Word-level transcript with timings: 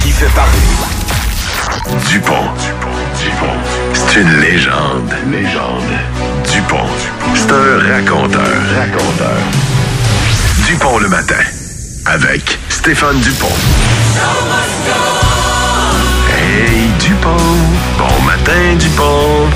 qui 0.00 0.10
fait 0.10 0.32
parler. 0.34 0.50
Dupont. 2.08 2.48
Dupont. 3.18 3.54
C'est 3.92 4.20
une 4.20 4.40
légende. 4.40 5.14
Légende. 5.30 5.82
Dupont. 6.50 6.86
C'est 7.34 7.52
un 7.52 7.94
raconteur. 7.94 8.42
Raconteur. 8.76 9.38
Dupont 10.66 10.98
le 10.98 11.08
matin. 11.08 11.42
Avec 12.06 12.58
Stéphane 12.68 13.20
Dupont. 13.20 13.46
Hey 16.36 16.88
Dupont. 16.98 17.36
Bon 17.98 18.22
matin 18.24 18.76
Dupont. 18.76 19.50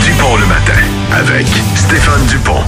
Dupont 0.00 0.36
le 0.36 0.46
matin. 0.46 0.80
Avec 1.12 1.46
Stéphane 1.74 2.24
Dupont. 2.26 2.62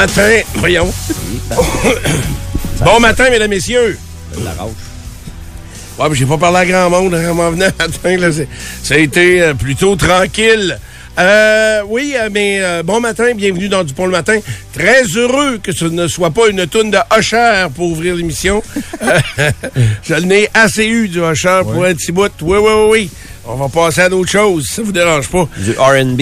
Matin, 0.00 0.40
voyons. 0.56 0.92
bon 2.84 3.00
matin, 3.00 3.30
mesdames, 3.30 3.48
messieurs. 3.48 3.98
La 4.44 4.52
rauche. 4.52 4.72
Ouais, 5.98 6.06
mais 6.10 6.14
j'ai 6.14 6.26
pas 6.26 6.36
parlé 6.36 6.58
à 6.58 6.66
grand 6.66 6.90
monde 6.90 7.14
hein, 7.14 7.30
en 7.30 7.34
m'en 7.34 7.50
venant 7.50 7.70
matin. 7.78 8.16
Là, 8.18 8.30
ça 8.30 8.94
a 8.94 8.98
été 8.98 9.40
euh, 9.40 9.54
plutôt 9.54 9.96
tranquille. 9.96 10.78
Euh, 11.18 11.80
oui, 11.88 12.14
euh, 12.14 12.28
mais 12.30 12.58
euh, 12.60 12.82
bon 12.82 13.00
matin, 13.00 13.32
bienvenue 13.34 13.70
dans 13.70 13.84
Dupont 13.84 14.04
le 14.04 14.12
matin. 14.12 14.38
Très 14.74 15.04
heureux 15.04 15.58
que 15.62 15.72
ce 15.72 15.86
ne 15.86 16.08
soit 16.08 16.30
pas 16.30 16.48
une 16.48 16.66
toune 16.66 16.90
de 16.90 16.98
Usher 17.18 17.68
pour 17.74 17.86
ouvrir 17.86 18.16
l'émission. 18.16 18.62
Je 20.02 20.14
l'ai 20.14 20.50
assez 20.52 20.84
eu 20.84 21.08
du 21.08 21.20
Usher 21.22 21.62
pour 21.62 21.86
un 21.86 21.94
petit 21.94 22.12
bout. 22.12 22.30
Oui, 22.42 22.58
oui, 22.58 22.70
oui, 22.70 22.88
oui. 22.90 23.10
On 23.46 23.54
va 23.54 23.70
passer 23.70 24.02
à 24.02 24.08
d'autres 24.10 24.30
choses, 24.30 24.66
ça 24.66 24.82
vous 24.82 24.92
dérange 24.92 25.28
pas. 25.28 25.48
Du 25.56 25.70
R&B. 25.70 26.20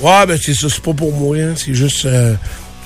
Ouais, 0.00 0.26
ben 0.26 0.36
c'est 0.42 0.54
ça, 0.54 0.66
c'est 0.68 0.82
pas 0.82 0.92
pour 0.92 1.12
moi, 1.12 1.36
hein, 1.36 1.54
c'est 1.56 1.72
juste... 1.72 2.08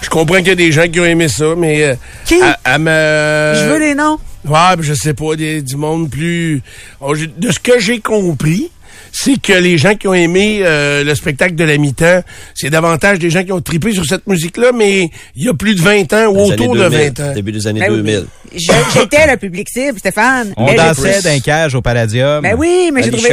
je 0.02 0.08
comprends 0.08 0.38
qu'il 0.38 0.48
y 0.48 0.50
a 0.50 0.54
des 0.54 0.72
gens 0.72 0.88
qui 0.88 1.00
ont 1.00 1.04
aimé 1.04 1.28
ça, 1.28 1.54
mais... 1.56 1.82
euh, 1.84 1.94
Qui? 2.24 2.40
à- 2.42 2.58
à 2.64 2.78
me- 2.78 3.54
Je 3.56 3.68
veux 3.72 3.78
les 3.78 3.94
noms. 3.94 4.18
Ouais, 4.46 4.76
ben, 4.76 4.82
je 4.82 4.94
sais 4.94 5.14
pas, 5.14 5.36
des- 5.36 5.62
du 5.62 5.76
monde 5.76 6.08
plus... 6.10 6.62
Oh, 7.00 7.14
De 7.14 7.50
ce 7.52 7.58
que 7.58 7.78
j'ai 7.78 8.00
compris, 8.00 8.70
c'est 9.12 9.40
que 9.40 9.52
les 9.52 9.76
gens 9.76 9.94
qui 9.96 10.06
ont 10.08 10.14
aimé 10.14 10.60
euh, 10.62 11.02
le 11.04 11.14
spectacle 11.14 11.54
de 11.56 11.64
la 11.64 11.76
mi-temps, 11.78 12.22
c'est 12.54 12.70
davantage 12.70 13.18
des 13.18 13.28
gens 13.28 13.42
qui 13.44 13.52
ont 13.52 13.60
tripé 13.60 13.92
sur 13.92 14.04
cette 14.04 14.26
musique-là, 14.26 14.70
mais 14.72 15.10
il 15.36 15.44
y 15.44 15.48
a 15.48 15.54
plus 15.54 15.74
de 15.74 15.82
20 15.82 16.12
ans 16.12 16.26
ou 16.28 16.38
autour 16.50 16.74
de 16.74 16.88
2000, 16.88 17.12
20 17.16 17.20
ans. 17.20 17.32
Début 17.34 17.52
des 17.52 17.66
années 17.66 17.80
Ben 17.80 17.90
oui. 17.90 17.96
2000. 17.98 18.14
Je- 18.14 18.39
J'étais 18.54 19.26
le 19.30 19.36
public 19.36 19.68
cible, 19.68 19.98
Stéphane. 19.98 20.52
On 20.56 20.66
Mais 20.66 20.74
dansait 20.74 21.22
d'un 21.22 21.38
cage 21.40 21.74
au 21.74 21.80
Palladium. 21.82 22.42
Ben 22.42 22.54
oui, 22.58 22.90
mais 22.92 23.02
j'ai 23.02 23.10
trouvé, 23.10 23.30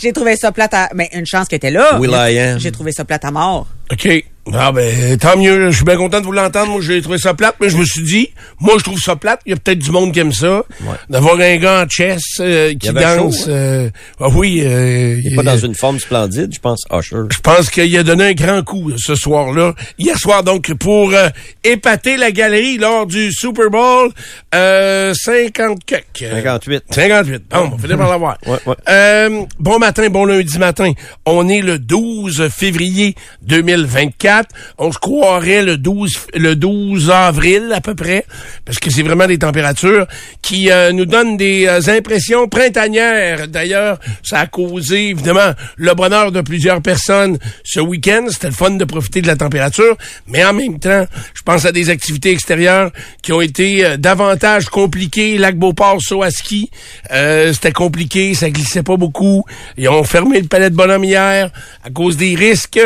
j'ai 0.00 0.12
trouvé 0.12 0.36
ça 0.36 0.52
plate 0.52 0.74
à... 0.74 0.88
Mais 0.94 1.08
une 1.14 1.26
chance 1.26 1.48
que 1.48 1.56
t'es 1.56 1.70
là. 1.70 1.98
Will.i.am. 1.98 2.58
J'ai 2.58 2.72
trouvé 2.72 2.92
ça 2.92 3.04
plate 3.04 3.24
à 3.24 3.30
mort. 3.30 3.66
OK. 3.92 4.08
Ah 4.52 4.72
ben, 4.72 5.18
tant 5.18 5.36
mieux. 5.36 5.70
Je 5.70 5.76
suis 5.76 5.84
bien 5.84 5.96
content 5.96 6.18
de 6.20 6.24
vous 6.24 6.32
l'entendre. 6.32 6.72
Moi, 6.72 6.80
j'ai 6.80 7.00
trouvé 7.02 7.18
ça 7.18 7.34
plate, 7.34 7.56
mais 7.60 7.68
je 7.68 7.76
me 7.76 7.84
suis 7.84 8.02
dit, 8.02 8.30
moi, 8.58 8.74
je 8.78 8.84
trouve 8.84 8.98
ça 8.98 9.14
plate. 9.14 9.40
Il 9.46 9.50
y 9.50 9.52
a 9.52 9.56
peut-être 9.56 9.78
du 9.78 9.90
monde 9.90 10.12
qui 10.12 10.18
aime 10.20 10.32
ça. 10.32 10.62
D'avoir 11.08 11.38
un 11.38 11.56
gars 11.56 11.82
en 11.84 11.88
chess 11.88 12.22
euh, 12.40 12.72
qui 12.74 12.90
danse. 12.92 13.46
hein? 13.46 13.50
euh, 13.50 13.90
ah 14.18 14.28
oui. 14.34 14.62
euh, 14.64 15.20
Il 15.22 15.32
est 15.32 15.36
pas 15.36 15.42
dans 15.42 15.58
une 15.58 15.74
forme 15.74 16.00
splendide, 16.00 16.52
je 16.54 16.58
pense, 16.58 16.80
Usher. 16.90 17.16
Je 17.30 17.38
pense 17.40 17.68
qu'il 17.70 17.96
a 17.96 18.02
donné 18.02 18.24
un 18.28 18.32
grand 18.32 18.62
coup 18.62 18.90
euh, 18.90 18.94
ce 18.96 19.14
soir-là. 19.14 19.74
Hier 19.98 20.18
soir, 20.18 20.42
donc, 20.42 20.72
pour 20.74 21.12
euh, 21.12 21.28
épater 21.62 22.16
la 22.16 22.30
galerie 22.32 22.78
lors 22.78 23.06
du 23.06 23.30
Super 23.32 23.70
Bowl, 23.70 24.10
euh, 24.54 25.14
50 25.14 25.84
cucs. 25.84 26.04
58. 26.18 26.84
58. 26.90 27.42
Bon, 27.48 27.58
on 27.58 27.68
va 27.68 27.78
finir 27.78 27.98
par 27.98 28.10
l'avoir. 28.10 28.38
Ouais, 28.46 28.58
ouais. 28.66 28.74
Euh, 28.88 29.42
bon 29.58 29.78
matin, 29.78 30.08
bon 30.08 30.24
lundi 30.24 30.58
matin. 30.58 30.92
On 31.24 31.48
est 31.48 31.60
le 31.60 31.78
12 31.78 32.48
février 32.48 33.14
2024. 33.42 34.48
On 34.78 34.90
se 34.90 34.98
croirait 34.98 35.62
le 35.62 35.76
12, 35.76 36.18
le 36.34 36.56
12 36.56 37.10
avril 37.10 37.72
à 37.74 37.80
peu 37.80 37.94
près, 37.94 38.26
parce 38.64 38.78
que 38.78 38.90
c'est 38.90 39.02
vraiment 39.02 39.26
des 39.26 39.38
températures 39.38 40.06
qui 40.42 40.70
euh, 40.70 40.92
nous 40.92 41.06
donnent 41.06 41.36
des 41.36 41.66
euh, 41.66 41.80
impressions 41.88 42.48
printanières. 42.48 43.46
D'ailleurs, 43.46 43.98
ça 44.22 44.40
a 44.40 44.46
causé 44.46 45.10
évidemment 45.10 45.52
le 45.76 45.94
bonheur 45.94 46.32
de 46.32 46.40
plusieurs 46.40 46.82
personnes 46.82 47.38
ce 47.64 47.80
week-end. 47.80 48.26
C'était 48.30 48.48
le 48.48 48.54
fun 48.54 48.70
de 48.70 48.84
profiter 48.84 49.22
de 49.22 49.26
la 49.26 49.36
température, 49.36 49.96
mais 50.26 50.44
en 50.44 50.52
même 50.52 50.78
temps, 50.78 51.06
je 51.34 51.42
pense 51.42 51.64
à 51.64 51.72
des 51.72 51.90
activités 51.90 52.30
extérieures 52.30 52.90
qui 53.22 53.32
ont 53.32 53.40
été 53.40 53.84
euh, 53.84 53.96
davantage 54.40 54.66
compliquées. 54.66 55.38
Lac 55.38 55.56
Beauport, 55.56 56.00
saut 56.00 56.22
à 56.22 56.30
ski, 56.30 56.70
euh, 57.12 57.52
c'était 57.52 57.72
compliqué, 57.72 58.34
ça 58.34 58.50
glissait 58.50 58.82
pas 58.82 58.96
beaucoup. 58.96 59.44
Ils 59.76 59.88
ont 59.88 60.04
fermé 60.04 60.40
le 60.40 60.48
palais 60.48 60.70
de 60.70 60.74
bonhomme 60.76 61.04
hier 61.04 61.50
à 61.84 61.90
cause 61.90 62.16
des 62.16 62.34
risques. 62.34 62.80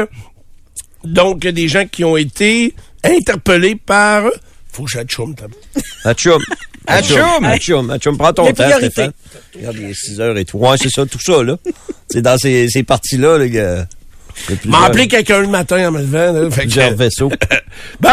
Donc, 1.04 1.40
des 1.40 1.68
gens 1.68 1.86
qui 1.86 2.02
ont 2.04 2.16
été 2.16 2.74
interpellés 3.04 3.76
par... 3.76 4.24
Faut 4.72 4.84
que 4.84 4.90
j'achoume, 4.90 5.34
t'as- 5.34 5.46
Achum. 6.08 6.42
Achum. 6.86 7.20
Achum. 7.44 7.90
Achum. 7.90 8.18
Prends 8.18 8.32
ton 8.32 8.46
Les 8.46 8.54
temps. 8.54 8.64
Stéphane. 8.78 9.12
Regarde, 9.54 9.76
il 9.80 9.90
est 9.90 9.94
6 9.94 10.20
heures 10.20 10.36
et 10.38 10.44
tout. 10.44 10.58
Ouais, 10.58 10.76
c'est 10.78 10.88
ça, 10.88 11.04
tout 11.06 11.20
ça, 11.20 11.42
là. 11.42 11.56
C'est 12.10 12.22
dans 12.22 12.36
ces, 12.38 12.68
ces 12.68 12.82
parties-là, 12.82 13.38
là, 13.38 13.48
que... 13.48 13.84
M'a 14.66 14.84
appelé 14.86 15.08
quelqu'un 15.08 15.40
le 15.40 15.48
matin 15.48 15.88
en 15.88 15.92
me 15.92 16.00
levant. 16.00 16.32
là, 16.32 16.50
fait 16.50 16.56
que- 16.56 16.60
Plusieurs 16.62 16.94
vaisseaux. 16.94 17.30
Bon, 18.00 18.08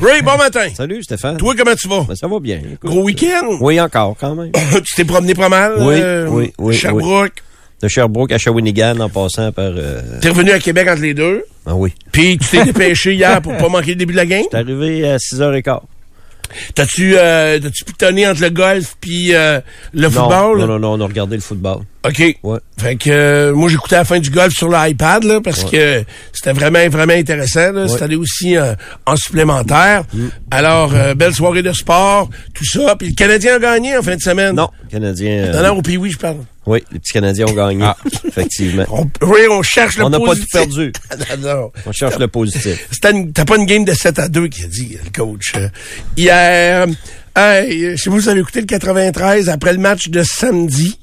Ray, 0.00 0.22
bon 0.22 0.36
matin. 0.38 0.68
Salut, 0.74 1.02
Stéphane. 1.02 1.36
Toi, 1.36 1.54
comment 1.56 1.74
tu 1.74 1.86
vas? 1.88 2.04
Ben, 2.08 2.14
ça 2.16 2.26
va 2.26 2.40
bien. 2.40 2.58
écoute. 2.58 2.90
Gros 2.90 3.02
week-end? 3.02 3.58
Oui, 3.60 3.78
encore, 3.80 4.16
quand 4.18 4.34
même. 4.34 4.52
tu 4.84 4.94
t'es 4.96 5.04
promené 5.04 5.34
pas 5.34 5.48
mal? 5.50 5.74
Oui, 5.78 5.94
euh, 5.98 6.26
oui, 6.30 6.52
oui, 6.58 6.74
Sherbrooke? 6.74 7.42
De 7.82 7.88
Sherbrooke 7.88 8.32
à 8.32 8.38
Shawinigan, 8.38 9.00
en 9.00 9.08
passant 9.08 9.50
par... 9.52 9.70
Euh... 9.76 10.00
T'es 10.20 10.28
revenu 10.28 10.52
à 10.52 10.60
Québec 10.60 10.88
entre 10.88 11.02
les 11.02 11.14
deux? 11.14 11.44
Ah 11.66 11.74
oui. 11.74 11.92
Puis 12.12 12.38
tu 12.38 12.48
t'es 12.48 12.64
dépêché 12.72 13.14
hier 13.14 13.42
pour 13.42 13.56
pas 13.56 13.68
manquer 13.68 13.90
le 13.90 13.96
début 13.96 14.12
de 14.12 14.18
la 14.18 14.26
game? 14.26 14.44
T'es 14.50 14.56
arrivé 14.56 15.06
à 15.08 15.16
6h15. 15.16 15.80
T'as-tu 16.74 17.14
euh, 17.16 17.58
t'as-tu 17.58 17.84
pitonné 17.84 18.26
entre 18.28 18.40
le 18.42 18.50
golf 18.50 18.96
puis 19.00 19.34
euh, 19.34 19.60
le 19.92 20.08
Non, 20.08 20.10
football? 20.10 20.58
non, 20.60 20.66
non, 20.66 20.78
non, 20.78 20.92
on 20.94 21.00
a 21.00 21.06
regardé 21.06 21.36
le 21.36 21.42
football. 21.42 21.78
OK. 22.04 22.36
Ouais. 22.42 22.58
Fait 22.78 22.96
que 22.96 23.10
euh, 23.10 23.54
moi 23.54 23.68
j'écoutais 23.68 23.94
la 23.96 24.04
fin 24.04 24.18
du 24.18 24.30
golf 24.30 24.52
sur 24.52 24.68
l'iPad 24.68 25.22
là 25.22 25.40
parce 25.40 25.62
que 25.64 26.02
c'était 26.32 26.52
vraiment 26.52 26.88
vraiment 26.88 27.12
intéressant 27.12 27.70
là, 27.72 27.86
c'était 27.86 28.02
allé 28.02 28.16
aussi 28.16 28.56
euh, 28.56 28.74
en 29.06 29.16
supplémentaire. 29.16 30.02
Mm. 30.12 30.26
Alors 30.50 30.92
euh, 30.94 31.14
belle 31.14 31.32
soirée 31.34 31.62
de 31.62 31.72
sport, 31.72 32.28
tout 32.54 32.64
ça, 32.64 32.96
puis 32.96 33.08
le 33.10 33.14
Canadien 33.14 33.56
a 33.56 33.58
gagné 33.60 33.96
en 33.96 34.02
fin 34.02 34.16
de 34.16 34.20
semaine. 34.20 34.56
Non, 34.56 34.68
Canadien... 34.90 35.30
euh, 35.30 35.52
Non, 35.62 35.68
non, 35.74 35.78
au 35.78 35.82
pays 35.82 35.96
oui, 35.96 36.10
je 36.10 36.18
parle. 36.18 36.38
Oui, 36.66 36.82
les 36.92 36.98
petits 37.00 37.12
Canadiens 37.12 37.46
ont 37.48 37.52
gagné, 37.54 37.88
effectivement. 38.26 38.84
On, 38.90 39.08
oui, 39.26 39.40
on 39.50 39.62
cherche 39.62 39.96
le 39.98 40.04
On 40.04 40.10
n'a 40.10 40.18
pas 40.18 40.24
tout 40.26 40.30
positif. 40.30 40.52
perdu. 40.52 40.92
non, 41.42 41.54
non. 41.56 41.72
On 41.86 41.92
cherche 41.92 42.18
le 42.18 42.28
positif. 42.28 42.86
C'était 42.92 43.10
une- 43.10 43.32
T'as 43.32 43.44
pas 43.44 43.56
une 43.56 43.66
game 43.66 43.84
de 43.84 43.92
7 43.94 44.18
à 44.20 44.28
2 44.28 44.46
qui 44.48 44.62
a 44.64 44.68
dit, 44.68 44.96
le 45.04 45.10
coach. 45.10 45.52
Euh, 45.56 45.68
Hier, 46.16 46.86
pas 47.34 47.62
si 47.96 48.08
vous 48.08 48.28
avez 48.28 48.40
écouté 48.40 48.60
le 48.60 48.66
93 48.66 49.48
après 49.48 49.72
le 49.72 49.78
match 49.80 50.08
de 50.08 50.22
samedi. 50.22 50.98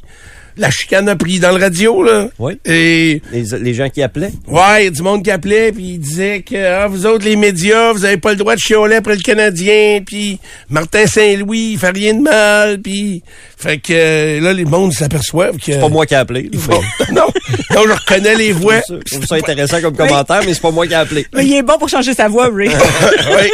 La 0.60 0.70
chicane 0.70 1.08
a 1.08 1.16
pris 1.16 1.40
dans 1.40 1.52
le 1.56 1.64
radio, 1.64 2.04
là. 2.04 2.28
Oui. 2.38 2.60
Et, 2.66 3.22
Les, 3.32 3.44
les 3.60 3.74
gens 3.74 3.90
qui 3.90 4.04
appelaient, 4.04 4.34
ouais, 4.48 4.82
il 4.82 4.84
y 4.84 4.88
a 4.88 4.92
du 4.92 5.02
monde 5.02 5.24
qui 5.24 5.32
appelait, 5.32 5.72
puis 5.72 5.94
il 5.94 6.00
disait 6.00 6.42
que, 6.42 6.56
ah, 6.56 6.88
vous 6.88 7.06
autres, 7.06 7.24
les 7.24 7.38
médias, 7.38 7.94
vous 7.94 8.04
avez 8.04 8.18
pas 8.18 8.32
le 8.32 8.36
droit 8.36 8.56
de 8.56 8.60
chialer 8.60 8.96
après 8.96 9.16
le 9.16 9.22
Canadien, 9.22 10.02
puis 10.06 10.38
Martin 10.70 11.08
Saint-Louis, 11.08 11.72
il 11.74 11.80
fait 11.80 11.92
rien 11.92 12.14
de 12.14 12.22
mal, 12.22 12.82
puis... 12.82 13.24
Fait 13.58 13.78
que, 13.78 14.42
là, 14.42 14.54
les 14.54 14.66
mondes 14.66 14.94
s'aperçoivent 14.94 15.58
que... 15.58 15.66
c'est 15.66 15.80
pas 15.80 15.90
moi 15.90 16.06
qui 16.06 16.14
ai 16.14 16.18
appelé. 16.18 16.50
Ils 16.52 16.60
non, 17.14 17.28
non, 17.72 17.84
je 17.88 17.92
reconnais 17.92 18.36
les 18.36 18.52
voix. 18.52 18.80
Je 18.90 19.16
trouve 19.16 19.26
ça 19.26 19.36
intéressant 19.36 19.82
comme 19.82 19.96
commentaire, 19.96 20.42
mais 20.46 20.54
c'est 20.54 20.62
pas 20.62 20.72
moi 20.72 20.88
qui 20.88 20.94
ai 20.94 20.98
appelé. 20.98 21.26
Mais 21.34 21.46
il 21.46 21.54
est 21.56 21.64
bon 21.64 21.78
pour 21.78 21.90
changer 21.90 22.14
sa 22.14 22.28
voix, 22.28 22.50
Ray. 22.54 22.70
oui. 22.70 23.52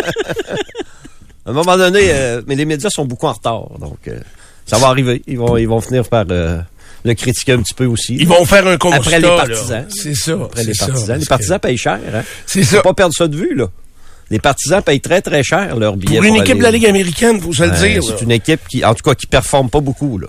À 1.46 1.52
un 1.52 1.54
moment 1.54 1.78
donné, 1.78 2.02
euh, 2.10 2.42
mais 2.48 2.56
les 2.56 2.66
médias 2.66 2.90
sont 2.90 3.06
beaucoup 3.06 3.28
en 3.28 3.34
retard, 3.34 3.70
donc 3.80 4.00
euh, 4.08 4.20
ça 4.66 4.78
va 4.78 4.88
arriver. 4.88 5.22
Ils 5.28 5.38
vont, 5.38 5.58
ils 5.58 5.68
vont 5.68 5.80
finir 5.80 6.08
par 6.08 6.26
euh, 6.32 6.60
le 7.06 7.14
critiquer 7.14 7.54
un 7.54 7.60
petit 7.62 7.74
peu 7.74 7.86
aussi. 7.86 8.16
Ils 8.20 8.28
vont 8.28 8.44
faire 8.46 8.68
un 8.68 8.78
constat, 8.78 8.98
Après 8.98 9.20
les 9.20 9.28
partisans. 9.28 9.86
C'est 9.90 10.16
ça. 10.16 10.34
Après 10.44 10.64
les 10.66 10.74
ça, 10.74 10.88
partisans. 10.88 11.18
les 11.18 11.24
que- 11.24 11.30
partisans 11.30 11.60
payent 11.60 11.78
cher. 11.78 12.00
Hein? 12.14 12.24
C'est 12.46 12.64
ça. 12.64 12.78
Faut 12.78 12.84
pas 12.84 12.94
perdre 12.94 13.14
ça 13.16 13.28
de 13.28 13.36
vue, 13.38 13.56
là. 13.56 13.68
Les 14.32 14.40
partisans 14.40 14.82
payent 14.82 15.00
très, 15.02 15.22
très 15.22 15.44
cher 15.44 15.76
leur 15.78 15.96
billet. 15.96 16.18
Pour 16.18 16.24
une 16.26 16.34
pour 16.34 16.42
équipe 16.42 16.52
aller- 16.54 16.60
de 16.60 16.64
la 16.64 16.72
Ligue 16.72 16.86
américaine, 16.88 17.40
faut 17.40 17.54
se 17.54 17.64
le 17.64 17.70
Ouais, 17.70 17.94
dire. 17.94 18.04
C'est 18.04 18.24
une 18.24 18.32
équipe 18.32 18.62
qui, 18.68 18.84
en 18.84 18.96
tout 18.96 19.04
cas, 19.04 19.14
qui 19.14 19.28
performe 19.28 19.70
pas 19.70 19.80
beaucoup, 19.82 20.18
là. 20.18 20.28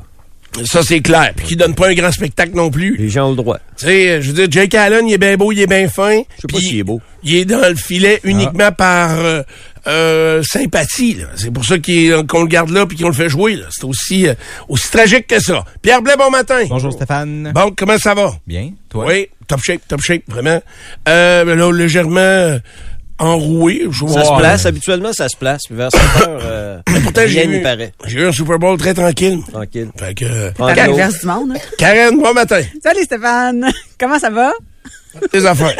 Ça, 0.64 0.82
c'est 0.82 1.00
clair. 1.00 1.32
Puis 1.36 1.46
qui 1.48 1.56
donne 1.56 1.74
pas 1.74 1.88
un 1.88 1.94
grand 1.94 2.10
spectacle 2.12 2.52
non 2.54 2.70
plus. 2.70 2.96
Les 2.96 3.08
gens 3.10 3.26
ont 3.26 3.30
le 3.30 3.36
droit. 3.36 3.58
Tu 3.76 3.86
sais, 3.86 4.22
je 4.22 4.28
veux 4.32 4.32
dire, 4.32 4.46
Jake 4.50 4.74
Allen, 4.74 5.06
il 5.06 5.12
est 5.12 5.18
bien 5.18 5.36
beau, 5.36 5.52
il 5.52 5.60
est 5.60 5.66
bien 5.66 5.86
fin. 5.88 6.12
Je 6.12 6.16
sais 6.16 6.24
pas 6.50 6.56
puis 6.58 6.66
s'il 6.66 6.78
est 6.78 6.82
beau. 6.82 7.00
il 7.24 7.36
est 7.36 7.44
dans 7.44 7.68
le 7.68 7.74
filet 7.74 8.20
uniquement 8.24 8.72
par 8.72 9.18
euh, 9.18 9.42
euh, 9.86 10.42
sympathie. 10.42 11.14
là. 11.14 11.26
C'est 11.36 11.50
pour 11.50 11.64
ça 11.64 11.78
qu'il 11.78 12.10
est- 12.12 12.26
qu'on 12.26 12.42
le 12.42 12.48
garde 12.48 12.70
là 12.70 12.86
puis 12.86 12.96
qu'on 12.98 13.08
le 13.08 13.14
fait 13.14 13.28
jouer. 13.28 13.56
là. 13.56 13.66
C'est 13.70 13.84
aussi, 13.84 14.26
euh, 14.28 14.34
aussi 14.68 14.90
tragique 14.90 15.26
que 15.26 15.40
ça. 15.40 15.64
Pierre 15.82 16.02
Blais, 16.02 16.16
bon 16.18 16.30
matin. 16.30 16.62
Bonjour 16.68 16.92
Stéphane. 16.92 17.52
Bon, 17.54 17.72
comment 17.76 17.98
ça 17.98 18.14
va? 18.14 18.32
Bien, 18.46 18.70
toi? 18.88 19.06
Oui, 19.08 19.28
top 19.46 19.60
shape, 19.62 19.80
top 19.88 20.00
shape, 20.00 20.22
vraiment. 20.28 20.60
Euh, 21.08 21.44
ben 21.44 21.56
là, 21.58 21.70
légèrement 21.72 22.18
euh, 22.20 22.58
enroué. 23.18 23.84
Je 23.90 24.06
Ça 24.08 24.24
se 24.24 24.36
place, 24.38 24.66
habituellement, 24.66 25.12
ça 25.12 25.28
se 25.28 25.36
place. 25.36 25.62
Puis 25.66 25.76
vers 25.76 25.90
7 25.90 26.00
heures, 26.28 26.40
euh, 26.42 26.78
Pourtant, 27.02 27.22
rien 27.24 27.46
n'y 27.46 27.60
paraît. 27.62 27.92
j'ai 28.06 28.20
eu 28.20 28.26
un 28.26 28.32
Super 28.32 28.58
Bowl 28.58 28.76
très 28.78 28.92
tranquille. 28.94 29.38
Tranquille. 29.50 29.88
Fait 29.98 30.14
que, 30.14 30.24
euh, 30.24 30.50
Prends 30.54 30.66
À 30.66 30.74
de 30.74 30.80
l'eau. 30.80 30.86
l'inverse 30.96 31.20
du 31.20 31.26
monde. 31.26 31.52
hein. 31.54 31.60
Karen, 31.78 32.20
bon 32.20 32.34
matin. 32.34 32.60
Salut 32.82 33.02
Stéphane. 33.04 33.70
Comment 34.00 34.18
ça 34.18 34.28
va? 34.30 34.52
Tes 35.32 35.46
affaires. 35.46 35.76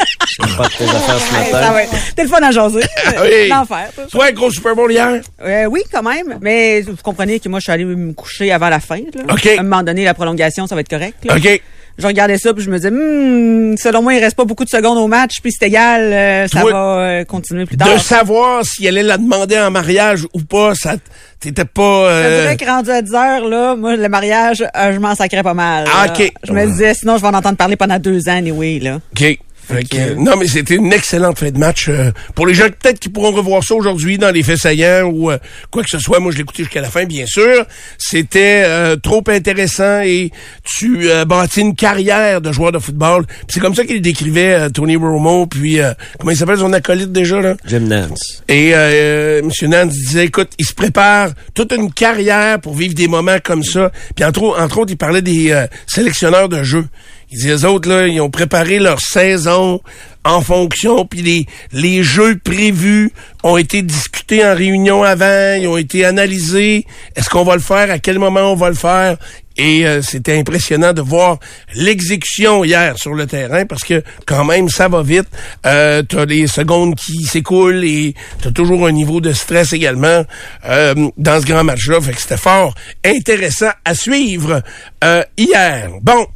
Pas 0.57 0.63
de 0.67 0.73
tes 0.77 0.83
affaires 0.83 1.19
ce 1.19 1.31
ça 1.33 1.39
matin. 1.59 1.71
va. 1.73 1.79
T'es 2.15 2.23
le 2.23 2.29
fun 2.29 2.41
à 2.43 2.51
jaser. 2.51 2.79
oui. 3.21 3.47
L'enfer. 3.49 3.89
Toi, 4.11 4.25
un 4.25 4.31
gros 4.31 4.51
Super 4.51 4.75
Bowl 4.75 4.91
hier? 4.91 5.21
Euh, 5.43 5.65
oui, 5.65 5.81
quand 5.91 6.03
même. 6.03 6.37
Mais 6.41 6.81
vous 6.81 6.95
comprenez 7.03 7.39
que 7.39 7.49
moi, 7.49 7.59
je 7.59 7.63
suis 7.63 7.71
allé 7.71 7.85
me 7.85 8.13
coucher 8.13 8.51
avant 8.51 8.69
la 8.69 8.79
fin. 8.79 8.97
Là. 8.97 9.23
OK. 9.33 9.45
À 9.47 9.59
un 9.59 9.63
moment 9.63 9.83
donné, 9.83 10.03
la 10.03 10.13
prolongation, 10.13 10.67
ça 10.67 10.75
va 10.75 10.81
être 10.81 10.89
correct. 10.89 11.23
là. 11.25 11.35
OK. 11.37 11.61
Je 11.97 12.05
regardais 12.05 12.37
ça, 12.37 12.53
puis 12.53 12.63
je 12.63 12.69
me 12.69 12.77
disais, 12.77 12.91
Hmm, 12.91 13.75
selon 13.77 14.03
moi, 14.03 14.13
il 14.13 14.19
reste 14.19 14.35
pas 14.35 14.45
beaucoup 14.45 14.63
de 14.63 14.69
secondes 14.69 14.97
au 14.97 15.07
match, 15.07 15.41
puis 15.41 15.51
c'est 15.51 15.67
égal, 15.67 16.01
euh, 16.13 16.47
ça 16.47 16.61
Toi, 16.61 16.71
va 16.71 16.77
euh, 16.77 17.25
continuer 17.25 17.65
plus 17.65 17.77
tard. 17.77 17.93
De 17.93 17.99
savoir 17.99 18.63
s'il 18.63 18.87
allait 18.87 19.03
la 19.03 19.17
demander 19.17 19.57
en 19.57 19.71
mariage 19.71 20.25
ou 20.33 20.41
pas, 20.41 20.73
ça 20.75 20.95
t'étais 21.39 21.65
pas... 21.65 21.81
Je 21.81 22.27
euh, 22.27 22.41
dirais 22.41 22.57
que 22.57 22.65
rendu 22.65 22.89
à 22.89 23.01
10 23.01 23.13
heures, 23.13 23.47
là, 23.47 23.75
moi, 23.75 23.95
le 23.95 24.09
mariage, 24.09 24.63
euh, 24.75 24.93
je 24.93 24.99
m'en 24.99 25.15
sacrais 25.15 25.43
pas 25.43 25.53
mal. 25.53 25.85
Ah, 25.93 26.07
là. 26.07 26.13
OK. 26.13 26.31
Je 26.43 26.51
me 26.51 26.65
disais, 26.65 26.93
sinon, 26.93 27.17
je 27.17 27.21
vais 27.21 27.27
en 27.27 27.33
entendre 27.33 27.57
parler 27.57 27.75
pendant 27.75 27.99
deux 27.99 28.27
ans, 28.29 28.41
oui, 28.53 28.79
là. 28.79 28.99
OK. 29.11 29.39
Fait 29.67 29.83
que, 29.83 29.97
euh, 29.97 30.15
non, 30.15 30.37
mais 30.37 30.47
c'était 30.47 30.75
une 30.75 30.93
excellente 30.93 31.39
fin 31.39 31.51
de 31.51 31.57
match. 31.57 31.89
euh, 31.89 32.11
pour 32.35 32.47
les 32.47 32.53
gens 32.53 32.65
peut-être 32.65 32.99
qui 32.99 33.09
pourront 33.09 33.31
revoir 33.31 33.63
ça 33.63 33.75
aujourd'hui 33.75 34.17
dans 34.17 34.31
les 34.31 34.41
faits 34.43 34.59
saillants 34.59 35.03
ou 35.03 35.29
euh, 35.29 35.37
quoi 35.71 35.83
que 35.83 35.89
ce 35.89 35.99
soit, 35.99 36.19
moi 36.19 36.31
je 36.31 36.37
l'ai 36.37 36.43
écouté 36.43 36.63
jusqu'à 36.63 36.81
la 36.81 36.89
fin, 36.89 37.03
bien 37.05 37.25
sûr. 37.25 37.65
C'était 37.97 38.63
euh, 38.65 38.95
trop 38.95 39.23
intéressant 39.27 40.01
et 40.01 40.31
tu 40.63 41.09
euh, 41.09 41.25
bâtis 41.25 41.61
une 41.61 41.75
carrière 41.75 42.39
de 42.41 42.51
joueur 42.51 42.71
de 42.71 42.79
football. 42.79 43.25
C'est 43.49 43.59
comme 43.59 43.75
ça 43.75 43.83
qu'il 43.83 44.01
décrivait 44.01 44.53
euh, 44.53 44.69
Tony 44.69 44.95
Romo, 44.95 45.47
puis 45.47 45.81
euh, 45.81 45.91
comment 46.19 46.31
il 46.31 46.37
s'appelle 46.37 46.59
son 46.59 46.71
acolyte 46.73 47.11
déjà 47.11 47.41
là? 47.41 47.55
Jim 47.65 47.81
Nance. 47.81 48.43
Et 48.47 48.71
euh, 48.73 49.41
M. 49.41 49.69
Nance 49.69 49.93
disait, 49.93 50.25
écoute, 50.25 50.51
il 50.57 50.65
se 50.65 50.73
prépare 50.73 51.31
toute 51.53 51.73
une 51.73 51.91
carrière 51.91 52.59
pour 52.61 52.73
vivre 52.75 52.93
des 52.93 53.07
moments 53.07 53.37
comme 53.43 53.63
ça. 53.63 53.91
Puis 54.15 54.23
entre, 54.23 54.57
entre 54.59 54.77
autres, 54.79 54.91
il 54.91 54.97
parlait 54.97 55.21
des 55.21 55.51
euh, 55.51 55.67
sélectionneurs 55.87 56.47
de 56.49 56.63
jeux. 56.63 56.85
Il 57.31 57.37
disait, 57.37 57.49
les 57.49 57.65
autres, 57.65 57.89
là, 57.89 58.07
ils 58.07 58.21
ont 58.21 58.29
préparé 58.29 58.79
leur 58.79 59.01
saison 59.01 59.81
en 60.23 60.41
fonction, 60.41 61.05
puis 61.05 61.21
les, 61.21 61.45
les 61.71 62.03
jeux 62.03 62.37
prévus 62.37 63.11
ont 63.43 63.57
été 63.57 63.81
discutés 63.81 64.45
en 64.45 64.55
réunion 64.55 65.03
avant, 65.03 65.55
ils 65.59 65.67
ont 65.67 65.77
été 65.77 66.03
analysés. 66.05 66.85
Est-ce 67.15 67.29
qu'on 67.29 67.43
va 67.43 67.55
le 67.55 67.61
faire? 67.61 67.89
À 67.91 67.99
quel 67.99 68.19
moment 68.19 68.51
on 68.51 68.55
va 68.55 68.69
le 68.69 68.75
faire? 68.75 69.17
Et 69.57 69.87
euh, 69.87 70.01
c'était 70.01 70.37
impressionnant 70.37 70.93
de 70.93 71.01
voir 71.01 71.39
l'exécution 71.73 72.63
hier 72.63 72.95
sur 72.97 73.13
le 73.13 73.25
terrain 73.25 73.65
parce 73.65 73.83
que 73.83 74.03
quand 74.27 74.45
même 74.45 74.69
ça 74.69 74.87
va 74.87 75.01
vite. 75.01 75.27
Euh, 75.65 76.03
t'as 76.03 76.25
les 76.25 76.45
secondes 76.45 76.93
qui 76.93 77.23
s'écoulent 77.23 77.83
et 77.83 78.13
t'as 78.41 78.51
toujours 78.51 78.85
un 78.85 78.91
niveau 78.91 79.19
de 79.19 79.33
stress 79.33 79.73
également 79.73 80.23
euh, 80.65 80.93
dans 81.17 81.41
ce 81.41 81.45
grand 81.47 81.63
match-là. 81.63 81.99
Fait 82.01 82.11
que 82.11 82.21
c'était 82.21 82.37
fort 82.37 82.75
intéressant 83.03 83.71
à 83.83 83.95
suivre 83.95 84.61
euh, 85.03 85.23
hier. 85.37 85.89
Bon. 86.03 86.27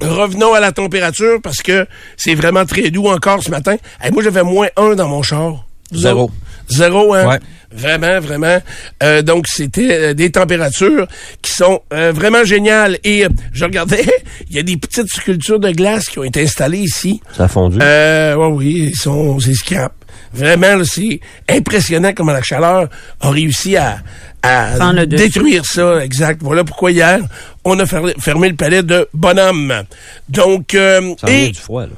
Revenons 0.00 0.54
à 0.54 0.60
la 0.60 0.72
température 0.72 1.40
parce 1.42 1.58
que 1.58 1.86
c'est 2.16 2.34
vraiment 2.34 2.64
très 2.64 2.90
doux 2.90 3.08
encore 3.08 3.42
ce 3.42 3.50
matin. 3.50 3.76
Hey, 4.00 4.10
moi, 4.12 4.22
j'avais 4.22 4.42
moins 4.42 4.68
un 4.76 4.94
dans 4.94 5.08
mon 5.08 5.22
char. 5.22 5.64
Zéro. 5.92 6.30
Zéro, 6.68 7.14
hein? 7.14 7.26
Ouais. 7.26 7.38
Vraiment, 7.72 8.20
vraiment. 8.20 8.58
Euh, 9.02 9.22
donc, 9.22 9.46
c'était 9.46 9.92
euh, 9.92 10.14
des 10.14 10.30
températures 10.30 11.06
qui 11.42 11.52
sont 11.52 11.80
euh, 11.92 12.12
vraiment 12.12 12.44
géniales. 12.44 12.98
Et 13.04 13.26
je 13.52 13.64
regardais, 13.64 14.04
il 14.50 14.56
y 14.56 14.58
a 14.58 14.62
des 14.62 14.76
petites 14.76 15.08
sculptures 15.08 15.60
de 15.60 15.70
glace 15.70 16.06
qui 16.06 16.18
ont 16.18 16.24
été 16.24 16.42
installées 16.42 16.78
ici. 16.78 17.20
Ça 17.36 17.44
a 17.44 17.48
fondu. 17.48 17.78
Euh, 17.80 18.34
ouais, 18.36 18.46
oui, 18.46 18.90
ils 18.92 18.96
sont, 18.96 19.38
c'est 19.38 19.54
scrap. 19.54 19.92
Vraiment, 20.32 20.76
là, 20.76 20.84
c'est 20.84 21.20
impressionnant 21.48 22.12
comment 22.14 22.32
la 22.32 22.42
chaleur 22.42 22.88
a 23.20 23.30
réussi 23.30 23.76
à, 23.76 23.98
à 24.42 25.06
détruire 25.06 25.64
ça. 25.64 26.04
Exact. 26.04 26.40
Voilà 26.42 26.64
pourquoi 26.64 26.92
hier, 26.92 27.20
on 27.64 27.78
a 27.78 27.86
fermé, 27.86 28.48
le 28.48 28.56
palais 28.56 28.82
de 28.82 29.08
Bonhomme. 29.12 29.84
Donc, 30.28 30.74
euh, 30.74 31.14
ça 31.20 31.26
en 31.26 31.30
vient 31.30 31.44
et, 31.44 31.50
du 31.50 31.58
froid, 31.58 31.82
là. 31.82 31.92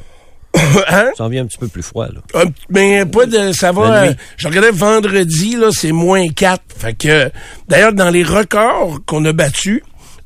hein? 0.89 1.11
Ça 1.17 1.25
en 1.25 1.29
vient 1.29 1.43
un 1.43 1.47
petit 1.47 1.59
peu 1.59 1.69
plus 1.69 1.83
froid, 1.83 2.07
là. 2.07 2.45
Mais 2.69 3.05
pas 3.07 3.27
de 3.27 3.53
ça 3.53 3.73
va. 3.73 4.05
Euh, 4.05 4.15
je 4.37 4.49
regardais 4.49 4.71
vendredi 4.71 5.57
là, 5.57 5.69
c'est 5.71 5.93
moins 5.93 6.29
4. 6.29 6.63
Fait 6.77 6.95
que 6.95 7.31
d'ailleurs 7.69 7.93
dans 7.93 8.11
les 8.11 8.23
records 8.23 9.01
qu'on 9.07 9.25
a 9.25 9.33
battus 9.33 9.83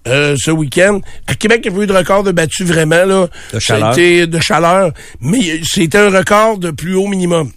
euh, 0.08 0.36
ce 0.38 0.50
week-end, 0.50 1.00
à 1.26 1.34
Québec 1.34 1.60
il 1.64 1.70
y 1.70 1.74
a 1.74 1.76
pas 1.76 1.82
eu 1.82 1.86
de 1.86 1.92
record 1.92 2.22
de 2.22 2.32
battu 2.32 2.64
vraiment 2.64 3.04
là. 3.04 3.28
De 3.52 3.60
Ça 3.60 3.74
a 3.74 3.78
chaleur. 3.78 3.92
été 3.92 4.26
de 4.26 4.40
chaleur, 4.40 4.92
mais 5.20 5.60
c'était 5.64 5.98
un 5.98 6.10
record 6.10 6.58
de 6.58 6.70
plus 6.70 6.94
haut 6.94 7.06
minimum. 7.06 7.50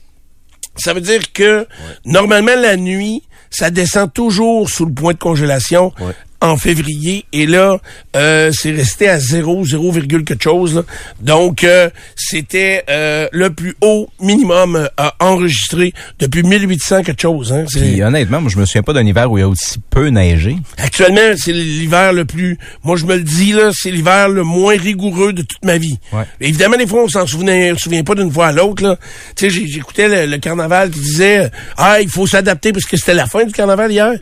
Ça 0.79 0.93
veut 0.93 1.01
dire 1.01 1.31
que 1.33 1.67
normalement 2.05 2.55
la 2.55 2.75
nuit, 2.77 3.23
ça 3.49 3.69
descend 3.69 4.11
toujours 4.13 4.69
sous 4.69 4.85
le 4.85 4.93
point 4.93 5.13
de 5.13 5.19
congélation 5.19 5.93
Ouais. 5.99 6.13
En 6.41 6.57
février 6.57 7.25
et 7.33 7.45
là 7.45 7.77
euh, 8.15 8.51
c'est 8.53 8.71
resté 8.71 9.09
à 9.09 9.19
0 9.19 9.65
0, 9.65 9.91
quelque 10.25 10.41
chose. 10.43 10.75
là. 10.75 10.83
Donc 11.19 11.63
euh, 11.63 11.89
c'était 12.15 12.83
euh, 12.89 13.27
le 13.31 13.49
plus 13.49 13.75
haut 13.81 14.09
minimum 14.21 14.75
euh, 14.75 14.87
à 14.97 15.15
enregistré 15.19 15.93
depuis 16.19 16.43
1800 16.43 17.03
quelque 17.03 17.21
chose 17.21 17.51
hein. 17.53 17.65
Puis 17.71 18.01
honnêtement, 18.01 18.41
moi 18.41 18.49
je 18.53 18.57
me 18.57 18.65
souviens 18.65 18.83
pas 18.83 18.93
d'un 18.93 19.05
hiver 19.05 19.31
où 19.31 19.37
il 19.37 19.41
y 19.41 19.43
a 19.43 19.47
aussi 19.47 19.79
peu 19.89 20.07
neigé. 20.07 20.57
Actuellement, 20.77 21.35
c'est 21.35 21.51
l'hiver 21.53 22.13
le 22.13 22.25
plus. 22.25 22.57
Moi, 22.83 22.95
je 22.97 23.05
me 23.05 23.15
le 23.15 23.23
dis 23.23 23.51
là, 23.51 23.71
c'est 23.73 23.91
l'hiver 23.91 24.29
le 24.29 24.43
moins 24.43 24.77
rigoureux 24.77 25.33
de 25.33 25.41
toute 25.41 25.63
ma 25.63 25.77
vie. 25.77 25.97
Ouais. 26.11 26.23
Évidemment, 26.41 26.77
des 26.77 26.87
fois, 26.87 27.03
on 27.03 27.07
s'en 27.07 27.25
souvenait, 27.27 27.69
se 27.71 27.75
souvient 27.83 28.03
pas 28.03 28.15
d'une 28.15 28.31
fois 28.31 28.47
à 28.47 28.51
l'autre. 28.51 28.83
là. 28.83 28.97
Tu 29.35 29.49
sais, 29.49 29.67
j'écoutais 29.67 30.07
le, 30.07 30.25
le 30.31 30.37
carnaval 30.37 30.89
qui 30.91 30.99
disait 30.99 31.49
ah, 31.77 32.01
il 32.01 32.09
faut 32.09 32.27
s'adapter 32.27 32.71
parce 32.71 32.85
que 32.85 32.97
c'était 32.97 33.13
la 33.13 33.27
fin 33.27 33.43
du 33.45 33.51
carnaval 33.51 33.91
hier. 33.91 34.13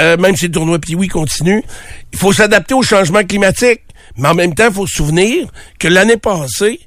Euh, 0.00 0.16
même 0.16 0.36
si 0.36 0.46
le 0.46 0.52
tournoi 0.52 0.78
puis 0.78 0.94
oui 0.94 1.08
continue, 1.08 1.62
il 2.12 2.18
faut 2.18 2.32
s'adapter 2.32 2.74
au 2.74 2.82
changement 2.82 3.22
climatique. 3.22 3.82
Mais 4.16 4.28
en 4.28 4.34
même 4.34 4.54
temps, 4.54 4.68
il 4.68 4.74
faut 4.74 4.86
se 4.86 4.94
souvenir 4.94 5.48
que 5.78 5.88
l'année 5.88 6.16
passée. 6.16 6.80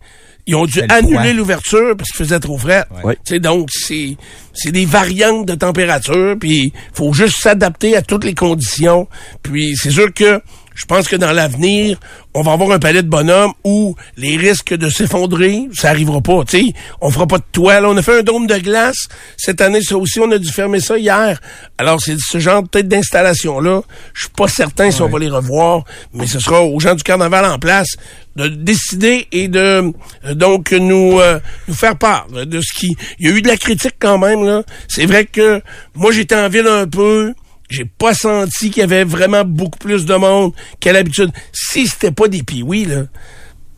Ils 0.48 0.56
ont 0.56 0.66
dû 0.66 0.82
annuler 0.90 1.34
l'ouverture 1.34 1.96
parce 1.96 2.10
qu'il 2.10 2.26
faisait 2.26 2.40
trop 2.40 2.58
frais. 2.58 2.84
Ouais. 3.04 3.16
Tu 3.24 3.36
sais, 3.36 3.40
donc, 3.40 3.70
c'est, 3.72 4.18
c'est 4.52 4.72
des 4.72 4.86
variantes 4.86 5.46
de 5.46 5.54
température, 5.54 6.36
puis 6.40 6.74
faut 6.92 7.14
juste 7.14 7.40
s'adapter 7.40 7.96
à 7.96 8.02
toutes 8.02 8.24
les 8.24 8.34
conditions. 8.34 9.08
Puis 9.44 9.76
c'est 9.78 9.92
sûr 9.92 10.12
que 10.12 10.42
je 10.80 10.86
pense 10.86 11.10
que 11.10 11.18
dans 11.18 11.34
l'avenir, 11.34 12.00
on 12.34 12.42
va 12.42 12.54
avoir 12.54 12.72
un 12.72 12.80
palais 12.80 13.04
de 13.04 13.10
bonhomme 13.10 13.52
où 13.66 13.98
les 14.16 14.38
risques 14.38 14.74
de 14.74 14.90
s'effondrer, 14.90 15.68
ça 15.74 15.90
arrivera 15.90 16.22
pas. 16.22 16.46
Tu 16.46 16.58
sais, 16.58 16.74
on 17.02 17.12
fera 17.12 17.28
pas 17.28 17.38
de 17.38 17.44
toile. 17.52 17.86
On 17.86 17.98
a 17.98 18.02
fait 18.02 18.20
un 18.20 18.24
dôme 18.24 18.48
de 18.48 18.58
glace 18.58 19.10
cette 19.36 19.60
année, 19.60 19.82
ça 19.82 19.98
aussi, 19.98 20.22
on 20.22 20.32
a 20.32 20.38
dû 20.38 20.48
fermer 20.50 20.80
ça 20.80 20.98
hier. 20.98 21.42
Alors 21.78 22.00
c'est 22.00 22.16
ce 22.18 22.40
genre 22.40 22.64
peut-être 22.64 22.88
d'installation 22.88 23.60
là. 23.60 23.82
Je 24.14 24.22
suis 24.22 24.30
pas 24.30 24.48
certain 24.48 24.90
si 24.90 25.02
on 25.02 25.10
va 25.10 25.20
les 25.20 25.28
revoir, 25.28 25.84
mais 26.14 26.28
ce 26.28 26.40
sera 26.40 26.64
aux 26.64 26.80
gens 26.80 26.96
du 26.96 27.04
carnaval 27.04 27.44
en 27.44 27.60
place 27.60 27.98
de 28.38 28.48
décider 28.48 29.28
et 29.34 29.50
de 29.50 29.92
euh, 30.26 30.34
donc 30.34 30.72
nous 30.72 31.20
euh, 31.20 31.40
nous 31.68 31.74
faire 31.74 31.98
part 31.98 32.28
de, 32.28 32.46
de 32.46 32.62
ce 32.62 32.74
qui 32.74 32.96
il 33.20 33.28
y 33.28 33.30
a 33.30 33.36
eu 33.36 33.42
de 33.42 33.48
la 33.50 33.58
critique 33.58 33.96
quand 34.00 34.18
même 34.18 34.46
là 34.46 34.62
c'est 34.88 35.06
vrai 35.06 35.26
que 35.26 35.62
moi 35.96 36.12
j'étais 36.12 36.36
en 36.36 36.48
ville 36.48 36.68
un 36.68 36.88
peu 36.88 37.34
j'ai 37.70 37.86
pas 37.86 38.14
senti 38.14 38.72
qu'il 38.72 38.82
y 38.82 38.84
avait 38.84 39.04
vraiment 39.04 39.46
beaucoup 39.46 39.80
plus 39.80 40.06
de 40.06 40.16
monde 40.16 40.54
qu'à 40.80 40.92
l'habitude. 40.92 41.32
Si 41.54 41.88
c'était 41.88 42.12
pas 42.12 42.28
des 42.28 42.44
piouis 42.44 42.86
là 42.86 43.04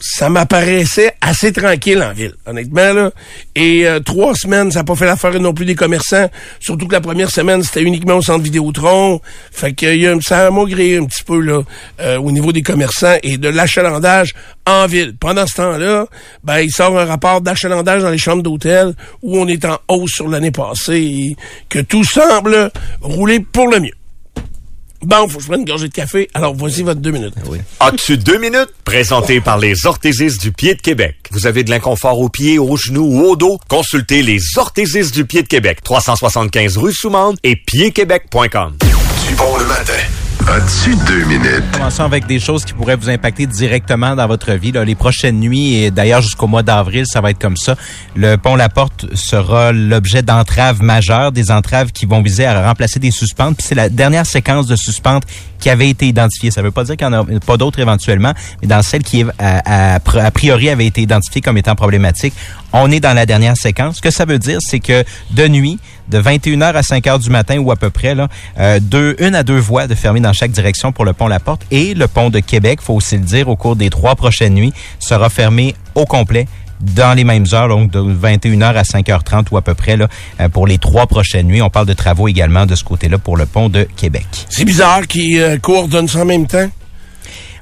ça 0.01 0.29
m'apparaissait 0.29 1.13
assez 1.21 1.53
tranquille 1.53 2.01
en 2.01 2.13
ville, 2.13 2.33
honnêtement. 2.45 2.93
Là. 2.93 3.11
Et 3.55 3.87
euh, 3.87 3.99
trois 3.99 4.33
semaines, 4.35 4.71
ça 4.71 4.79
n'a 4.79 4.83
pas 4.83 4.95
fait 4.95 5.05
l'affaire 5.05 5.39
non 5.39 5.53
plus 5.53 5.65
des 5.65 5.75
commerçants. 5.75 6.29
Surtout 6.59 6.87
que 6.87 6.93
la 6.93 7.01
première 7.01 7.29
semaine, 7.29 7.63
c'était 7.63 7.83
uniquement 7.83 8.15
au 8.15 8.21
centre 8.21 8.43
Vidéotron. 8.43 9.21
Fait 9.51 9.73
que 9.73 9.85
y 9.85 10.07
a, 10.07 10.19
ça 10.21 10.47
a 10.47 10.49
maugré 10.49 10.97
un 10.97 11.05
petit 11.05 11.23
peu 11.23 11.39
là, 11.39 11.61
euh, 11.99 12.17
au 12.17 12.31
niveau 12.31 12.51
des 12.51 12.63
commerçants 12.63 13.17
et 13.23 13.37
de 13.37 13.47
l'achalandage 13.47 14.33
en 14.65 14.87
ville. 14.87 15.15
Pendant 15.19 15.45
ce 15.45 15.55
temps-là, 15.55 16.07
ben, 16.43 16.59
il 16.59 16.71
sort 16.71 16.97
un 16.97 17.05
rapport 17.05 17.41
d'achalandage 17.41 18.01
dans 18.01 18.09
les 18.09 18.17
chambres 18.17 18.43
d'hôtel 18.43 18.93
où 19.21 19.37
on 19.37 19.47
est 19.47 19.65
en 19.65 19.77
hausse 19.87 20.11
sur 20.11 20.27
l'année 20.27 20.51
passée 20.51 21.01
et 21.01 21.35
que 21.69 21.79
tout 21.79 22.03
semble 22.03 22.71
rouler 23.01 23.39
pour 23.39 23.67
le 23.67 23.79
mieux. 23.79 24.00
Bon, 25.03 25.27
faut 25.27 25.37
que 25.37 25.43
je 25.43 25.47
prenne 25.47 25.61
une 25.61 25.65
gorgée 25.65 25.87
de 25.87 25.93
café. 25.93 26.29
Alors, 26.33 26.53
voici 26.53 26.83
votre 26.83 27.01
deux 27.01 27.11
minutes. 27.11 27.33
As-tu 27.79 28.17
deux 28.17 28.37
minutes? 28.37 28.69
Présenté 28.85 29.41
par 29.41 29.57
les 29.57 29.85
orthésistes 29.85 30.41
du 30.41 30.51
pied 30.51 30.75
de 30.75 30.81
Québec. 30.81 31.15
Vous 31.31 31.47
avez 31.47 31.63
de 31.63 31.71
l'inconfort 31.71 32.19
aux 32.19 32.29
pieds, 32.29 32.59
aux 32.59 32.77
genoux 32.77 33.05
ou 33.05 33.21
au 33.23 33.35
dos? 33.35 33.59
Consultez 33.67 34.21
les 34.21 34.39
orthésistes 34.57 35.13
du 35.13 35.25
pied 35.25 35.41
de 35.41 35.47
Québec. 35.47 35.79
375 35.83 36.77
rue 36.77 36.93
Soumande 36.93 37.37
et 37.43 37.55
piedquebec.com. 37.55 38.75
Du 39.27 39.35
bon 39.35 39.57
le 39.57 39.65
matin. 39.65 39.93
Deux 41.07 41.23
minutes? 41.25 41.63
Commençons 41.73 42.03
avec 42.03 42.25
des 42.25 42.39
choses 42.39 42.65
qui 42.65 42.73
pourraient 42.73 42.95
vous 42.95 43.09
impacter 43.09 43.45
directement 43.45 44.15
dans 44.15 44.27
votre 44.27 44.53
vie. 44.53 44.71
là. 44.71 44.83
Les 44.83 44.95
prochaines 44.95 45.39
nuits, 45.39 45.75
et 45.75 45.91
d'ailleurs 45.91 46.21
jusqu'au 46.21 46.47
mois 46.47 46.63
d'avril, 46.63 47.05
ça 47.05 47.21
va 47.21 47.29
être 47.29 47.39
comme 47.39 47.57
ça. 47.57 47.75
Le 48.15 48.37
pont 48.37 48.55
La 48.55 48.67
Porte 48.67 49.05
sera 49.15 49.71
l'objet 49.71 50.23
d'entraves 50.23 50.81
majeures, 50.81 51.31
des 51.31 51.51
entraves 51.51 51.91
qui 51.91 52.05
vont 52.05 52.21
viser 52.21 52.45
à 52.45 52.67
remplacer 52.67 52.99
des 52.99 53.11
suspentes. 53.11 53.57
Puis 53.57 53.67
c'est 53.67 53.75
la 53.75 53.89
dernière 53.89 54.25
séquence 54.25 54.65
de 54.67 54.75
suspentes 54.75 55.23
qui 55.61 55.69
avait 55.69 55.89
été 55.89 56.07
identifiée. 56.07 56.51
Ça 56.51 56.59
ne 56.61 56.65
veut 56.65 56.71
pas 56.71 56.83
dire 56.83 56.97
qu'il 56.97 57.07
n'y 57.07 57.15
en 57.15 57.21
a 57.21 57.39
pas 57.39 57.55
d'autres 57.55 57.79
éventuellement, 57.79 58.33
mais 58.61 58.67
dans 58.67 58.81
celle 58.81 59.03
qui, 59.03 59.23
à- 59.39 59.95
a 59.95 60.31
priori, 60.31 60.69
avait 60.69 60.85
été 60.85 61.01
identifiée 61.01 61.39
comme 61.41 61.57
étant 61.57 61.75
problématique, 61.75 62.33
on 62.73 62.91
est 62.91 62.99
dans 62.99 63.13
la 63.13 63.25
dernière 63.25 63.55
séquence. 63.55 63.97
Ce 63.97 64.01
que 64.01 64.11
ça 64.11 64.25
veut 64.25 64.39
dire, 64.39 64.59
c'est 64.61 64.79
que 64.79 65.03
de 65.31 65.47
nuit, 65.47 65.79
de 66.09 66.19
21h 66.19 66.73
à 66.75 66.81
5h 66.81 67.19
du 67.19 67.29
matin 67.29 67.57
ou 67.59 67.71
à 67.71 67.75
peu 67.77 67.89
près, 67.89 68.15
là, 68.15 68.27
euh, 68.59 68.79
deux, 68.81 69.15
une 69.19 69.35
à 69.35 69.43
deux 69.43 69.57
voies 69.59 69.87
de 69.87 69.95
fermer 69.95 70.19
dans 70.19 70.33
chaque 70.33 70.51
direction 70.51 70.91
pour 70.91 71.05
le 71.05 71.13
pont 71.13 71.27
La 71.27 71.39
Porte 71.39 71.61
et 71.71 71.93
le 71.93 72.07
pont 72.07 72.29
de 72.29 72.39
Québec, 72.39 72.79
faut 72.81 72.95
aussi 72.95 73.15
le 73.17 73.23
dire, 73.23 73.47
au 73.47 73.55
cours 73.55 73.75
des 73.77 73.89
trois 73.89 74.15
prochaines 74.15 74.53
nuits, 74.53 74.73
sera 74.99 75.29
fermé 75.29 75.75
au 75.95 76.05
complet 76.05 76.47
dans 76.81 77.15
les 77.15 77.23
mêmes 77.23 77.45
heures, 77.53 77.67
donc 77.67 77.91
de 77.91 77.99
21h 77.99 78.75
à 78.75 78.83
5h30 78.83 79.47
ou 79.51 79.57
à 79.57 79.61
peu 79.61 79.73
près 79.73 79.97
là, 79.97 80.07
euh, 80.39 80.49
pour 80.49 80.67
les 80.67 80.77
trois 80.77 81.07
prochaines 81.07 81.47
nuits. 81.47 81.61
On 81.61 81.69
parle 81.69 81.87
de 81.87 81.93
travaux 81.93 82.27
également 82.27 82.65
de 82.65 82.75
ce 82.75 82.83
côté-là 82.83 83.17
pour 83.17 83.37
le 83.37 83.45
pont 83.45 83.69
de 83.69 83.87
Québec. 83.95 84.25
C'est 84.49 84.65
bizarre 84.65 85.07
qu'ils 85.07 85.39
euh, 85.39 85.57
coordonnent 85.57 86.07
ça 86.07 86.19
en 86.21 86.25
même 86.25 86.47
temps. 86.47 86.69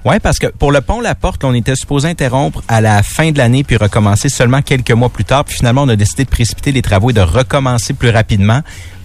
Oui, 0.05 0.15
parce 0.21 0.39
que 0.39 0.47
pour 0.47 0.71
le 0.71 0.79
pont 0.81 1.01
La 1.01 1.13
Porte, 1.13 1.43
on 1.43 1.53
était 1.53 1.75
supposé 1.75 2.07
interrompre 2.07 2.63
à 2.67 2.79
la 2.79 3.03
fin 3.03 3.31
de 3.31 3.37
l'année 3.37 3.63
puis 3.63 3.75
recommencer 3.75 4.29
seulement 4.29 4.61
quelques 4.61 4.91
mois 4.91 5.09
plus 5.09 5.25
tard. 5.25 5.43
Puis 5.43 5.57
finalement, 5.57 5.83
on 5.83 5.89
a 5.89 5.95
décidé 5.95 6.23
de 6.23 6.29
précipiter 6.29 6.71
les 6.71 6.81
travaux 6.81 7.09
et 7.09 7.13
de 7.13 7.21
recommencer 7.21 7.93
plus 7.93 8.09
rapidement. 8.09 8.61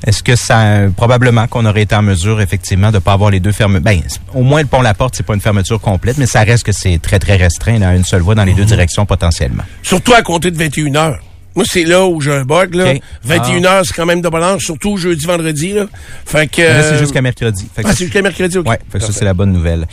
Est-ce 0.07 0.23
que 0.23 0.37
ça, 0.37 0.83
probablement 0.97 1.47
qu'on 1.49 1.65
aurait 1.65 1.83
été 1.83 1.97
en 1.97 2.03
mesure, 2.03 2.41
effectivement, 2.41 2.93
de 2.93 2.99
pas 2.99 3.13
avoir 3.13 3.31
les 3.31 3.41
deux 3.41 3.53
fermes. 3.53 3.81
Ben, 3.81 4.03
au 4.35 4.43
moins 4.43 4.61
le 4.61 4.67
pont 4.67 4.83
La 4.83 4.95
Porte, 4.95 5.17
c'est 5.17 5.25
pas 5.25 5.35
une 5.35 5.41
fermeture 5.41 5.81
complète, 5.81 6.19
mais 6.19 6.27
ça 6.27 6.43
reste 6.43 6.65
que 6.65 6.73
c'est 6.73 6.99
très 7.01 7.19
très 7.19 7.37
restreint, 7.37 7.79
là, 7.79 7.97
une 7.97 8.05
seule 8.05 8.23
voie 8.23 8.35
dans 8.35 8.45
les 8.45 8.53
deux 8.53 8.67
directions 8.67 9.07
potentiellement. 9.07 9.65
Surtout 9.83 10.13
à 10.13 10.23
compter 10.23 10.51
de 10.51 10.59
21 10.59 10.95
heures. 10.95 11.21
Moi, 11.57 11.65
c'est 11.69 11.85
là 11.85 12.05
où 12.07 12.21
j'ai 12.21 12.33
un 12.33 12.45
bug, 12.45 12.75
là. 12.75 12.93
OK. 12.93 13.01
21 13.25 13.65
heures, 13.65 13.85
c'est 13.85 13.95
quand 13.95 14.07
même 14.07 14.21
de 14.21 14.29
balance, 14.29 14.63
surtout 14.63 14.97
jeudi, 14.97 15.25
vendredi, 15.25 15.73
là. 15.73 15.87
Fait 16.27 16.47
que... 16.49 16.63
Là, 16.63 16.83
c'est 16.83 16.95
euh, 16.95 16.99
jusqu'à 16.99 17.23
mercredi. 17.23 17.69
Fait 17.75 17.83
que 17.83 17.89
Ah, 17.89 17.93
c'est 17.95 18.05
jusqu'à 18.05 18.23
mercredi, 18.23 18.59
OK. 18.59 18.69
Ouais, 18.69 18.79
fait 18.91 18.99
que 18.99 19.05
ça, 19.05 19.13
c'est 19.13 19.25
la 19.25 19.35
bonne 19.35 19.53
nouvelle. 19.53 19.87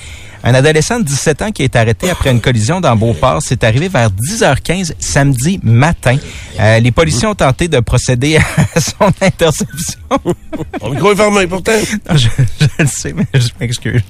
Un 0.43 0.55
adolescent 0.55 0.99
de 0.99 1.03
17 1.05 1.41
ans 1.43 1.51
qui 1.51 1.61
est 1.61 1.75
arrêté 1.75 2.09
après 2.09 2.31
une 2.31 2.41
collision 2.41 2.81
dans 2.81 2.95
Beauport, 2.95 3.43
c'est 3.43 3.63
arrivé 3.63 3.89
vers 3.89 4.09
10h15 4.09 4.93
samedi 4.97 5.59
matin. 5.61 6.17
Euh, 6.59 6.79
les 6.79 6.91
policiers 6.91 7.27
ont 7.27 7.35
tenté 7.35 7.67
de 7.67 7.79
procéder 7.79 8.37
à 8.37 8.79
son 8.79 9.11
interception. 9.21 9.99
Micro 10.89 11.11
est 11.11 11.15
fermé, 11.15 11.45
pourtant. 11.47 11.73
Non, 12.09 12.17
je, 12.17 12.27
je 12.59 12.67
le 12.79 12.87
sais, 12.87 13.13
mais 13.13 13.27
je 13.35 13.49
m'excuse. 13.59 14.01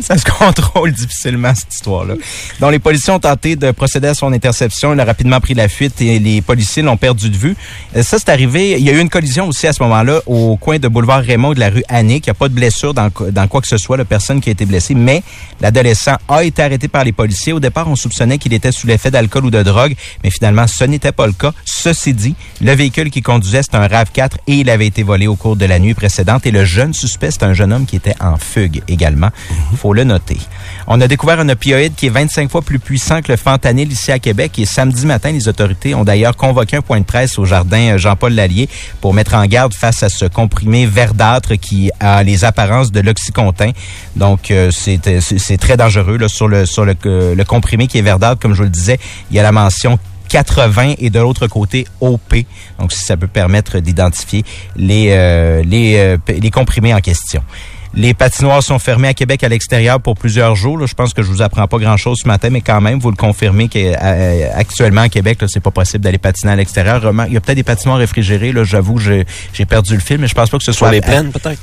Ça 0.00 0.16
se 0.16 0.24
contrôle 0.24 0.92
difficilement, 0.92 1.54
cette 1.54 1.74
histoire-là. 1.74 2.14
Donc, 2.58 2.72
les 2.72 2.78
policiers 2.78 3.12
ont 3.12 3.18
tenté 3.20 3.56
de 3.56 3.70
procéder 3.72 4.08
à 4.08 4.14
son 4.14 4.32
interception. 4.32 4.94
Il 4.94 5.00
a 5.00 5.04
rapidement 5.04 5.40
pris 5.40 5.52
la 5.52 5.68
fuite 5.68 6.00
et 6.00 6.18
les 6.18 6.29
policiers 6.40 6.82
l'ont 6.82 6.96
perdu 6.96 7.30
de 7.30 7.36
vue. 7.36 7.56
Euh, 7.96 8.02
Ça, 8.02 8.18
c'est 8.18 8.28
arrivé. 8.28 8.76
Il 8.78 8.84
y 8.84 8.90
a 8.90 8.92
eu 8.92 9.00
une 9.00 9.08
collision 9.08 9.48
aussi 9.48 9.66
à 9.66 9.72
ce 9.72 9.82
moment-là 9.82 10.20
au 10.26 10.56
coin 10.56 10.78
de 10.78 10.88
boulevard 10.88 11.22
Raymond 11.22 11.52
de 11.54 11.60
la 11.60 11.70
rue 11.70 11.82
Annick. 11.88 12.26
Il 12.26 12.30
n'y 12.30 12.32
a 12.32 12.34
pas 12.34 12.48
de 12.48 12.54
blessure 12.54 12.94
dans, 12.94 13.10
quoi 13.10 13.60
que 13.60 13.68
ce 13.68 13.78
soit, 13.78 13.96
la 13.96 14.04
personne 14.04 14.40
qui 14.40 14.48
a 14.48 14.52
été 14.52 14.66
blessée, 14.66 14.94
mais 14.94 15.22
l'adolescent 15.60 16.16
a 16.28 16.44
été 16.44 16.62
arrêté 16.62 16.88
par 16.88 17.04
les 17.04 17.12
policiers. 17.12 17.52
Au 17.52 17.60
départ, 17.60 17.88
on 17.88 17.96
soupçonnait 17.96 18.38
qu'il 18.38 18.52
était 18.52 18.72
sous 18.72 18.86
l'effet 18.86 19.10
d'alcool 19.10 19.46
ou 19.46 19.50
de 19.50 19.62
drogue, 19.62 19.94
mais 20.22 20.30
finalement, 20.30 20.66
ce 20.66 20.84
n'était 20.84 21.12
pas 21.12 21.26
le 21.26 21.32
cas. 21.32 21.52
Ceci 21.64 22.14
dit, 22.14 22.34
le 22.60 22.72
véhicule 22.72 23.10
qu'il 23.10 23.22
conduisait, 23.22 23.62
c'est 23.62 23.74
un 23.74 23.86
RAV4 23.86 24.30
et 24.46 24.54
il 24.54 24.70
avait 24.70 24.86
été 24.86 25.02
volé 25.02 25.26
au 25.26 25.36
cours 25.36 25.56
de 25.56 25.64
la 25.64 25.78
nuit 25.78 25.94
précédente. 25.94 26.46
Et 26.46 26.50
le 26.50 26.64
jeune 26.64 26.94
suspect, 26.94 27.30
c'est 27.30 27.42
un 27.42 27.54
jeune 27.54 27.72
homme 27.72 27.86
qui 27.86 27.96
était 27.96 28.14
en 28.20 28.36
fugue 28.36 28.82
également. 28.88 29.30
faut 29.76 29.92
le 29.92 30.04
noter. 30.04 30.38
On 30.86 31.00
a 31.00 31.08
découvert 31.08 31.40
un 31.40 31.48
opioïde 31.48 31.94
qui 31.94 32.06
est 32.06 32.10
25 32.10 32.50
fois 32.50 32.62
plus 32.62 32.78
puissant 32.78 33.22
que 33.22 33.32
le 33.32 33.36
fentanyl 33.36 33.90
ici 33.90 34.12
à 34.12 34.18
Québec. 34.18 34.58
Et 34.58 34.66
samedi 34.66 35.06
matin, 35.06 35.32
les 35.32 35.48
autorités 35.48 35.94
ont 35.94 36.04
d'ailleurs 36.04 36.19
convoqué 36.36 36.76
un 36.76 36.80
point 36.82 37.00
de 37.00 37.04
presse 37.04 37.38
au 37.38 37.44
jardin 37.44 37.94
euh, 37.94 37.98
Jean-Paul 37.98 38.32
Lallier 38.32 38.68
pour 39.00 39.14
mettre 39.14 39.34
en 39.34 39.44
garde 39.46 39.74
face 39.74 40.02
à 40.02 40.08
ce 40.08 40.24
comprimé 40.26 40.86
verdâtre 40.86 41.54
qui 41.54 41.90
a 42.00 42.22
les 42.22 42.44
apparences 42.44 42.92
de 42.92 43.00
l'oxycontin. 43.00 43.70
Donc, 44.16 44.50
euh, 44.50 44.70
c'est 44.70 45.06
euh, 45.08 45.20
c'est- 45.20 45.56
très 45.58 45.76
dangereux 45.76 46.18
sur 46.28 46.48
le 46.48 47.42
comprimé 47.44 47.86
qui 47.86 47.98
est 47.98 48.02
verdâtre. 48.02 48.40
Comme 48.40 48.52
je 48.52 48.58
vous 48.58 48.64
le 48.64 48.70
disais, 48.70 48.98
il 49.30 49.36
y 49.36 49.40
a 49.40 49.42
la 49.42 49.52
mention 49.52 49.98
80 50.28 50.94
et 50.98 51.10
de 51.10 51.18
l'autre 51.18 51.46
côté 51.48 51.86
OP. 52.00 52.44
Donc, 52.78 52.92
si 52.92 53.04
ça 53.04 53.16
peut 53.16 53.26
permettre 53.26 53.78
d'identifier 53.80 54.44
les 54.76 56.50
comprimés 56.52 56.94
en 56.94 57.00
question. 57.00 57.42
Les 57.94 58.14
patinoires 58.14 58.62
sont 58.62 58.78
fermées 58.78 59.08
à 59.08 59.14
Québec 59.14 59.42
à 59.42 59.48
l'extérieur 59.48 60.00
pour 60.00 60.14
plusieurs 60.14 60.54
jours. 60.54 60.78
là. 60.78 60.86
Je 60.86 60.94
pense 60.94 61.12
que 61.12 61.22
je 61.22 61.28
vous 61.28 61.42
apprends 61.42 61.66
pas 61.66 61.78
grand-chose 61.78 62.18
ce 62.22 62.28
matin, 62.28 62.48
mais 62.50 62.60
quand 62.60 62.80
même, 62.80 63.00
vous 63.00 63.10
le 63.10 63.16
confirmez 63.16 63.68
qu'actuellement 63.68 65.02
à 65.02 65.08
Québec, 65.08 65.42
là, 65.42 65.48
c'est 65.50 65.60
pas 65.60 65.72
possible 65.72 66.04
d'aller 66.04 66.18
patiner 66.18 66.52
à 66.52 66.56
l'extérieur. 66.56 67.02
Il 67.26 67.32
y 67.32 67.36
a 67.36 67.40
peut-être 67.40 67.56
des 67.56 67.62
patinoires 67.64 67.98
réfrigérés. 67.98 68.52
Là, 68.52 68.62
j'avoue, 68.64 68.98
j'ai 68.98 69.26
perdu 69.68 69.94
le 69.94 70.00
fil, 70.00 70.18
mais 70.18 70.28
je 70.28 70.34
pense 70.34 70.50
pas 70.50 70.58
que 70.58 70.64
ce 70.64 70.72
Sur 70.72 70.86
soit 70.86 70.92
les 70.92 71.00
plaines, 71.00 71.32
peut-être? 71.32 71.60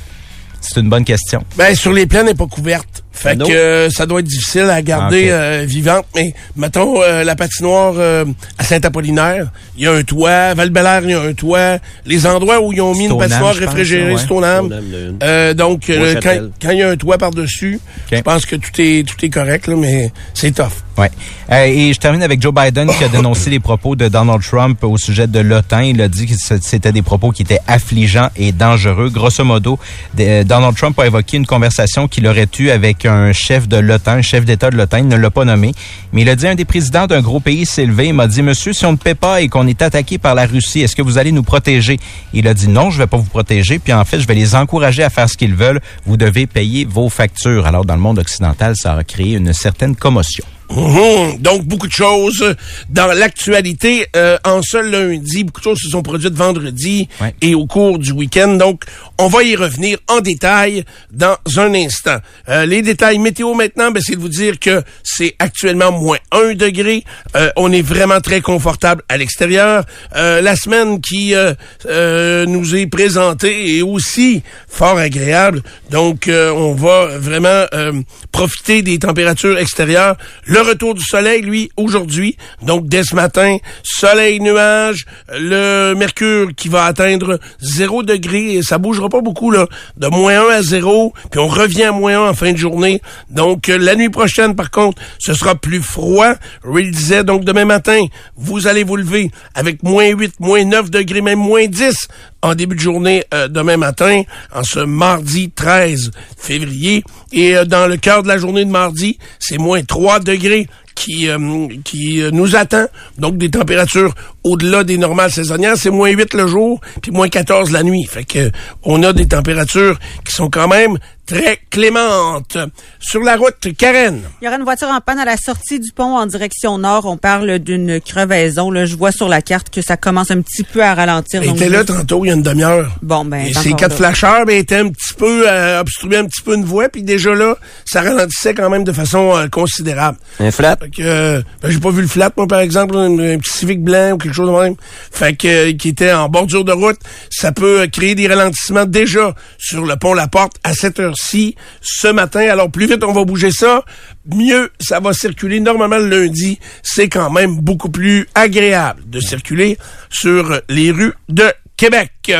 C'est 0.60 0.80
une 0.80 0.88
bonne 0.90 1.04
question. 1.04 1.44
Ben, 1.56 1.74
sur 1.74 1.92
les 1.92 2.06
plaines, 2.06 2.22
elle 2.22 2.32
n'est 2.32 2.34
pas 2.34 2.46
couverte. 2.46 3.04
Fait 3.18 3.36
que 3.36 3.52
euh, 3.52 3.90
ça 3.90 4.06
doit 4.06 4.20
être 4.20 4.26
difficile 4.26 4.70
à 4.70 4.80
garder 4.80 5.24
Ok. 5.24 5.30
euh, 5.30 5.64
vivante. 5.66 6.06
Mais 6.14 6.34
mettons 6.56 7.02
euh, 7.02 7.24
la 7.24 7.34
patinoire 7.34 7.94
euh, 7.96 8.24
à 8.58 8.64
Saint-Apollinaire, 8.64 9.50
il 9.76 9.84
y 9.84 9.86
a 9.88 9.92
un 9.92 10.02
toit. 10.02 10.54
Val 10.54 10.70
il 11.04 11.10
y 11.10 11.14
a 11.14 11.20
un 11.20 11.32
toit. 11.32 11.78
Les 12.06 12.26
endroits 12.26 12.60
où 12.60 12.72
ils 12.72 12.80
ont 12.80 12.94
mis 12.94 13.06
une 13.06 13.18
patinoire 13.18 13.54
réfrigérée, 13.54 14.14
a 14.14 14.60
une. 14.60 15.18
Euh, 15.22 15.54
donc, 15.54 15.90
euh, 15.90 16.14
quand 16.22 16.36
quand 16.62 16.70
il 16.70 16.78
y 16.78 16.82
a 16.82 16.90
un 16.90 16.96
toit 16.96 17.18
par-dessus, 17.18 17.80
je 18.12 18.20
pense 18.20 18.46
que 18.46 18.56
tout 18.56 18.70
est 18.78 19.06
tout 19.06 19.16
est 19.24 19.30
correct, 19.30 19.66
là, 19.66 19.74
mais 19.76 20.12
c'est 20.34 20.52
tough. 20.52 20.66
Ouais. 20.96 21.10
Euh, 21.52 21.64
et 21.64 21.92
je 21.92 21.98
termine 22.00 22.22
avec 22.24 22.42
Joe 22.42 22.52
Biden 22.52 22.88
qui 22.90 23.04
a 23.04 23.08
dénoncé 23.16 23.50
les 23.50 23.60
propos 23.60 23.94
de 23.94 24.08
Donald 24.08 24.42
Trump 24.42 24.82
au 24.82 24.96
sujet 24.98 25.26
de 25.28 25.38
l'OTAN. 25.38 25.80
Il 25.80 26.00
a 26.02 26.08
dit 26.08 26.26
que 26.26 26.34
c'était 26.60 26.90
des 26.92 27.02
propos 27.02 27.30
qui 27.30 27.42
étaient 27.42 27.60
affligeants 27.68 28.30
et 28.36 28.50
dangereux. 28.50 29.08
Grosso 29.08 29.44
modo, 29.44 29.78
de- 30.14 30.42
Donald 30.42 30.76
Trump 30.76 30.98
a 30.98 31.06
évoqué 31.06 31.36
une 31.36 31.46
conversation 31.46 32.08
qu'il 32.08 32.26
aurait 32.26 32.48
eue 32.58 32.70
avec 32.70 33.06
un 33.08 33.32
chef 33.32 33.68
de 33.68 33.76
l'OTAN, 33.76 34.12
un 34.12 34.22
chef 34.22 34.44
d'État 34.44 34.70
de 34.70 34.76
l'OTAN. 34.76 35.04
Ne 35.04 35.16
l'a 35.16 35.30
pas 35.30 35.44
nommé. 35.44 35.72
Mais 36.12 36.22
il 36.22 36.28
a 36.28 36.36
dit 36.36 36.46
un 36.46 36.54
des 36.54 36.64
présidents 36.64 37.06
d'un 37.06 37.20
gros 37.20 37.40
pays 37.40 37.66
s'est 37.66 37.86
levé. 37.86 38.08
Il 38.08 38.14
m'a 38.14 38.26
dit, 38.26 38.42
monsieur, 38.42 38.72
si 38.72 38.84
on 38.86 38.92
ne 38.92 38.96
paie 38.96 39.14
pas 39.14 39.40
et 39.40 39.48
qu'on 39.48 39.66
est 39.66 39.82
attaqué 39.82 40.18
par 40.18 40.34
la 40.34 40.46
Russie, 40.46 40.80
est-ce 40.80 40.94
que 40.94 41.02
vous 41.02 41.18
allez 41.18 41.32
nous 41.32 41.42
protéger? 41.42 41.98
Il 42.32 42.46
a 42.48 42.54
dit 42.54 42.68
non, 42.68 42.90
je 42.90 42.98
vais 42.98 43.06
pas 43.06 43.16
vous 43.16 43.24
protéger. 43.24 43.78
Puis 43.78 43.92
en 43.92 44.04
fait, 44.04 44.20
je 44.20 44.26
vais 44.26 44.34
les 44.34 44.54
encourager 44.54 45.02
à 45.02 45.10
faire 45.10 45.28
ce 45.28 45.36
qu'ils 45.36 45.54
veulent. 45.54 45.80
Vous 46.06 46.16
devez 46.16 46.46
payer 46.46 46.84
vos 46.84 47.08
factures. 47.08 47.66
Alors, 47.66 47.84
dans 47.84 47.94
le 47.94 48.00
monde 48.00 48.18
occidental, 48.18 48.74
ça 48.76 48.94
a 48.94 49.04
créé 49.04 49.34
une 49.34 49.52
certaine 49.52 49.96
commotion. 49.96 50.44
Mhm. 50.70 51.38
Donc, 51.38 51.64
beaucoup 51.64 51.86
de 51.86 51.92
choses 51.92 52.54
dans 52.90 53.06
l'actualité. 53.06 54.06
Euh, 54.16 54.36
en 54.44 54.60
seul 54.62 54.90
lundi, 54.90 55.44
beaucoup 55.44 55.60
de 55.60 55.64
choses 55.64 55.78
se 55.82 55.88
sont 55.88 56.02
produites 56.02 56.34
vendredi 56.34 57.08
Ouais. 57.20 57.34
et 57.40 57.54
au 57.54 57.66
cours 57.66 57.98
du 57.98 58.12
week-end. 58.12 58.54
Donc, 58.54 58.84
on 59.18 59.28
va 59.28 59.42
y 59.42 59.56
revenir 59.56 59.98
en 60.08 60.20
détail 60.20 60.84
dans 61.10 61.36
un 61.56 61.74
instant. 61.74 62.18
Euh, 62.48 62.66
les 62.66 62.82
détails 62.82 63.18
météo 63.18 63.54
maintenant, 63.54 63.90
ben, 63.90 64.02
c'est 64.04 64.14
de 64.14 64.20
vous 64.20 64.28
dire 64.28 64.58
que 64.60 64.82
c'est 65.02 65.34
actuellement 65.38 65.90
moins 65.92 66.18
1 66.32 66.54
degré. 66.54 67.04
Euh, 67.36 67.50
on 67.56 67.72
est 67.72 67.82
vraiment 67.82 68.20
très 68.20 68.40
confortable 68.40 69.02
à 69.08 69.16
l'extérieur. 69.16 69.84
Euh, 70.16 70.40
la 70.40 70.54
semaine 70.56 71.00
qui 71.00 71.34
euh, 71.34 71.54
euh, 71.86 72.44
nous 72.46 72.76
est 72.76 72.86
présentée 72.86 73.78
est 73.78 73.82
aussi 73.82 74.42
fort 74.68 74.98
agréable. 74.98 75.62
Donc, 75.90 76.28
euh, 76.28 76.50
on 76.52 76.74
va 76.74 77.18
vraiment 77.18 77.64
euh, 77.72 77.92
profiter 78.32 78.82
des 78.82 78.98
températures 78.98 79.58
extérieures. 79.58 80.16
Le 80.44 80.57
retour 80.62 80.94
du 80.94 81.04
soleil, 81.04 81.42
lui, 81.42 81.70
aujourd'hui. 81.76 82.36
Donc, 82.62 82.86
dès 82.88 83.02
ce 83.02 83.14
matin, 83.14 83.58
soleil, 83.82 84.40
nuage, 84.40 85.06
le 85.32 85.94
mercure 85.94 86.48
qui 86.56 86.68
va 86.68 86.84
atteindre 86.84 87.38
0 87.60 88.02
degré. 88.02 88.54
Et 88.54 88.62
ça 88.62 88.78
bougera 88.78 89.08
pas 89.08 89.20
beaucoup, 89.20 89.50
là. 89.50 89.66
De 89.96 90.08
moins 90.08 90.48
1 90.48 90.50
à 90.50 90.62
0, 90.62 91.12
puis 91.30 91.40
on 91.40 91.48
revient 91.48 91.84
à 91.84 91.92
moins 91.92 92.18
1 92.26 92.30
en 92.30 92.34
fin 92.34 92.52
de 92.52 92.58
journée. 92.58 93.00
Donc, 93.30 93.68
euh, 93.68 93.78
la 93.78 93.94
nuit 93.94 94.10
prochaine, 94.10 94.54
par 94.54 94.70
contre, 94.70 95.00
ce 95.18 95.34
sera 95.34 95.54
plus 95.54 95.82
froid. 95.82 96.34
Ray 96.64 96.90
disait, 96.90 97.24
donc, 97.24 97.44
demain 97.44 97.64
matin, 97.64 98.00
vous 98.36 98.66
allez 98.66 98.84
vous 98.84 98.96
lever 98.96 99.30
avec 99.54 99.82
moins 99.82 100.08
8, 100.08 100.40
moins 100.40 100.64
9 100.64 100.90
degrés, 100.90 101.20
même 101.20 101.38
moins 101.38 101.66
10 101.66 102.08
en 102.42 102.54
début 102.54 102.76
de 102.76 102.80
journée 102.80 103.24
euh, 103.34 103.48
demain 103.48 103.76
matin, 103.76 104.22
en 104.54 104.62
ce 104.62 104.80
mardi 104.80 105.50
13 105.50 106.10
février. 106.36 107.02
Et 107.32 107.56
euh, 107.56 107.64
dans 107.64 107.86
le 107.86 107.96
cœur 107.96 108.22
de 108.22 108.28
la 108.28 108.38
journée 108.38 108.64
de 108.64 108.70
mardi, 108.70 109.18
c'est 109.38 109.58
moins 109.58 109.82
3 109.82 110.20
degrés 110.20 110.68
qui, 110.98 111.28
euh, 111.28 111.68
qui 111.84 112.20
euh, 112.20 112.30
nous 112.32 112.56
attend. 112.56 112.86
Donc, 113.18 113.38
des 113.38 113.50
températures 113.50 114.14
au-delà 114.42 114.82
des 114.82 114.98
normales 114.98 115.30
saisonnières. 115.30 115.76
C'est 115.76 115.90
moins 115.90 116.10
8 116.10 116.34
le 116.34 116.46
jour, 116.46 116.80
puis 117.00 117.12
moins 117.12 117.28
14 117.28 117.70
la 117.70 117.82
nuit. 117.82 118.04
Fait 118.04 118.24
que 118.24 118.50
on 118.82 119.02
a 119.04 119.12
des 119.12 119.28
températures 119.28 119.98
qui 120.24 120.32
sont 120.32 120.50
quand 120.50 120.68
même 120.68 120.98
très 121.28 121.58
clémentes. 121.70 122.56
Sur 123.00 123.20
la 123.20 123.36
route, 123.36 123.68
Karen. 123.76 124.20
Il 124.40 124.46
y 124.46 124.48
aura 124.48 124.56
une 124.56 124.64
voiture 124.64 124.88
en 124.88 125.00
panne 125.00 125.18
à 125.18 125.26
la 125.26 125.36
sortie 125.36 125.78
du 125.78 125.92
pont 125.92 126.16
en 126.16 126.26
direction 126.26 126.78
nord. 126.78 127.04
On 127.04 127.18
parle 127.18 127.58
d'une 127.58 128.00
crevaison. 128.00 128.70
Là, 128.70 128.86
je 128.86 128.96
vois 128.96 129.12
sur 129.12 129.28
la 129.28 129.42
carte 129.42 129.68
que 129.68 129.82
ça 129.82 129.96
commence 129.98 130.30
un 130.30 130.40
petit 130.40 130.64
peu 130.64 130.82
à 130.82 130.94
ralentir. 130.94 131.42
Elle 131.42 131.50
était 131.50 131.68
là 131.68 131.84
tantôt, 131.84 132.24
il 132.24 132.28
y 132.28 132.30
a 132.30 132.34
une 132.34 132.42
demi-heure. 132.42 132.96
Bon, 133.02 133.24
ben, 133.26 133.46
Et 133.46 133.52
c'est 133.52 133.60
ces 133.60 133.72
quatre 133.74 133.90
là. 133.90 133.96
flasheurs, 133.96 134.46
ben, 134.46 134.56
étaient 134.56 134.76
un 134.76 134.88
petit 134.88 135.14
peu 135.14 135.44
euh, 135.46 135.80
obstrué 135.80 136.16
un 136.16 136.24
petit 136.24 136.42
peu 136.42 136.54
une 136.54 136.64
voie, 136.64 136.88
puis 136.88 137.02
déjà 137.02 137.34
là, 137.34 137.56
ça 137.84 138.00
ralentissait 138.00 138.54
quand 138.54 138.70
même 138.70 138.84
de 138.84 138.92
façon 138.92 139.36
euh, 139.36 139.48
considérable. 139.48 140.16
Un 140.40 140.50
flat. 140.50 140.78
Fait 140.88 141.02
que, 141.02 141.06
euh, 141.06 141.42
ben, 141.60 141.70
j'ai 141.70 141.80
pas 141.80 141.90
vu 141.90 142.00
le 142.00 142.08
flat, 142.08 142.30
moi, 142.36 142.46
par 142.46 142.60
exemple, 142.60 142.96
un, 142.96 143.38
petit 143.38 143.52
Civic 143.52 143.82
blanc 143.82 144.12
ou 144.12 144.18
quelque 144.18 144.32
chose 144.32 144.48
de 144.48 144.54
même. 144.54 144.74
Fait 145.12 145.36
que, 145.36 145.70
euh, 145.70 145.72
qui 145.74 145.88
était 145.90 146.12
en 146.12 146.28
bordure 146.30 146.64
de 146.64 146.72
route. 146.72 146.98
Ça 147.30 147.52
peut 147.52 147.82
euh, 147.82 147.86
créer 147.88 148.14
des 148.14 148.26
ralentissements 148.26 148.86
déjà 148.86 149.34
sur 149.58 149.84
le 149.84 149.96
pont 149.96 150.14
La 150.14 150.28
Porte 150.28 150.56
à 150.64 150.72
cette 150.72 150.98
heure-ci, 150.98 151.56
ce 151.82 152.08
matin. 152.08 152.40
Alors, 152.48 152.70
plus 152.70 152.86
vite 152.86 153.04
on 153.04 153.12
va 153.12 153.24
bouger 153.24 153.50
ça, 153.50 153.84
mieux 154.26 154.70
ça 154.80 155.00
va 155.00 155.12
circuler. 155.12 155.60
Normalement, 155.60 155.98
le 155.98 156.08
lundi, 156.08 156.58
c'est 156.82 157.10
quand 157.10 157.30
même 157.30 157.56
beaucoup 157.56 157.90
plus 157.90 158.26
agréable 158.34 159.02
de 159.06 159.20
circuler 159.20 159.76
sur 160.10 160.60
les 160.70 160.90
rues 160.90 161.14
de 161.28 161.52
Québec. 161.76 162.32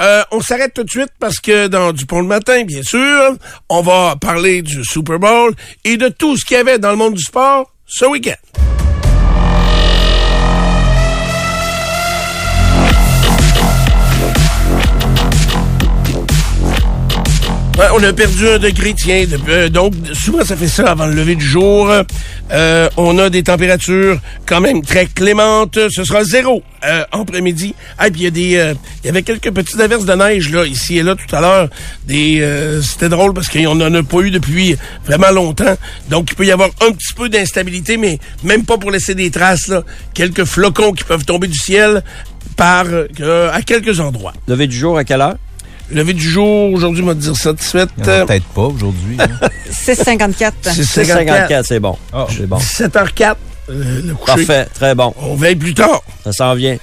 Euh, 0.00 0.22
on 0.30 0.40
s'arrête 0.40 0.72
tout 0.72 0.84
de 0.84 0.90
suite 0.90 1.12
parce 1.18 1.38
que 1.40 1.66
dans 1.66 1.92
Dupont 1.92 2.20
le 2.20 2.26
matin, 2.26 2.64
bien 2.64 2.82
sûr, 2.82 3.36
on 3.68 3.82
va 3.82 4.16
parler 4.16 4.62
du 4.62 4.82
Super 4.82 5.18
Bowl 5.18 5.54
et 5.84 5.98
de 5.98 6.08
tout 6.08 6.36
ce 6.38 6.44
qu'il 6.44 6.56
y 6.56 6.60
avait 6.60 6.78
dans 6.78 6.90
le 6.90 6.96
monde 6.96 7.14
du 7.14 7.22
sport 7.22 7.70
ce 7.90 8.04
week-end. 8.04 8.36
Ouais, 8.56 8.69
on 17.94 18.02
a 18.02 18.12
perdu 18.12 18.48
un 18.48 18.58
degré, 18.58 18.94
tiens. 18.94 19.24
euh, 19.48 19.68
donc, 19.68 19.94
souvent, 20.12 20.44
ça 20.44 20.56
fait 20.56 20.68
ça 20.68 20.90
avant 20.90 21.06
le 21.06 21.14
lever 21.14 21.34
du 21.34 21.44
jour. 21.44 21.90
Euh, 22.52 22.88
on 22.96 23.18
a 23.18 23.30
des 23.30 23.42
températures 23.42 24.18
quand 24.44 24.60
même 24.60 24.82
très 24.82 25.06
clémentes. 25.06 25.78
Ce 25.88 26.04
sera 26.04 26.24
zéro 26.24 26.62
euh, 26.84 27.04
après-midi. 27.12 27.74
Ah, 27.96 28.10
puis 28.10 28.20
il 28.20 28.24
y 28.24 28.26
a 28.26 28.30
des, 28.30 28.56
euh, 28.56 28.74
il 29.02 29.06
y 29.06 29.08
avait 29.08 29.22
quelques 29.22 29.50
petites 29.50 29.80
averses 29.80 30.04
de 30.04 30.12
neige 30.12 30.50
là, 30.50 30.66
ici 30.66 30.98
et 30.98 31.02
là, 31.02 31.14
tout 31.14 31.34
à 31.34 31.40
l'heure. 31.40 31.68
Des, 32.06 32.40
euh, 32.40 32.82
c'était 32.82 33.08
drôle 33.08 33.32
parce 33.32 33.48
qu'on 33.48 33.74
n'en 33.74 33.94
a 33.94 34.02
pas 34.02 34.18
eu 34.18 34.30
depuis 34.30 34.76
vraiment 35.06 35.30
longtemps. 35.30 35.76
Donc, 36.10 36.28
il 36.32 36.36
peut 36.36 36.46
y 36.46 36.52
avoir 36.52 36.70
un 36.80 36.92
petit 36.92 37.14
peu 37.14 37.28
d'instabilité, 37.28 37.96
mais 37.96 38.18
même 38.42 38.64
pas 38.64 38.78
pour 38.78 38.90
laisser 38.90 39.14
des 39.14 39.30
traces. 39.30 39.72
Quelques 40.12 40.44
flocons 40.44 40.92
qui 40.92 41.04
peuvent 41.04 41.24
tomber 41.24 41.46
du 41.46 41.58
ciel 41.58 42.02
par 42.56 42.84
à 43.52 43.62
quelques 43.62 44.00
endroits. 44.00 44.34
Levé 44.48 44.66
du 44.66 44.76
jour 44.76 44.98
à 44.98 45.04
quelle 45.04 45.22
heure? 45.22 45.36
Levé 45.90 46.12
du 46.12 46.28
jour, 46.28 46.72
aujourd'hui, 46.72 47.02
on 47.02 47.06
va 47.06 47.14
te 47.14 47.20
dire 47.20 47.34
a 47.46 48.26
peut-être 48.26 48.44
pas 48.46 48.62
aujourd'hui. 48.62 49.16
hein. 49.18 49.48
6,54. 49.72 50.52
C'est 50.62 50.82
6,54, 50.82 51.62
c'est 51.64 51.80
bon. 51.80 51.96
Ah. 52.12 52.26
C'est 52.30 52.46
bon. 52.46 52.58
17h04, 52.58 53.34
euh, 53.70 54.02
le 54.04 54.14
coucher. 54.14 54.46
Parfait, 54.46 54.64
très 54.72 54.94
bon. 54.94 55.12
On 55.20 55.34
veille 55.34 55.56
plus 55.56 55.74
tard. 55.74 56.02
Ça 56.24 56.32
s'en 56.32 56.54
vient. 56.54 56.76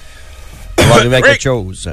On 0.80 0.84
va 0.84 0.96
arriver 0.96 1.16
à 1.18 1.22
quelque 1.22 1.42
chose. 1.42 1.92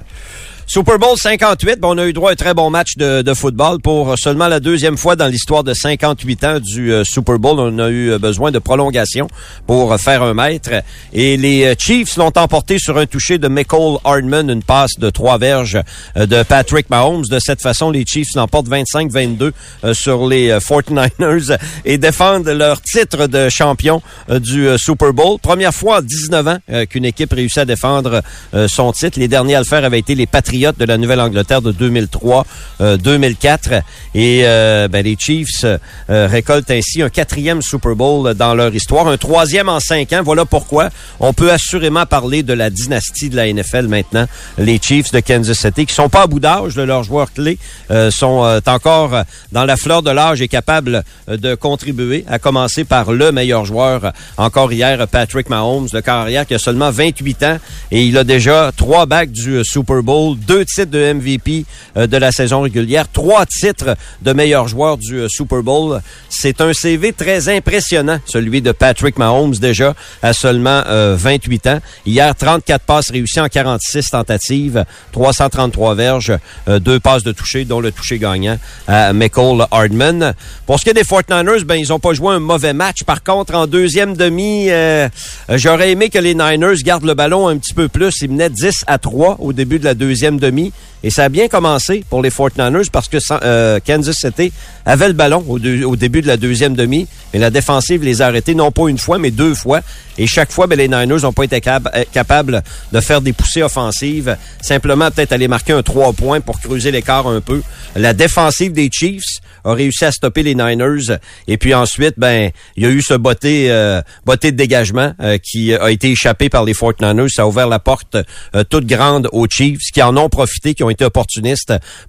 Super 0.66 0.99
Bowl 0.99 1.14
58, 1.16 1.78
bon, 1.78 1.94
on 1.94 1.99
a 1.99 2.06
eu 2.06 2.14
droit 2.14 2.30
à 2.30 2.33
un 2.33 2.37
très 2.37 2.54
bon 2.54 2.71
match 2.71 2.97
de, 2.97 3.21
de 3.21 3.35
football 3.35 3.80
pour 3.80 4.18
seulement 4.18 4.49
la 4.49 4.61
deuxième 4.61 4.97
fois 4.97 5.14
dans 5.14 5.26
l'histoire 5.26 5.62
de 5.62 5.75
58 5.75 6.44
ans 6.44 6.59
du 6.59 6.90
euh, 6.90 7.04
Super 7.04 7.38
Bowl. 7.38 7.61
On 7.61 7.78
a 7.78 7.90
eu 7.90 8.12
euh, 8.12 8.18
besoin 8.18 8.50
de 8.50 8.59
prolongation 8.59 9.28
pour 9.66 9.94
faire 10.00 10.23
un 10.23 10.33
mètre. 10.33 10.71
Et 11.12 11.37
les 11.37 11.66
euh, 11.66 11.75
Chiefs 11.78 12.16
l'ont 12.16 12.33
emporté 12.35 12.78
sur 12.78 12.97
un 12.97 13.04
toucher 13.04 13.37
de 13.37 13.47
Michael 13.47 13.99
Hardman, 14.04 14.49
une 14.49 14.62
passe 14.62 14.99
de 14.99 15.11
trois 15.11 15.37
verges 15.37 15.78
de 16.16 16.42
Patrick 16.42 16.88
Mahomes. 16.88 17.25
De 17.26 17.38
cette 17.38 17.61
façon, 17.61 17.90
les 17.90 18.06
Chiefs 18.06 18.35
l'emportent 18.35 18.68
25-22 18.68 19.52
euh, 19.85 19.92
sur 19.92 20.26
les 20.26 20.49
euh, 20.49 20.61
49ers 20.61 21.59
et 21.85 21.99
défendent 21.99 22.49
leur 22.49 22.80
titre 22.80 23.26
de 23.26 23.50
champion 23.50 24.00
du 24.30 24.66
Super 24.78 25.12
Bowl. 25.12 25.38
Première 25.40 25.75
fois 25.75 25.99
en 25.99 26.02
19 26.02 26.49
ans 26.49 26.59
qu'une 26.88 27.04
équipe 27.04 27.33
réussit 27.33 27.59
à 27.59 27.64
défendre 27.64 28.23
son 28.68 28.92
titre. 28.92 29.18
Les 29.18 29.28
derniers 29.28 29.56
à 29.56 29.59
le 29.59 29.64
faire 29.64 29.85
avaient 29.85 29.99
été 29.99 30.14
les 30.14 30.26
Patriots 30.26 30.53
de 30.54 30.84
la 30.84 30.99
Nouvelle-Angleterre 30.99 31.62
de 31.62 31.73
2003-2004. 31.73 33.82
Et 34.14 34.42
euh, 34.44 34.88
ben, 34.88 35.04
les 35.04 35.16
Chiefs 35.18 35.64
euh, 35.64 35.78
récoltent 36.08 36.70
ainsi 36.70 37.02
un 37.02 37.08
quatrième 37.08 37.62
Super 37.62 37.96
Bowl 37.96 38.34
dans 38.34 38.54
leur 38.54 38.75
histoire, 38.75 39.08
un 39.08 39.16
troisième 39.16 39.68
en 39.68 39.80
cinq 39.80 40.12
ans. 40.12 40.23
Voilà 40.25 40.44
pourquoi 40.44 40.90
on 41.20 41.32
peut 41.32 41.52
assurément 41.52 42.06
parler 42.06 42.42
de 42.42 42.52
la 42.52 42.70
dynastie 42.70 43.28
de 43.28 43.37
la 43.37 43.52
NFL 43.52 43.88
maintenant. 43.88 44.26
Les 44.58 44.78
Chiefs 44.80 45.12
de 45.12 45.20
Kansas 45.20 45.58
City, 45.58 45.87
qui 45.87 45.94
sont 45.94 46.08
pas 46.08 46.23
à 46.23 46.26
bout 46.26 46.40
d'âge, 46.40 46.76
leurs 46.76 47.04
joueurs 47.04 47.32
clés 47.32 47.58
euh, 47.90 48.11
sont 48.11 48.44
euh, 48.44 48.61
encore 48.66 49.14
euh, 49.14 49.23
dans 49.52 49.64
la 49.64 49.76
fleur 49.76 50.02
de 50.02 50.10
l'âge 50.10 50.43
et 50.43 50.49
capables 50.49 51.02
euh, 51.28 51.36
de 51.36 51.54
contribuer, 51.54 52.25
à 52.28 52.38
commencer 52.38 52.84
par 52.84 53.12
le 53.12 53.32
meilleur 53.32 53.64
joueur 53.64 54.04
euh, 54.04 54.10
encore 54.36 54.73
hier, 54.73 55.06
Patrick 55.08 55.49
Mahomes, 55.49 55.88
le 55.93 56.00
carrière 56.00 56.47
qui 56.47 56.54
a 56.54 56.58
seulement 56.58 56.90
28 56.90 57.43
ans 57.45 57.58
et 57.90 58.04
il 58.04 58.19
a 58.19 58.25
déjà 58.25 58.73
trois 58.76 59.06
bacs 59.06 59.30
du 59.30 59.56
euh, 59.56 59.64
Super 59.64 60.02
Bowl, 60.02 60.36
deux 60.47 60.65
titres 60.65 60.91
de 60.91 61.13
MVP 61.13 61.65
euh, 61.97 62.07
de 62.07 62.17
la 62.17 62.33
saison 62.33 62.61
régulière, 62.63 63.07
trois 63.13 63.47
titres 63.47 63.97
de 64.23 64.33
meilleur 64.33 64.69
joueur 64.69 64.99
du 64.99 65.21
euh, 65.21 65.28
Super 65.28 65.63
Bowl. 65.63 66.00
C'est 66.28 66.61
un 66.61 66.73
CV 66.73 67.13
très 67.13 67.49
impressionnant, 67.49 68.19
celui 68.26 68.63
de 68.63 68.73
Patrick 68.73 69.19
Mahomes 69.19 69.54
déjà 69.54 69.95
à 70.23 70.33
seulement 70.33 70.83
euh, 70.87 71.17
28 71.19 71.67
ans. 71.69 71.78
Hier, 72.07 72.35
34 72.35 72.85
passes 72.85 73.11
réussies 73.11 73.41
en 73.41 73.49
46 73.49 74.11
tentatives, 74.11 74.85
333 75.13 75.95
verges, 75.95 76.33
euh, 76.69 76.78
deux 76.78 77.00
passes 77.00 77.23
de 77.23 77.33
toucher, 77.33 77.65
dont 77.65 77.80
le 77.80 77.93
toucher 77.93 78.19
gagnant 78.19 78.59
à 78.87 79.13
Michael 79.13 79.67
Hardman. 79.71 80.35
Pour 80.67 80.78
ce 80.78 80.85
qui 80.85 80.91
est 80.91 80.95
des 80.95 81.02
49ers, 81.02 81.65
ben, 81.65 81.76
ils 81.76 81.93
ont 81.93 81.99
pas 81.99 82.13
joué 82.13 82.35
un 82.35 82.41
mauvais 82.41 82.73
match. 82.73 83.04
Par 83.04 83.23
contre, 83.23 83.54
en 83.54 83.67
deuxième 83.67 84.17
demi, 84.17 84.71
euh, 84.71 85.09
euh, 85.50 85.59
j'aurais 85.59 85.91
aimé 85.93 86.09
que 86.09 86.19
les 86.19 86.35
Niners 86.35 86.83
gardent 86.83 87.04
le 87.04 87.15
ballon 87.15 87.49
un 87.49 87.59
petit 87.59 87.75
peu 87.75 87.89
plus. 87.89 88.23
Ils 88.23 88.30
menaient 88.30 88.50
10 88.50 88.85
à 88.87 88.99
3 88.99 89.37
au 89.41 89.52
début 89.52 89.78
de 89.78 89.85
la 89.85 89.95
deuxième 89.95 90.33
demi. 90.38 90.73
Et 91.04 91.10
ça 91.10 91.25
a 91.25 91.28
bien 91.28 91.49
commencé 91.49 92.02
pour 92.08 92.23
les 92.23 92.30
49ers 92.30 92.90
parce 92.90 93.08
que 93.08 93.19
euh, 93.30 93.78
Kansas 93.86 94.17
City 94.17 94.52
avait 94.86 95.08
le 95.08 95.12
ballon 95.12 95.45
au, 95.47 95.58
au 95.58 95.97
début 95.97 96.23
de 96.23 96.26
la 96.26 96.38
deuxième 96.38 96.75
demi. 96.75 97.06
Mais 97.34 97.38
la 97.38 97.50
défensive 97.50 98.02
les 98.02 98.23
a 98.23 98.26
arrêtés 98.28 98.54
non 98.54 98.73
pas 98.73 98.88
une 98.88 98.97
fois, 98.97 99.19
mais 99.19 99.30
deux 99.30 99.54
fois. 99.54 99.82
Et 100.17 100.26
chaque 100.26 100.50
fois, 100.50 100.67
ben, 100.67 100.78
les 100.78 100.88
Niners 100.88 101.23
n'ont 101.23 101.32
pas 101.32 101.45
été 101.45 101.60
euh, 101.67 102.04
capables 102.10 102.62
de 102.90 103.00
faire 103.00 103.21
des 103.21 103.34
poussées 103.34 103.62
offensives. 103.62 104.34
Simplement 104.62 105.10
peut-être 105.10 105.32
aller 105.32 105.47
marquer 105.47 105.75
un 105.75 105.82
3 105.82 106.14
points 106.14 106.40
pour 106.40 106.58
creuser 106.58 106.90
l'écart 106.90 107.26
un 107.26 107.43
peu. 107.43 107.60
La 107.97 108.14
défensive 108.14 108.73
des 108.73 108.88
Chiefs 108.90 109.40
a 109.64 109.75
réussi 109.75 110.04
à 110.04 110.12
stopper 110.12 110.43
les 110.43 110.54
Niners. 110.54 111.19
Et 111.49 111.56
puis 111.56 111.75
ensuite, 111.75 112.14
ben, 112.17 112.50
il 112.76 112.82
y 112.82 112.86
a 112.86 112.90
eu 112.90 113.02
ce 113.02 113.14
botté, 113.14 113.71
euh, 113.71 114.02
de 114.26 114.50
dégagement 114.50 115.14
euh, 115.21 115.38
qui 115.38 115.75
a 115.75 115.90
été 115.90 116.10
échappé 116.10 116.49
par 116.49 116.64
les 116.64 116.75
49ers. 116.75 117.28
Ça 117.28 117.43
a 117.43 117.47
ouvert 117.47 117.69
la 117.69 117.78
porte 117.78 118.17
euh, 118.54 118.64
toute 118.64 118.86
grande 118.86 119.28
aux 119.32 119.47
Chiefs 119.49 119.90
qui 119.93 120.02
en 120.02 120.17
ont 120.17 120.28
profité, 120.28 120.75
qui 120.75 120.82
ont 120.82 120.90
été 120.95 121.04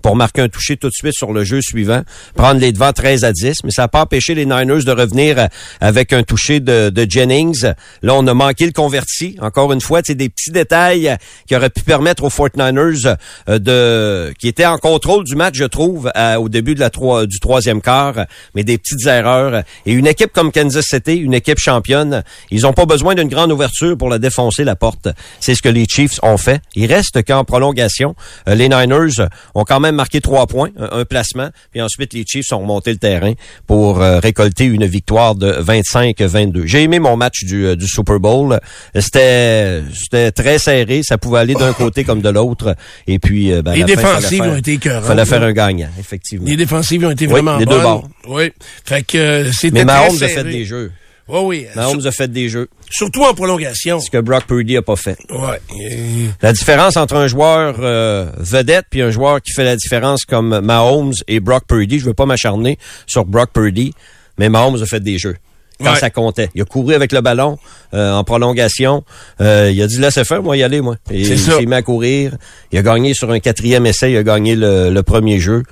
pour 0.01 0.15
marquer 0.15 0.41
un 0.41 0.49
toucher 0.49 0.77
tout 0.77 0.87
de 0.87 0.93
suite 0.93 1.13
sur 1.13 1.33
le 1.33 1.43
jeu 1.43 1.61
suivant, 1.61 2.01
prendre 2.35 2.59
les 2.59 2.71
devants 2.71 2.93
13 2.93 3.23
à 3.23 3.31
10. 3.31 3.63
Mais 3.63 3.71
ça 3.71 3.83
n'a 3.83 3.87
pas 3.87 4.01
empêché 4.01 4.35
les 4.35 4.45
Niners 4.45 4.83
de 4.83 4.91
revenir 4.91 5.47
avec 5.81 6.13
un 6.13 6.23
toucher 6.23 6.59
de, 6.59 7.05
Jennings. 7.07 7.65
Là, 8.01 8.15
on 8.15 8.25
a 8.27 8.33
manqué 8.33 8.65
le 8.65 8.71
converti. 8.71 9.37
Encore 9.41 9.71
une 9.73 9.81
fois, 9.81 10.01
c'est 10.03 10.15
des 10.15 10.29
petits 10.29 10.51
détails 10.51 11.15
qui 11.47 11.55
auraient 11.55 11.69
pu 11.69 11.81
permettre 11.81 12.23
aux 12.23 12.29
49ers 12.29 13.15
euh, 13.49 13.59
de 13.59 14.33
qui 14.39 14.47
étaient 14.47 14.65
en 14.65 14.77
contrôle 14.77 15.23
du 15.23 15.35
match, 15.35 15.55
je 15.55 15.65
trouve, 15.65 16.11
au 16.39 16.49
début 16.49 16.75
du 16.75 17.39
troisième 17.39 17.81
quart, 17.81 18.25
mais 18.53 18.63
des 18.63 18.77
petites 18.77 19.05
erreurs. 19.05 19.63
Et 19.85 19.93
une 19.93 20.07
équipe 20.07 20.31
comme 20.33 20.51
Kansas 20.51 20.85
City, 20.85 21.15
une 21.15 21.33
équipe 21.33 21.59
championne, 21.59 22.23
ils 22.51 22.61
n'ont 22.61 22.73
pas 22.73 22.85
besoin 22.85 23.15
d'une 23.15 23.27
grande 23.27 23.51
ouverture 23.51 23.97
pour 23.97 24.09
la 24.09 24.19
défoncer 24.19 24.63
la 24.63 24.75
porte. 24.75 25.07
C'est 25.39 25.55
ce 25.55 25.61
que 25.61 25.69
les 25.69 25.85
Chiefs 25.85 26.19
ont 26.23 26.37
fait. 26.37 26.61
Il 26.75 26.91
reste 26.91 27.23
qu'en 27.23 27.43
prolongation, 27.43 28.15
euh, 28.47 28.55
les 28.55 28.69
Niners 28.81 29.27
ont 29.53 29.63
quand 29.63 29.79
même 29.79 29.95
marqué 29.95 30.21
trois 30.21 30.47
points, 30.47 30.69
un, 30.77 30.99
un 30.99 31.05
placement, 31.05 31.49
puis 31.71 31.81
ensuite 31.81 32.13
les 32.13 32.25
Chiefs 32.25 32.51
ont 32.51 32.59
remonté 32.59 32.91
le 32.91 32.97
terrain 32.97 33.33
pour 33.67 34.01
euh, 34.01 34.19
récolter 34.19 34.65
une 34.65 34.85
victoire 34.85 35.35
de 35.35 35.51
25-22. 35.51 36.65
J'ai 36.65 36.83
aimé 36.83 36.99
mon 36.99 37.15
match 37.17 37.43
du, 37.43 37.65
euh, 37.65 37.75
du 37.75 37.87
Super 37.87 38.19
Bowl. 38.19 38.59
C'était 38.97 39.81
c'était 39.93 40.31
très 40.31 40.57
serré, 40.59 41.01
ça 41.03 41.17
pouvait 41.17 41.39
aller 41.39 41.53
d'un 41.53 41.73
côté 41.73 42.03
comme 42.03 42.21
de 42.21 42.29
l'autre. 42.29 42.75
Et 43.07 43.19
puis, 43.19 43.51
euh, 43.51 43.61
ben, 43.61 43.73
Les 43.73 43.83
défensives 43.83 44.41
faire- 44.43 44.51
ont 44.53 44.57
été 44.57 44.73
écœurantes. 44.73 45.05
fallait 45.05 45.25
faire 45.25 45.43
un 45.43 45.53
gagnant, 45.53 45.89
effectivement. 45.99 46.45
Les 46.47 46.57
défensives 46.57 47.05
ont 47.05 47.11
été 47.11 47.25
Oui, 47.25 47.31
vraiment 47.33 47.57
les 47.57 47.65
deux 47.65 47.79
bords. 47.79 48.07
Oui. 48.27 48.51
Fait 48.85 49.03
que 49.03 49.17
euh, 49.17 49.51
c'était 49.51 49.79
Mais 49.79 49.85
Mahomes 49.85 50.21
a 50.21 50.27
fait 50.27 50.43
des 50.43 50.65
jeux. 50.65 50.91
Oui, 51.27 51.39
oui. 51.43 51.65
Mahomes 51.75 52.05
a 52.05 52.11
fait 52.11 52.27
des 52.31 52.49
jeux. 52.49 52.67
Sur- 52.89 53.07
surtout 53.07 53.23
en 53.23 53.33
prolongation. 53.33 53.99
Ce 53.99 54.09
que 54.11 54.19
Brock 54.19 54.45
Purdy 54.45 54.77
a 54.77 54.81
pas 54.81 54.95
fait. 54.95 55.17
Ouais. 55.31 55.59
Et- 55.79 56.27
La 56.41 56.53
différence 56.53 56.97
entre 56.97 57.15
un 57.15 57.27
joueur 57.27 57.77
euh, 57.79 58.29
vedette 58.37 58.85
puis 58.91 59.01
un 59.01 59.09
joueur 59.11 59.41
qui 59.41 59.51
fait 59.53 59.63
la 59.63 59.75
différence 59.75 60.23
comme 60.25 60.59
Mahomes 60.59 61.13
et 61.27 61.39
Brock 61.39 61.63
Purdy, 61.67 61.99
je 61.99 62.05
veux 62.05 62.13
pas 62.13 62.25
m'acharner 62.27 62.77
sur 63.07 63.25
Brock 63.25 63.49
Purdy, 63.53 63.93
mais 64.37 64.49
Mahomes 64.49 64.81
a 64.81 64.85
fait 64.85 64.99
des 64.99 65.17
jeux. 65.17 65.35
Quand 65.83 65.91
Ouais. 65.91 65.99
ça 65.99 66.09
comptait. 66.09 66.49
Il 66.55 66.61
a 66.61 66.65
couru 66.65 66.93
avec 66.93 67.11
le 67.11 67.19
ballon 67.19 67.57
euh, 67.93 68.13
en 68.13 68.23
prolongation. 68.23 69.03
Euh, 69.41 69.69
il 69.73 69.81
a 69.81 69.87
dit 69.87 69.97
laissez 69.97 70.23
faire, 70.23 70.41
moi 70.41 70.55
y 70.55 70.63
aller, 70.63 70.79
moi. 70.79 70.95
Et 71.11 71.19
il 71.21 71.37
s'est 71.39 71.65
mis 71.65 71.73
à 71.73 71.81
courir. 71.81 72.37
Il 72.71 72.79
a 72.79 72.81
gagné 72.81 73.13
sur 73.13 73.29
un 73.31 73.39
quatrième 73.41 73.85
essai, 73.85 74.11
il 74.13 74.17
a 74.17 74.23
gagné 74.23 74.55
le, 74.55 74.89
le 74.89 75.03
premier 75.03 75.37
jeu. 75.39 75.63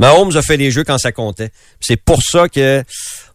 Mahomes 0.00 0.36
a 0.36 0.42
fait 0.42 0.56
les 0.56 0.70
jeux 0.70 0.82
quand 0.82 0.98
ça 0.98 1.12
comptait. 1.12 1.50
C'est 1.78 1.96
pour 1.96 2.22
ça 2.22 2.48
que 2.48 2.82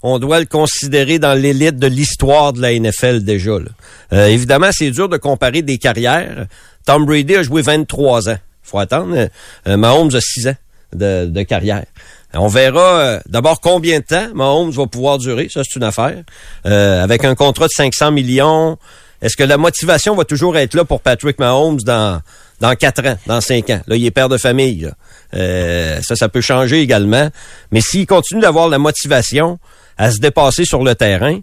on 0.02 0.20
doit 0.20 0.40
le 0.40 0.46
considérer 0.46 1.20
dans 1.20 1.34
l'élite 1.34 1.78
de 1.78 1.88
l'histoire 1.88 2.54
de 2.54 2.62
la 2.62 2.78
NFL 2.78 3.24
déjà. 3.24 3.60
là. 3.60 3.70
Euh, 4.14 4.28
évidemment, 4.28 4.70
c'est 4.72 4.92
dur 4.92 5.08
de 5.08 5.18
comparer 5.18 5.62
des 5.62 5.78
carrières. 5.78 6.48
Tom 6.86 7.06
Brady 7.06 7.36
a 7.36 7.44
joué 7.44 7.62
23 7.62 8.30
ans. 8.30 8.38
faut 8.64 8.80
attendre. 8.80 9.30
Euh, 9.68 9.78
Mahomes 9.78 10.16
a 10.16 10.22
6 10.22 10.48
ans. 10.48 10.56
de, 10.94 11.44
carrière. 11.44 11.86
On 12.34 12.48
verra 12.48 13.00
euh, 13.00 13.20
d'abord 13.28 13.62
combien 13.62 14.00
de 14.00 14.06
temps 14.06 14.28
Mahomes 14.34 14.72
va 14.72 14.88
pouvoir 14.88 15.18
durer, 15.20 15.48
ça 15.50 15.62
c'est 15.64 15.78
une 15.78 15.84
affaire. 15.84 16.24
Euh, 16.66 17.04
avec 17.04 17.24
un 17.24 17.36
contrat 17.36 17.68
de 17.68 17.72
500 17.72 18.12
millions, 18.12 18.78
est-ce 19.22 19.38
que 19.38 19.44
la 19.44 19.58
motivation 19.58 20.16
va 20.16 20.26
toujours 20.26 20.58
être 20.58 20.74
là 20.74 20.84
pour 20.84 21.02
Patrick 21.02 21.40
Mahomes 21.40 21.80
dans 21.82 22.22
dans 22.60 22.74
quatre 22.76 23.06
ans, 23.06 23.18
dans 23.28 23.42
cinq 23.42 23.70
ans? 23.70 23.82
Là, 23.88 23.96
il 23.96 24.06
est 24.06 24.12
père 24.12 24.30
de 24.30 24.38
famille. 24.38 24.82
là. 24.82 24.92
Euh, 25.34 26.00
ça, 26.02 26.16
ça 26.16 26.30
peut 26.30 26.42
changer 26.42 26.82
également. 26.82 27.30
Mais 27.72 27.82
s'il 27.82 28.06
continue 28.06 28.42
d'avoir 28.42 28.70
la 28.70 28.78
motivation 28.80 29.60
à 29.98 30.12
se 30.12 30.20
dépasser 30.20 30.66
sur 30.66 30.84
le 30.84 30.96
terrain, 30.96 31.40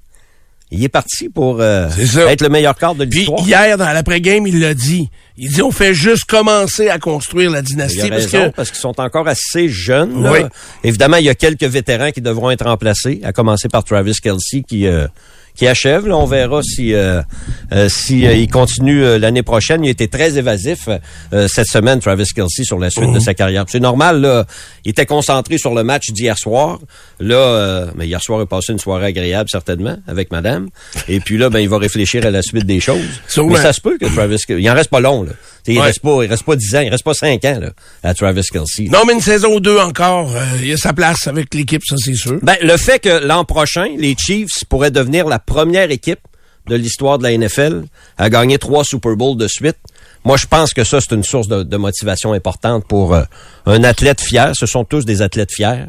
il 0.75 0.83
est 0.83 0.89
parti 0.89 1.29
pour 1.29 1.61
euh, 1.61 1.87
être 2.29 2.41
le 2.41 2.49
meilleur 2.49 2.75
quart 2.77 2.95
de 2.95 3.05
Puis 3.05 3.21
l'histoire. 3.21 3.41
hier, 3.47 3.77
dans 3.77 3.93
l'après-game, 3.93 4.47
il 4.47 4.59
l'a 4.61 4.73
dit. 4.73 5.11
Il 5.37 5.51
dit, 5.53 5.61
on 5.61 5.71
fait 5.71 5.93
juste 5.93 6.25
commencer 6.25 6.89
à 6.89 6.99
construire 6.99 7.51
la 7.51 7.59
Il 7.59 7.65
dynastie. 7.65 8.09
parce 8.09 8.25
raison, 8.25 8.51
que 8.51 8.57
parce 8.57 8.71
qu'ils 8.71 8.81
sont 8.81 8.99
encore 8.99 9.29
assez 9.29 9.69
jeunes. 9.69 10.23
là. 10.23 10.33
Oui. 10.33 10.39
Évidemment, 10.83 11.19
il 11.19 11.25
y 11.25 11.29
a 11.29 11.35
quelques 11.35 11.65
vétérans 11.65 12.11
qui 12.11 12.23
devront 12.23 12.51
être 12.51 12.65
remplacés, 12.65 13.21
à 13.23 13.33
commencer 13.35 13.69
par 13.69 13.85
Travis 13.85 14.15
Kelsey 14.23 14.63
qui 14.67 14.87
euh, 14.87 15.07
qui 15.55 15.67
achève. 15.67 16.07
Là, 16.07 16.17
on 16.17 16.25
verra 16.27 16.63
si 16.63 16.95
euh, 16.95 17.21
euh, 17.73 17.89
si 17.89 18.27
euh, 18.27 18.35
il 18.35 18.51
continue 18.51 19.19
l'année 19.19 19.43
prochaine. 19.43 19.85
Il 19.85 19.89
a 19.89 19.91
été 19.91 20.09
très 20.09 20.39
évasif 20.39 20.89
euh, 21.33 21.47
cette 21.49 21.67
semaine, 21.69 22.01
Travis 22.01 22.25
Kelsey, 22.35 22.65
sur 22.65 22.79
la 22.79 22.91
suite 22.91 23.09
Mhm. 23.09 23.15
de 23.15 23.21
sa 23.21 23.35
carrière. 23.35 23.65
C'est 23.69 23.81
normal. 23.81 24.21
Là, 24.21 24.47
il 24.85 24.91
était 24.91 25.07
concentré 25.07 25.59
sur 25.59 25.75
le 25.75 25.85
match 25.85 26.11
d'hier 26.11 26.39
soir. 26.39 26.79
Là, 27.21 27.37
euh, 27.37 27.87
mais 27.97 28.07
hier 28.07 28.23
soir, 28.23 28.41
il 28.41 28.43
a 28.43 28.47
passé 28.47 28.73
une 28.73 28.79
soirée 28.79 29.07
agréable 29.07 29.49
certainement 29.51 29.97
avec 30.09 30.31
Madame. 30.33 30.69
Et 31.09 31.21
puis 31.21 31.37
là, 31.39 31.51
ben 31.51 31.59
il 31.61 31.69
va 31.69 31.79
réfléchir 31.79 32.25
à 32.27 32.31
la 32.31 32.43
suite 32.43 32.67
des 32.67 32.81
choses. 32.81 33.01
Mais 33.51 33.57
ça 33.63 33.73
se 33.73 33.81
peut 33.81 33.99
que 33.99 34.07
Travis, 34.07 34.37
Kelsey- 34.47 34.61
il 34.63 34.71
en 34.71 34.75
reste 34.75 34.91
pas 34.91 35.01
long. 35.01 35.23
Là. 35.23 35.33
Il 35.67 35.79
Ouais. 35.79 35.85
reste 35.85 36.01
pas, 36.01 36.23
il 36.23 36.27
reste 36.29 36.43
pas 36.45 36.57
10 36.57 36.75
ans, 36.77 36.81
il 36.81 36.89
reste 36.89 37.05
pas 37.05 37.15
5 37.15 37.45
ans 37.45 37.59
là, 37.61 37.71
à 38.03 38.15
Travis 38.15 38.43
Kelsey. 38.53 38.89
Non, 38.91 39.01
mais 39.07 39.13
une 39.13 39.21
saison 39.21 39.55
ou 39.55 39.61
deux 39.61 39.79
encore, 39.79 40.35
euh, 40.35 40.45
il 40.63 40.73
a 40.73 40.77
sa 40.77 40.93
place 40.93 41.27
avec 41.29 41.55
l'équipe, 41.55 41.83
ça 41.87 41.97
c'est 41.99 42.15
sûr. 42.15 42.39
Ben, 42.43 42.57
le 42.63 42.77
fait 42.77 42.99
que 42.99 43.25
l'an 43.25 43.45
prochain, 43.45 43.87
les 43.97 44.17
Chiefs 44.19 44.65
pourraient 44.69 44.91
devenir 44.91 45.27
la 45.29 45.39
première 45.39 45.91
équipe 45.91 46.19
de 46.69 46.75
l'histoire 46.77 47.19
de 47.19 47.25
la 47.25 47.33
NFL 47.37 47.85
à 48.19 48.31
gagner 48.31 48.59
trois 48.59 48.85
Super 48.85 49.17
Bowls 49.17 49.37
de 49.37 49.49
suite, 49.49 49.77
moi, 50.25 50.37
je 50.37 50.47
pense 50.47 50.73
que 50.73 50.85
ça, 50.85 51.01
c'est 51.01 51.17
une 51.17 51.25
source 51.25 51.49
de, 51.49 51.65
de 51.65 51.77
motivation 51.77 52.33
importante 52.33 52.87
pour 52.87 53.13
euh, 53.13 53.25
un 53.67 53.83
athlète 53.83 54.21
fier. 54.21 54.53
Ce 54.55 54.67
sont 54.67 54.85
tous 54.85 55.05
des 55.05 55.21
athlètes 55.21 55.51
fiers. 55.53 55.87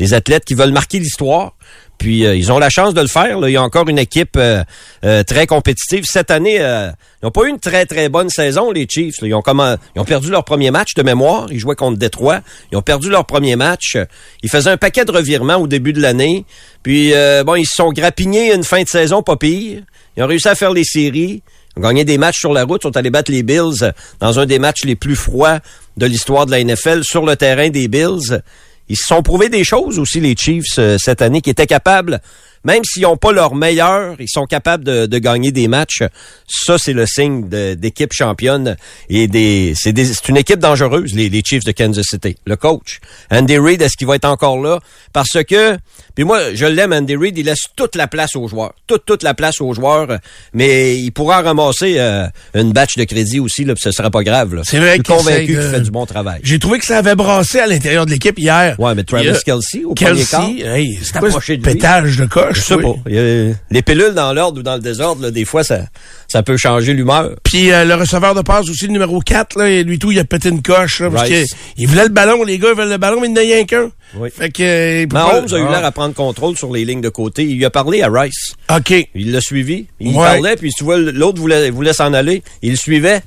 Des 0.00 0.12
athlètes 0.12 0.44
qui 0.44 0.54
veulent 0.54 0.72
marquer 0.72 0.98
l'histoire. 0.98 1.52
Puis, 1.98 2.26
euh, 2.26 2.36
ils 2.36 2.52
ont 2.52 2.58
la 2.58 2.68
chance 2.68 2.94
de 2.94 3.00
le 3.00 3.06
faire. 3.06 3.40
là. 3.40 3.48
Il 3.48 3.52
y 3.52 3.56
a 3.56 3.62
encore 3.62 3.88
une 3.88 3.98
équipe 3.98 4.36
euh, 4.36 4.62
euh, 5.04 5.22
très 5.22 5.46
compétitive. 5.46 6.04
Cette 6.06 6.30
année, 6.30 6.56
ils 6.56 7.24
n'ont 7.24 7.30
pas 7.30 7.44
eu 7.44 7.50
une 7.50 7.58
très, 7.58 7.86
très 7.86 8.08
bonne 8.08 8.28
saison, 8.28 8.70
les 8.70 8.86
Chiefs. 8.88 9.16
Ils 9.22 9.34
ont, 9.34 9.42
comment, 9.42 9.76
ils 9.94 10.00
ont 10.00 10.04
perdu 10.04 10.30
leur 10.30 10.44
premier 10.44 10.70
match 10.70 10.94
de 10.94 11.02
mémoire. 11.02 11.46
Ils 11.50 11.58
jouaient 11.58 11.74
contre 11.74 11.98
Détroit. 11.98 12.40
Ils 12.72 12.76
ont 12.76 12.82
perdu 12.82 13.10
leur 13.10 13.24
premier 13.24 13.56
match. 13.56 13.96
Ils 14.42 14.50
faisaient 14.50 14.70
un 14.70 14.76
paquet 14.76 15.04
de 15.04 15.12
revirements 15.12 15.56
au 15.56 15.66
début 15.66 15.92
de 15.92 16.00
l'année. 16.00 16.44
Puis, 16.82 17.12
bon, 17.44 17.54
ils 17.54 17.66
se 17.66 17.76
sont 17.76 17.92
grappignés 17.92 18.54
une 18.54 18.64
fin 18.64 18.82
de 18.82 18.88
saison 18.88 19.22
pas 19.22 19.36
pire. 19.36 19.82
Ils 20.16 20.22
ont 20.22 20.26
réussi 20.26 20.48
à 20.48 20.54
faire 20.54 20.72
les 20.72 20.84
séries. 20.84 21.42
Ils 21.76 21.80
ont 21.80 21.88
gagné 21.88 22.04
des 22.04 22.16
matchs 22.16 22.38
sur 22.38 22.52
la 22.52 22.64
route, 22.64 22.82
sont 22.82 22.96
allés 22.96 23.10
battre 23.10 23.30
les 23.30 23.42
Bills 23.42 23.92
dans 24.18 24.38
un 24.38 24.46
des 24.46 24.58
matchs 24.58 24.84
les 24.84 24.96
plus 24.96 25.16
froids 25.16 25.60
de 25.96 26.06
l'histoire 26.06 26.46
de 26.46 26.50
la 26.50 26.64
NFL 26.64 27.02
sur 27.04 27.26
le 27.26 27.36
terrain 27.36 27.68
des 27.68 27.88
Bills. 27.88 28.42
Ils 28.88 28.96
se 28.96 29.06
sont 29.06 29.22
prouvé 29.22 29.48
des 29.48 29.64
choses 29.64 29.98
aussi, 29.98 30.20
les 30.20 30.36
Chiefs, 30.36 30.78
euh, 30.78 30.96
cette 30.98 31.22
année, 31.22 31.40
qui 31.40 31.50
étaient 31.50 31.66
capables, 31.66 32.20
même 32.66 32.82
s'ils 32.84 33.02
n'ont 33.02 33.16
pas 33.16 33.32
leur 33.32 33.54
meilleur, 33.54 34.16
ils 34.20 34.28
sont 34.28 34.44
capables 34.44 34.84
de, 34.84 35.06
de 35.06 35.18
gagner 35.18 35.52
des 35.52 35.68
matchs. 35.68 36.02
Ça, 36.48 36.76
c'est 36.78 36.92
le 36.92 37.06
signe 37.06 37.48
d'équipe 37.48 38.12
championne 38.12 38.76
et 39.08 39.28
des, 39.28 39.72
c'est 39.76 39.92
des- 39.92 40.04
c'est 40.06 40.28
une 40.28 40.36
équipe 40.36 40.58
dangereuse, 40.58 41.14
les, 41.14 41.28
les 41.28 41.42
Chiefs 41.44 41.64
de 41.64 41.72
Kansas 41.72 42.04
City. 42.10 42.36
Le 42.44 42.56
coach, 42.56 43.00
Andy 43.30 43.56
Reid, 43.58 43.80
est-ce 43.82 43.96
qu'il 43.96 44.06
va 44.06 44.16
être 44.16 44.24
encore 44.26 44.60
là? 44.60 44.80
Parce 45.12 45.42
que, 45.48 45.78
puis 46.14 46.24
moi, 46.24 46.54
je 46.54 46.66
l'aime, 46.66 46.92
Andy 46.92 47.16
Reid, 47.16 47.38
il 47.38 47.46
laisse 47.46 47.64
toute 47.76 47.94
la 47.96 48.08
place 48.08 48.34
aux 48.36 48.48
joueurs, 48.48 48.74
toute, 48.86 49.04
toute 49.06 49.22
la 49.22 49.32
place 49.34 49.60
aux 49.60 49.72
joueurs, 49.72 50.18
mais 50.52 50.96
il 50.98 51.10
pourra 51.12 51.42
ramasser 51.42 51.94
euh, 51.98 52.26
une 52.54 52.72
batch 52.72 52.96
de 52.96 53.04
crédit 53.04 53.38
aussi, 53.40 53.64
là, 53.64 53.74
puis 53.74 53.82
ce 53.82 53.92
sera 53.92 54.10
pas 54.10 54.22
grave. 54.24 54.54
là. 54.54 54.62
C'est 54.64 54.78
vrai 54.78 54.94
qu'il 54.96 55.04
convaincu 55.04 55.46
qu'il 55.46 55.60
fait 55.62 55.80
du 55.80 55.90
bon 55.90 56.04
travail. 56.06 56.40
J'ai 56.42 56.58
trouvé 56.58 56.78
que 56.78 56.84
ça 56.86 56.98
avait 56.98 57.14
brassé 57.14 57.60
à 57.60 57.66
l'intérieur 57.66 58.06
de 58.06 58.10
l'équipe 58.10 58.38
hier. 58.38 58.74
Ouais, 58.80 58.94
mais 58.94 59.04
Travis 59.04 59.28
Kelsey, 59.44 59.84
au 59.84 59.94
premier 59.94 60.24
quart, 60.24 60.46
Kelsey, 60.46 60.66
hey, 60.66 60.98
c'est 61.02 61.16
approché 61.16 61.56
de 61.56 61.64
lui. 61.66 61.72
pétage 61.74 62.16
de 62.16 62.26
coche? 62.26 62.55
Je 62.56 62.60
sais 62.64 62.76
pas. 62.76 62.94
Il 63.08 63.14
y 63.14 63.18
a- 63.18 63.54
les 63.70 63.82
pilules 63.82 64.14
dans 64.14 64.32
l'ordre 64.32 64.60
ou 64.60 64.62
dans 64.62 64.74
le 64.74 64.80
désordre, 64.80 65.22
là, 65.22 65.30
des 65.30 65.44
fois, 65.44 65.62
ça, 65.64 65.80
ça 66.28 66.42
peut 66.42 66.56
changer 66.56 66.92
l'humeur. 66.94 67.30
Puis 67.42 67.70
euh, 67.72 67.84
le 67.84 67.94
receveur 67.94 68.34
de 68.34 68.40
passe 68.42 68.68
aussi, 68.68 68.86
le 68.86 68.92
numéro 68.92 69.20
4, 69.20 69.58
là, 69.58 69.68
et 69.68 69.82
lui 69.84 69.98
tout, 69.98 70.12
il 70.12 70.18
a 70.18 70.24
pété 70.24 70.48
une 70.48 70.62
coche. 70.62 71.00
Là, 71.00 71.10
parce 71.10 71.28
que 71.28 71.44
il 71.76 71.86
voulait 71.88 72.04
le 72.04 72.08
ballon, 72.10 72.42
les 72.44 72.58
gars, 72.58 72.68
ils 72.72 72.76
veulent 72.78 72.88
le 72.90 72.96
ballon, 72.98 73.20
mais 73.20 73.28
il 73.28 73.32
n'y 73.32 73.38
en 73.38 73.42
a 73.42 73.44
rien 73.44 73.64
qu'un. 73.64 73.90
Oui. 74.16 74.28
Fait 74.36 74.50
que... 74.50 74.62
euh, 74.62 75.02
il 75.02 75.12
Mahomes 75.12 75.46
pas- 75.46 75.56
a 75.56 75.58
eu 75.58 75.64
Ah. 75.68 75.70
l'air 75.72 75.84
à 75.84 75.90
prendre 75.92 76.14
contrôle 76.14 76.56
sur 76.56 76.72
les 76.72 76.84
lignes 76.84 77.00
de 77.00 77.08
côté. 77.08 77.44
Il 77.44 77.64
a 77.64 77.70
parlé 77.70 78.02
à 78.02 78.08
Rice. 78.10 78.54
OK. 78.74 78.94
Il 79.14 79.32
l'a 79.32 79.40
suivi. 79.40 79.86
Il 80.00 80.08
Ouais. 80.16 80.24
parlait, 80.24 80.56
puis 80.56 80.70
tu 80.76 80.84
vois, 80.84 80.96
l'autre 80.98 81.40
voulait, 81.40 81.70
voulait 81.70 81.92
s'en 81.92 82.12
aller. 82.12 82.42
Il 82.62 82.70
le 82.70 82.76
suivait. 82.76 83.22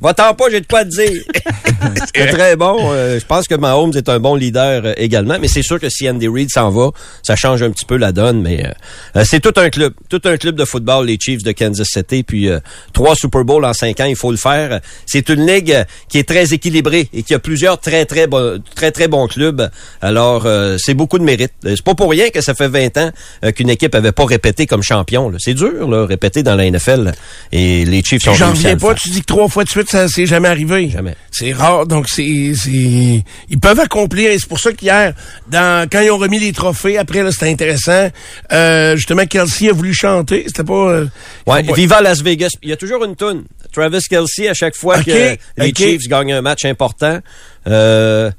Va-t'en 0.00 0.34
pas, 0.34 0.44
j'ai 0.50 0.60
de 0.60 0.66
quoi 0.66 0.84
te 0.84 0.90
dire. 0.90 1.22
C'était 2.06 2.28
très 2.30 2.56
bon. 2.56 2.92
Euh, 2.92 3.18
je 3.18 3.24
pense 3.24 3.48
que 3.48 3.54
Mahomes 3.54 3.92
est 3.96 4.08
un 4.08 4.18
bon 4.18 4.34
leader 4.34 4.82
euh, 4.84 4.92
également. 4.96 5.36
Mais 5.40 5.48
c'est 5.48 5.62
sûr 5.62 5.78
que 5.80 5.88
si 5.88 6.08
Andy 6.08 6.28
Reid 6.28 6.50
s'en 6.50 6.70
va, 6.70 6.90
ça 7.22 7.36
change 7.36 7.62
un 7.62 7.70
petit 7.70 7.84
peu 7.84 7.96
la 7.96 8.12
donne. 8.12 8.42
Mais 8.42 8.66
euh, 8.66 8.70
euh, 9.16 9.24
c'est 9.26 9.40
tout 9.40 9.52
un 9.56 9.70
club. 9.70 9.94
Tout 10.08 10.20
un 10.24 10.36
club 10.36 10.56
de 10.56 10.64
football, 10.64 11.06
les 11.06 11.18
Chiefs 11.20 11.42
de 11.42 11.52
Kansas 11.52 11.88
City. 11.88 12.22
Puis 12.22 12.48
euh, 12.48 12.58
trois 12.92 13.14
Super 13.14 13.44
Bowls 13.44 13.64
en 13.64 13.72
cinq 13.72 14.00
ans, 14.00 14.04
il 14.04 14.16
faut 14.16 14.30
le 14.30 14.36
faire. 14.36 14.80
C'est 15.06 15.28
une 15.28 15.46
ligue 15.46 15.84
qui 16.08 16.18
est 16.18 16.28
très 16.28 16.52
équilibrée 16.52 17.08
et 17.12 17.22
qui 17.22 17.34
a 17.34 17.38
plusieurs 17.38 17.78
très, 17.78 18.04
très, 18.04 18.26
très, 18.74 18.90
très 18.90 19.08
bons 19.08 19.26
clubs. 19.26 19.70
Alors, 20.00 20.44
euh, 20.46 20.76
c'est 20.78 20.94
beaucoup 20.94 21.18
de 21.18 21.24
mérite. 21.24 21.52
C'est 21.62 21.82
pas 21.82 21.94
pour 21.94 22.10
rien 22.10 22.30
que 22.30 22.40
ça 22.40 22.54
fait 22.54 22.68
20 22.68 22.96
ans 22.98 23.10
qu'une 23.54 23.70
équipe 23.70 23.94
avait 23.94 24.12
pas 24.12 24.24
répété 24.24 24.66
comme 24.66 24.82
champion. 24.82 25.30
là. 25.30 25.38
C'est 25.40 25.54
dur, 25.54 25.88
là, 25.88 26.06
répéter 26.06 26.42
dans 26.42 26.54
la 26.54 26.70
NFL. 26.70 27.12
Et 27.52 27.84
les 27.84 28.02
Chiefs 28.02 28.22
sont 28.22 28.34
J'en 28.34 28.50
reviens 28.50 28.76
pas, 28.76 28.94
tu 28.94 29.08
dis 29.10 29.20
que 29.20 29.26
trois 29.26 29.48
fois 29.50 29.64
de 29.64 29.68
suite, 29.68 29.90
ça 29.90 30.08
s'est 30.08 30.26
jamais 30.26 30.48
arrivé. 30.48 30.88
Jamais. 30.88 31.14
C'est 31.30 31.52
rare, 31.52 31.86
donc 31.86 32.06
c'est, 32.08 32.24
ils 32.24 33.22
peuvent 33.60 33.80
accomplir, 33.80 34.30
et 34.30 34.38
c'est 34.38 34.48
pour 34.48 34.58
ça 34.60 34.72
qu'hier, 34.72 35.12
dans, 35.48 35.88
quand 35.90 36.00
ils 36.00 36.10
ont 36.10 36.18
remis 36.18 36.38
les 36.38 36.52
trophées, 36.52 36.96
après, 36.98 37.22
là, 37.22 37.30
c'était 37.32 37.50
intéressant, 37.50 38.08
euh, 38.52 38.96
justement, 38.96 39.26
Kelsey 39.26 39.68
a 39.68 39.72
voulu 39.72 39.92
chanter, 39.94 40.44
c'était 40.46 40.64
pas, 40.64 40.72
euh, 40.90 41.06
Ouais, 41.46 41.62
pas- 41.62 41.72
Viva 41.74 42.00
Las 42.00 42.22
Vegas. 42.22 42.50
Il 42.62 42.70
y 42.70 42.72
a 42.72 42.76
toujours 42.76 43.04
une 43.04 43.16
toune. 43.16 43.44
Travis 43.72 44.02
Kelsey, 44.08 44.48
à 44.48 44.54
chaque 44.54 44.74
fois 44.76 45.02
que 45.02 45.36
les. 45.56 45.72
Chiefs 45.76 46.08
gagnent 46.08 46.32
un 46.32 46.42
match 46.42 46.64
important, 46.64 47.20
euh, 47.66 48.30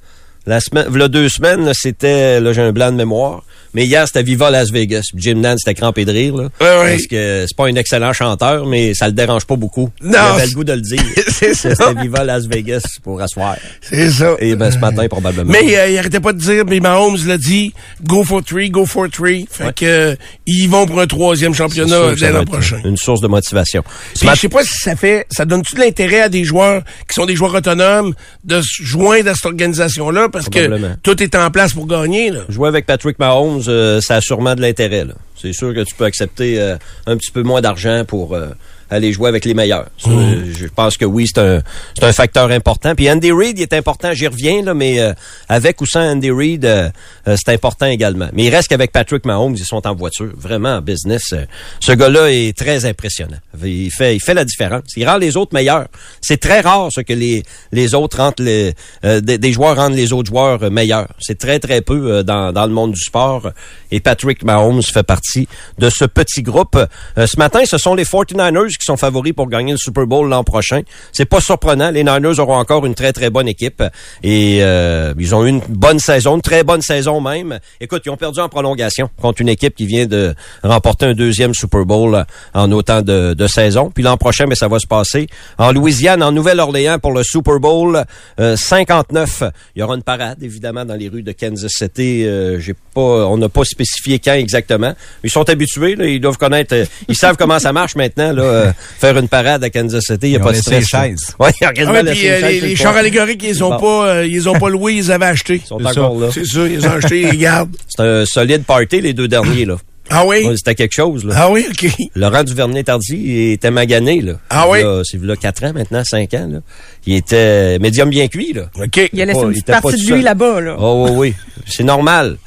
la 0.45 0.59
semaine, 0.59 0.87
deux 1.07 1.29
semaines, 1.29 1.71
c'était, 1.73 2.39
là, 2.39 2.51
j'ai 2.53 2.61
un 2.61 2.71
blanc 2.71 2.91
de 2.91 2.97
mémoire. 2.97 3.43
Mais 3.73 3.85
hier, 3.85 4.05
c'était 4.07 4.23
Viva 4.23 4.49
Las 4.49 4.71
Vegas. 4.71 5.03
Jim 5.15 5.35
Nance 5.35 5.61
était 5.65 5.73
crampé 5.73 6.05
de 6.05 6.11
rire, 6.11 6.35
là. 6.35 6.49
Parce 6.59 7.07
que 7.07 7.45
c'est 7.47 7.55
pas 7.55 7.67
un 7.67 7.75
excellent 7.75 8.13
chanteur, 8.13 8.65
mais 8.65 8.93
ça 8.93 9.07
le 9.07 9.13
dérange 9.13 9.45
pas 9.45 9.55
beaucoup. 9.55 9.89
Non, 10.01 10.11
Il 10.11 10.15
avait 10.15 10.47
le 10.47 10.53
goût 10.53 10.63
de 10.63 10.73
le 10.73 10.81
dire. 10.81 11.01
c'est 11.27 11.53
ça. 11.53 11.75
C'était 11.75 12.01
Viva 12.01 12.23
Las 12.23 12.47
Vegas 12.47 12.83
pour 13.03 13.21
asseoir. 13.21 13.55
c'est 13.81 14.09
ça. 14.09 14.35
Et 14.39 14.55
ben, 14.55 14.71
ce 14.71 14.77
matin, 14.77 15.07
probablement. 15.07 15.51
Mais 15.51 15.77
euh, 15.77 15.89
il 15.89 15.97
arrêtait 15.97 16.19
pas 16.19 16.33
de 16.33 16.39
dire, 16.39 16.63
mais 16.67 16.79
Mahomes 16.79 17.17
l'a 17.27 17.37
dit, 17.37 17.73
go 18.03 18.23
for 18.23 18.43
three, 18.43 18.69
go 18.69 18.85
for 18.85 19.09
three. 19.09 19.47
Fait 19.49 19.73
que 19.73 19.85
euh, 19.85 20.15
ils 20.45 20.67
vont 20.67 20.85
pour 20.85 20.99
un 20.99 21.07
troisième 21.07 21.53
championnat 21.53 22.15
dès 22.15 22.29
va 22.31 22.39
l'an 22.39 22.45
prochain. 22.45 22.79
Une 22.83 22.97
source 22.97 23.21
de 23.21 23.27
motivation. 23.27 23.83
Puis 24.19 24.27
je 24.29 24.35
sais 24.35 24.49
pas 24.49 24.63
si 24.63 24.77
ça 24.79 24.95
fait, 24.95 25.25
ça 25.29 25.45
donne-tu 25.45 25.75
de 25.75 25.79
l'intérêt 25.81 26.21
à 26.21 26.29
des 26.29 26.43
joueurs 26.43 26.83
qui 27.07 27.13
sont 27.13 27.25
des 27.25 27.35
joueurs 27.35 27.53
autonomes 27.55 28.13
de 28.43 28.61
se 28.61 28.83
joindre 28.83 29.29
à 29.29 29.35
cette 29.35 29.45
organisation-là 29.45 30.29
parce 30.29 30.49
que 30.49 30.95
tout 31.03 31.21
est 31.21 31.35
en 31.35 31.49
place 31.51 31.73
pour 31.73 31.87
gagner, 31.87 32.31
là? 32.31 32.41
Jouer 32.49 32.67
avec 32.67 32.85
Patrick 32.85 33.19
Mahomes, 33.19 33.60
euh, 33.67 34.01
ça 34.01 34.15
a 34.15 34.21
sûrement 34.21 34.55
de 34.55 34.61
l'intérêt. 34.61 35.05
C'est 35.35 35.53
sûr 35.53 35.73
que 35.73 35.83
tu 35.83 35.95
peux 35.95 36.05
accepter 36.05 36.59
euh, 36.59 36.77
un 37.05 37.17
petit 37.17 37.31
peu 37.31 37.43
moins 37.43 37.61
d'argent 37.61 38.03
pour 38.07 38.35
euh, 38.35 38.49
aller 38.91 39.11
jouer 39.11 39.29
avec 39.29 39.45
les 39.45 39.53
meilleurs. 39.55 39.87
Ça, 39.97 40.09
euh, 40.11 40.43
Je 40.55 40.67
pense 40.67 40.97
que 40.97 41.05
oui, 41.05 41.25
c'est 41.27 41.41
un, 41.41 41.61
c'est 41.97 42.03
un 42.05 42.13
facteur 42.13 42.51
important. 42.51 42.93
Puis 42.93 43.09
Andy 43.09 43.31
Reid, 43.31 43.57
il 43.57 43.63
est 43.63 43.73
important, 43.73 44.13
j'y 44.13 44.27
reviens, 44.27 44.61
là, 44.63 44.73
mais 44.73 44.99
euh, 44.99 45.13
avec 45.49 45.81
ou 45.81 45.85
sans 45.87 46.01
Andy 46.11 46.29
Reid, 46.29 46.65
euh, 46.65 46.89
euh, 47.27 47.35
c'est 47.43 47.53
important 47.53 47.87
également. 47.87 48.27
Mais 48.33 48.43
il 48.43 48.49
reste 48.53 48.67
qu'avec 48.67 48.91
Patrick 48.91 49.25
Mahomes, 49.25 49.55
ils 49.57 49.65
sont 49.65 49.87
en 49.87 49.95
voiture, 49.95 50.31
vraiment 50.37 50.75
en 50.75 50.81
business. 50.81 51.23
euh, 51.33 51.45
ce 51.79 51.93
gars-là 51.93 52.29
est 52.31 52.55
très 52.55 52.85
impressionnant. 52.85 53.37
Il 53.63 53.89
fait, 53.91 54.15
il 54.15 54.19
fait 54.19 54.33
la 54.33 54.45
différence. 54.45 54.83
Il 54.95 55.07
rend 55.07 55.17
les 55.17 55.37
autres 55.37 55.53
meilleurs. 55.53 55.87
C'est 56.21 56.39
très 56.39 56.59
rare 56.61 56.89
ce 56.91 57.01
que 57.01 57.13
les, 57.13 57.43
les 57.71 57.95
autres 57.95 58.17
rendent 58.17 58.33
les, 58.39 58.73
euh, 59.05 59.21
des, 59.21 59.37
des 59.37 59.53
joueurs 59.53 59.77
rendent 59.77 59.95
les 59.95 60.11
autres 60.13 60.29
joueurs 60.29 60.69
meilleurs. 60.69 61.07
C'est 61.19 61.37
très, 61.37 61.59
très 61.59 61.81
peu 61.81 62.11
euh, 62.11 62.23
dans, 62.23 62.51
dans 62.51 62.65
le 62.65 62.73
monde 62.73 62.91
du 62.91 62.99
sport. 63.01 63.49
Et 63.91 63.99
Patrick 64.01 64.43
Mahomes 64.43 64.81
fait 64.83 65.03
partie 65.03 65.47
de 65.77 65.89
ce 65.89 66.05
petit 66.05 66.41
groupe. 66.41 66.75
Euh, 67.17 67.27
ce 67.27 67.37
matin, 67.37 67.61
ce 67.65 67.77
sont 67.77 67.95
les 67.95 68.03
49ers 68.05 68.69
sont 68.85 68.97
favoris 68.97 69.33
pour 69.33 69.47
gagner 69.47 69.71
le 69.71 69.77
Super 69.77 70.05
Bowl 70.05 70.29
l'an 70.29 70.43
prochain. 70.43 70.81
C'est 71.11 71.25
pas 71.25 71.41
surprenant. 71.41 71.91
Les 71.91 72.03
Niners 72.03 72.39
auront 72.39 72.57
encore 72.57 72.85
une 72.85 72.95
très, 72.95 73.13
très 73.13 73.29
bonne 73.29 73.47
équipe. 73.47 73.83
Et 74.23 74.59
euh, 74.61 75.13
ils 75.17 75.35
ont 75.35 75.45
eu 75.45 75.49
une 75.49 75.61
bonne 75.69 75.99
saison, 75.99 76.35
une 76.35 76.41
très 76.41 76.63
bonne 76.63 76.81
saison 76.81 77.21
même. 77.21 77.59
Écoute, 77.79 78.03
ils 78.05 78.09
ont 78.09 78.17
perdu 78.17 78.39
en 78.39 78.49
prolongation 78.49 79.09
contre 79.21 79.41
une 79.41 79.49
équipe 79.49 79.75
qui 79.75 79.85
vient 79.85 80.05
de 80.05 80.33
remporter 80.63 81.05
un 81.07 81.13
deuxième 81.13 81.53
Super 81.53 81.85
Bowl 81.85 82.25
en 82.53 82.71
autant 82.71 83.01
de, 83.01 83.33
de 83.33 83.47
saisons. 83.47 83.91
Puis 83.91 84.03
l'an 84.03 84.17
prochain, 84.17 84.45
mais 84.47 84.55
ça 84.55 84.67
va 84.67 84.79
se 84.79 84.87
passer 84.87 85.27
en 85.57 85.71
Louisiane, 85.71 86.23
en 86.23 86.31
Nouvelle-Orléans 86.31 86.99
pour 86.99 87.11
le 87.13 87.23
Super 87.23 87.59
Bowl 87.59 88.03
euh, 88.39 88.55
59. 88.55 89.43
Il 89.75 89.79
y 89.79 89.83
aura 89.83 89.95
une 89.95 90.03
parade, 90.03 90.41
évidemment, 90.41 90.85
dans 90.85 90.95
les 90.95 91.07
rues 91.07 91.23
de 91.23 91.31
Kansas 91.31 91.71
City. 91.71 92.25
Euh, 92.25 92.59
J'ai 92.59 92.73
pas, 92.73 93.01
on 93.01 93.37
n'a 93.37 93.49
pas 93.49 93.63
spécifié 93.63 94.19
quand 94.19 94.33
exactement. 94.33 94.93
Ils 95.23 95.29
sont 95.29 95.47
habitués, 95.49 95.95
ils 95.99 96.19
doivent 96.19 96.37
connaître, 96.37 96.75
euh, 96.75 96.85
ils 97.07 97.15
savent 97.15 97.37
comment 97.37 97.59
ça 97.59 97.73
marche 97.73 97.95
maintenant, 97.95 98.31
là, 98.33 98.70
euh, 98.71 98.99
faire 98.99 99.17
une 99.17 99.27
parade 99.27 99.63
à 99.63 99.69
Kansas 99.69 100.03
City. 100.05 100.17
Il 100.27 100.29
n'y 100.31 100.35
a 100.35 100.39
pas 100.39 100.51
de 100.51 100.57
stress. 100.57 100.79
les 100.79 100.85
chaises. 100.85 101.35
Ouais, 101.39 101.51
ils 101.61 101.67
ont 101.67 101.71
Ah 101.87 101.91
ouais, 101.93 102.03
puis, 102.11 102.29
euh, 102.29 102.41
les, 102.49 102.59
les 102.61 102.75
chars 102.75 102.95
allégoriques, 102.95 103.43
ils 103.43 103.63
ont 103.63 103.69
Bon. 103.71 103.79
pas, 103.79 104.07
euh, 104.15 104.27
ils 104.27 104.47
ont 104.49 104.53
pas 104.59 104.69
loué, 104.69 104.93
ils 104.93 105.11
avaient 105.11 105.25
acheté. 105.25 105.61
Ils 105.63 105.67
sont 105.67 105.79
C'est 105.79 105.97
encore 105.99 106.19
là. 106.19 106.27
C'est 106.33 106.45
ça, 106.45 106.67
ils 106.67 106.85
ont 106.85 106.91
acheté, 106.91 107.21
ils 107.21 107.37
gardent. 107.39 107.75
C'est 107.87 108.03
un 108.03 108.25
solide 108.25 108.63
party, 108.63 109.01
les 109.01 109.13
deux 109.13 109.27
derniers, 109.27 109.65
là. 109.65 109.77
Ah 110.13 110.25
oui? 110.25 110.43
Ouais, 110.45 110.55
C'était 110.57 110.75
quelque 110.75 110.93
chose, 110.93 111.23
là. 111.23 111.33
Ah 111.37 111.49
oui, 111.49 111.65
OK. 111.69 111.89
Laurent 112.15 112.43
Duvernay-Tardy 112.43 113.15
il 113.15 113.51
était 113.53 113.71
magané, 113.71 114.19
là. 114.19 114.33
Ah 114.49 114.67
oui? 114.67 114.79
C'est 115.05 115.21
là 115.23 115.35
4 115.37 115.63
ans 115.65 115.71
maintenant, 115.73 116.03
5 116.03 116.33
ans, 116.33 116.49
là. 116.51 116.59
Il 117.05 117.15
était 117.15 117.79
médium 117.79 118.09
bien 118.09 118.27
cuit, 118.27 118.51
là. 118.51 118.63
OK. 118.75 119.09
Il 119.13 119.21
a 119.21 119.25
laissé 119.25 119.39
pas- 119.39 119.45
une 119.45 119.51
il 119.53 119.63
petite 119.63 119.81
partie 119.81 120.05
de 120.05 120.13
lui 120.13 120.21
là-bas, 120.21 120.59
là. 120.59 120.75
Oh 120.79 121.07
oui, 121.11 121.15
oui. 121.17 121.33
C'est 121.65 121.83
normal. 121.83 122.37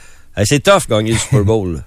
C'est 0.45 0.63
tough 0.63 0.83
gagner 0.91 1.13
le 1.13 1.19
Super 1.19 1.45
Bowl. 1.45 1.75
là. 1.75 1.81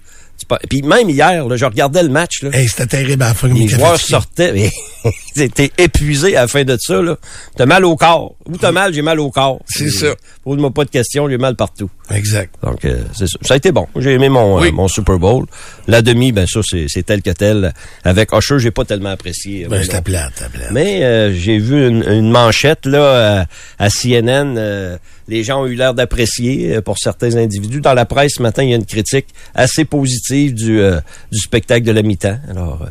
Pas- 0.48 0.58
Puis 0.68 0.80
même 0.82 1.10
hier, 1.10 1.46
là, 1.46 1.56
je 1.56 1.64
regardais 1.66 2.02
le 2.02 2.08
match, 2.08 2.42
là. 2.42 2.50
Hey, 2.52 2.66
c'était 2.68 2.86
terrible 2.86 3.22
à 3.22 3.28
la 3.28 3.34
fin. 3.34 3.48
Les 3.48 3.68
joueurs 3.68 3.98
sortaient, 4.00 4.52
mais 4.52 4.70
ils 5.36 5.42
étaient 5.42 5.70
épuisés 5.76 6.36
à 6.36 6.42
la 6.42 6.48
fin 6.48 6.64
de 6.64 6.76
ça. 6.80 7.00
T'as 7.56 7.66
mal 7.66 7.84
au 7.84 7.96
corps. 7.96 8.34
Où 8.46 8.56
t'as 8.56 8.72
mal, 8.72 8.94
j'ai 8.94 9.02
mal 9.02 9.20
au 9.20 9.30
corps. 9.30 9.60
C'est 9.68 9.90
ça. 9.90 10.14
Pose-moi 10.44 10.70
pas 10.70 10.84
de 10.86 10.90
questions, 10.90 11.28
j'ai 11.28 11.36
mal 11.36 11.54
partout. 11.54 11.90
Exact. 12.10 12.54
Donc, 12.62 12.84
euh, 12.86 13.02
c'est 13.14 13.26
ça. 13.28 13.38
Ça 13.42 13.54
a 13.54 13.56
été 13.58 13.72
bon. 13.72 13.86
J'ai 13.96 14.14
aimé 14.14 14.30
mon, 14.30 14.58
Oui. 14.58 14.68
euh, 14.68 14.72
mon 14.72 14.88
Super 14.88 15.18
Bowl. 15.18 15.44
La 15.86 16.00
demi, 16.00 16.32
ben 16.32 16.46
ça, 16.46 16.60
c'est 16.62 17.02
tel 17.04 17.20
que 17.20 17.30
tel. 17.30 17.74
Avec 18.04 18.32
Usher, 18.32 18.58
j'ai 18.58 18.70
pas 18.70 18.86
tellement 18.86 19.10
apprécié. 19.10 19.66
euh, 19.66 19.68
Ben, 19.68 19.82
c'était 19.82 20.00
plate, 20.00 20.32
plate. 20.50 20.70
Mais 20.72 21.04
euh, 21.04 21.32
j'ai 21.34 21.58
vu 21.58 21.86
une, 21.88 22.02
une 22.10 22.30
manchette 22.30 22.86
là 22.86 23.46
à 23.78 23.90
CNN. 23.90 24.98
Euh, 25.28 25.32
les 25.32 25.44
gens 25.44 25.62
ont 25.62 25.66
eu 25.66 25.74
l'air 25.74 25.94
d'apprécier 25.94 26.76
euh, 26.76 26.80
pour 26.80 26.98
certains 26.98 27.36
individus. 27.36 27.80
Dans 27.80 27.94
la 27.94 28.06
presse 28.06 28.34
ce 28.36 28.42
matin, 28.42 28.62
il 28.62 28.70
y 28.70 28.72
a 28.72 28.76
une 28.76 28.86
critique 28.86 29.26
assez 29.54 29.84
positive 29.84 30.54
du, 30.54 30.80
euh, 30.80 31.00
du 31.30 31.38
spectacle 31.38 31.84
de 31.86 31.92
la 31.92 32.02
mi-temps. 32.02 32.38
Alors, 32.50 32.82
euh, 32.82 32.86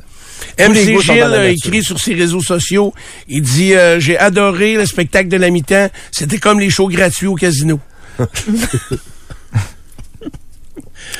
MC 0.69 0.99
Gilles 1.01 1.21
a 1.21 1.29
nature. 1.29 1.43
écrit 1.43 1.83
sur 1.83 1.99
ses 1.99 2.13
réseaux 2.13 2.41
sociaux, 2.41 2.93
il 3.27 3.41
dit 3.41 3.73
euh, 3.73 3.99
J'ai 3.99 4.17
adoré 4.17 4.75
le 4.75 4.85
spectacle 4.85 5.29
de 5.29 5.37
la 5.37 5.49
mi-temps. 5.49 5.89
C'était 6.11 6.37
comme 6.37 6.59
les 6.59 6.69
shows 6.69 6.89
gratuits 6.89 7.27
au 7.27 7.35
casino. 7.35 7.79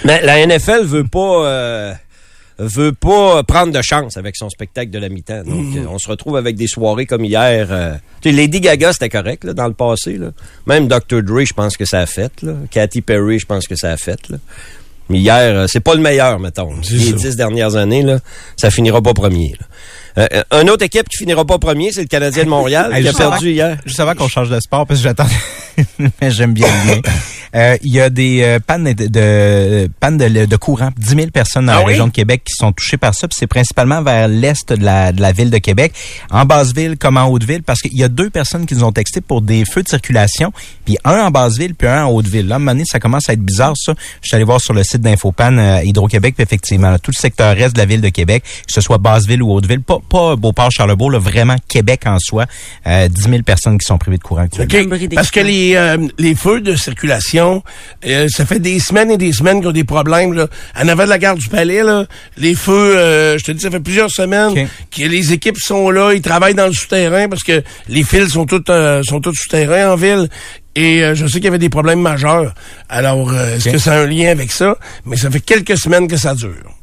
Mais 0.06 0.22
la 0.22 0.46
NFL 0.46 0.84
veut 0.84 1.04
pas 1.04 1.46
euh, 1.46 1.94
veut 2.60 2.92
pas 2.92 3.44
prendre 3.44 3.72
de 3.72 3.82
chance 3.82 4.18
avec 4.18 4.36
son 4.36 4.50
spectacle 4.50 4.90
de 4.92 5.00
la 5.00 5.10
mi-temps. 5.10 5.44
Donc, 5.44 5.56
Mhm. 5.76 5.78
euh, 5.86 5.90
on 5.90 5.98
se 6.00 6.08
retrouve 6.10 6.38
avec 6.38 6.56
des 6.56 6.68
soirées 6.68 7.06
comme 7.06 7.24
hier. 7.26 7.68
euh, 7.72 7.94
tu 8.22 8.30
sais, 8.32 8.36
Lady 8.36 8.60
Gaga, 8.62 8.94
c'était 8.94 9.10
correct 9.10 9.44
là, 9.44 9.54
dans 9.54 9.68
le 9.68 9.74
passé. 9.74 10.18
Là. 10.18 10.32
Même 10.66 10.88
Dr. 10.88 11.22
Dre, 11.24 11.44
je 11.46 11.54
pense 11.54 11.78
que 11.78 11.86
ça 11.86 12.00
a 12.00 12.06
fait. 12.06 12.32
Là. 12.42 12.54
Katy 12.72 13.02
Perry, 13.02 13.40
je 13.40 13.46
pense 13.46 13.68
que 13.68 13.76
ça 13.76 13.92
a 13.92 13.98
fait. 13.98 14.30
Là. 14.30 14.38
Mais 15.10 15.20
hier, 15.20 15.56
euh, 15.56 15.68
c'est 15.68 15.80
pas 15.80 15.96
le 15.96 16.02
meilleur, 16.02 16.38
mettons. 16.40 16.72
Les 16.92 17.14
dix 17.14 17.36
dernières 17.36 17.76
années, 17.76 18.02
là, 18.02 18.20
ça 18.58 18.70
finira 18.72 19.02
pas 19.02 19.14
premier. 19.14 19.54
Là. 19.60 19.66
Euh, 20.18 20.28
une 20.62 20.70
autre 20.70 20.84
équipe 20.84 21.08
qui 21.10 21.18
finira 21.18 21.46
pas 21.46 21.60
premier, 21.60 21.92
c'est 21.92 22.02
le 22.02 22.08
Canadien 22.08 22.44
de 22.44 22.50
Montréal 22.50 22.92
qui 23.02 23.08
a 23.08 23.14
perdu 23.14 23.52
hier. 23.52 23.78
Juste 23.86 24.00
avant 24.00 24.16
qu'on 24.16 24.28
change 24.28 24.50
de 24.50 24.60
sport, 24.60 24.86
parce 24.88 25.00
que 25.00 25.04
j'attends, 25.04 25.28
mais 26.00 26.32
j'aime 26.32 26.54
bien 26.54 26.68
le 26.86 26.92
lien. 26.96 27.02
Euh, 27.56 27.78
Il 27.82 27.94
y 27.94 28.02
a 28.02 28.10
des 28.10 28.42
euh, 28.44 28.60
pannes 28.60 28.94
de, 28.94 29.08
de 29.08 29.90
pannes 30.00 30.18
de, 30.18 30.46
de 30.46 30.56
courant, 30.58 30.90
10 30.98 31.10
000 31.16 31.28
personnes 31.32 31.68
dans 31.68 31.72
Ah 31.74 31.76
la 31.80 31.82
oui? 31.86 31.92
région 31.92 32.08
de 32.08 32.12
Québec 32.12 32.42
qui 32.46 32.54
sont 32.56 32.72
touchées 32.74 32.98
par 32.98 33.14
ça. 33.16 33.28
puis 33.28 33.38
C'est 33.40 33.48
principalement 33.48 34.02
vers 34.02 34.28
l'est 34.28 34.74
de 34.74 34.84
la, 34.84 35.12
de 35.12 35.22
la 35.22 35.32
ville 35.32 35.50
de 35.50 35.58
Québec, 35.60 35.94
en 36.30 36.46
Basse-Ville 36.46 36.98
comme 36.98 37.16
en 37.18 37.28
Haute-Ville, 37.28 37.64
parce 37.64 37.80
qu'il 37.82 37.98
y 37.98 38.04
a 38.04 38.10
deux 38.10 38.30
personnes 38.30 38.66
qui 38.66 38.76
nous 38.76 38.84
ont 38.84 38.92
texté 38.92 39.22
pour 39.22 39.42
des 39.42 39.64
feux 39.66 39.82
de 39.84 39.88
circulation, 39.88 40.52
puis 40.86 40.98
un 41.06 41.20
en 41.26 41.32
Basse-Ville, 41.32 41.74
puis 41.76 41.88
un 41.88 42.06
en 42.06 42.10
Haute-Ville. 42.12 42.48
Là, 42.48 42.56
à 42.56 42.58
un 42.58 42.60
moment 42.60 42.72
donné, 42.72 42.84
ça 42.86 43.00
commence 43.00 43.30
à 43.30 43.34
être 43.34 43.42
bizarre, 43.44 43.74
ça. 43.78 43.94
Je 44.22 44.28
suis 44.28 44.36
allé 44.36 44.44
voir 44.44 44.60
sur 44.60 44.74
le 44.74 44.84
site 44.84 45.02
d'Infopan 45.02 45.58
euh, 45.58 45.82
Hydro-Québec, 45.84 46.34
puis 46.36 46.44
effectivement, 46.44 46.90
là, 46.92 47.00
tout 47.00 47.12
le 47.16 47.20
secteur 47.22 47.52
est 47.58 47.70
de 47.72 47.78
la 47.78 47.86
ville 47.86 48.02
de 48.02 48.10
Québec, 48.10 48.44
que 48.44 48.74
ce 48.74 48.82
soit 48.82 48.98
Basse-Ville 48.98 49.42
ou 49.42 49.54
Haute-Ville, 49.54 49.82
pas, 49.82 50.00
pas 50.10 50.36
Beauport-Charlebourg, 50.36 51.12
là, 51.12 51.20
vraiment 51.20 51.56
Québec 51.68 52.02
en 52.06 52.18
soi, 52.20 52.46
euh, 52.86 53.08
10 53.08 53.22
000 53.30 53.44
personnes 53.44 53.78
qui 53.78 53.86
sont 53.86 53.98
privées 53.98 54.18
de 54.18 54.24
courant 54.24 54.48
Parce 55.16 55.32
que 55.32 55.40
les, 55.40 55.76
euh, 55.76 56.08
les 56.18 56.36
feux 56.36 56.62
de 56.62 56.76
circulation, 56.76 57.64
euh, 58.06 58.28
ça 58.30 58.46
fait 58.46 58.60
des 58.60 58.80
semaines 58.80 59.12
et 59.12 59.18
des 59.18 59.34
semaines 59.34 59.60
qu'ils 59.60 59.70
ont 59.70 59.74
des 59.74 59.84
problèmes. 59.84 60.34
Là. 60.34 60.48
En 60.80 60.88
avant 60.88 61.04
de 61.04 61.10
la 61.10 61.18
gare 61.18 61.36
du 61.36 61.48
Palais, 61.48 61.84
là, 61.84 62.06
les 62.38 62.56
feux, 62.56 62.98
euh, 62.98 63.38
je 63.38 63.44
te 63.44 63.52
dis, 63.52 63.62
ça 63.62 63.72
fait 63.72 63.80
plusieurs 63.80 64.12
semaines 64.12 64.68
que 64.92 65.04
les 65.04 65.34
équipes 65.34 65.58
sont 65.58 65.90
là, 65.90 66.14
ils 66.14 66.22
travaillent 66.22 66.56
dans 66.56 66.68
le 66.68 66.74
souterrain 66.74 67.28
parce 67.30 67.44
que 67.44 67.64
les 67.88 68.04
fils 68.04 68.30
sont 68.30 68.46
tous 68.46 68.64
euh, 68.70 69.02
sont 69.04 69.22
tous 69.22 69.34
souterrains 69.36 69.92
en 69.92 69.96
ville. 69.96 70.30
Et 70.76 71.04
euh, 71.04 71.16
je 71.16 71.26
sais 71.26 71.34
qu'il 71.34 71.46
y 71.46 71.48
avait 71.48 71.58
des 71.58 71.70
problèmes 71.70 72.02
majeurs. 72.02 72.54
Alors, 72.88 73.32
euh, 73.32 73.56
est-ce 73.56 73.70
que 73.70 73.80
ça 73.80 73.94
a 73.94 74.02
un 74.02 74.06
lien 74.06 74.30
avec 74.30 74.52
ça? 74.52 74.78
Mais 75.06 75.18
ça 75.18 75.32
fait 75.32 75.40
quelques 75.40 75.78
semaines 75.78 76.08
que 76.08 76.18
ça 76.18 76.36
dure. 76.36 76.77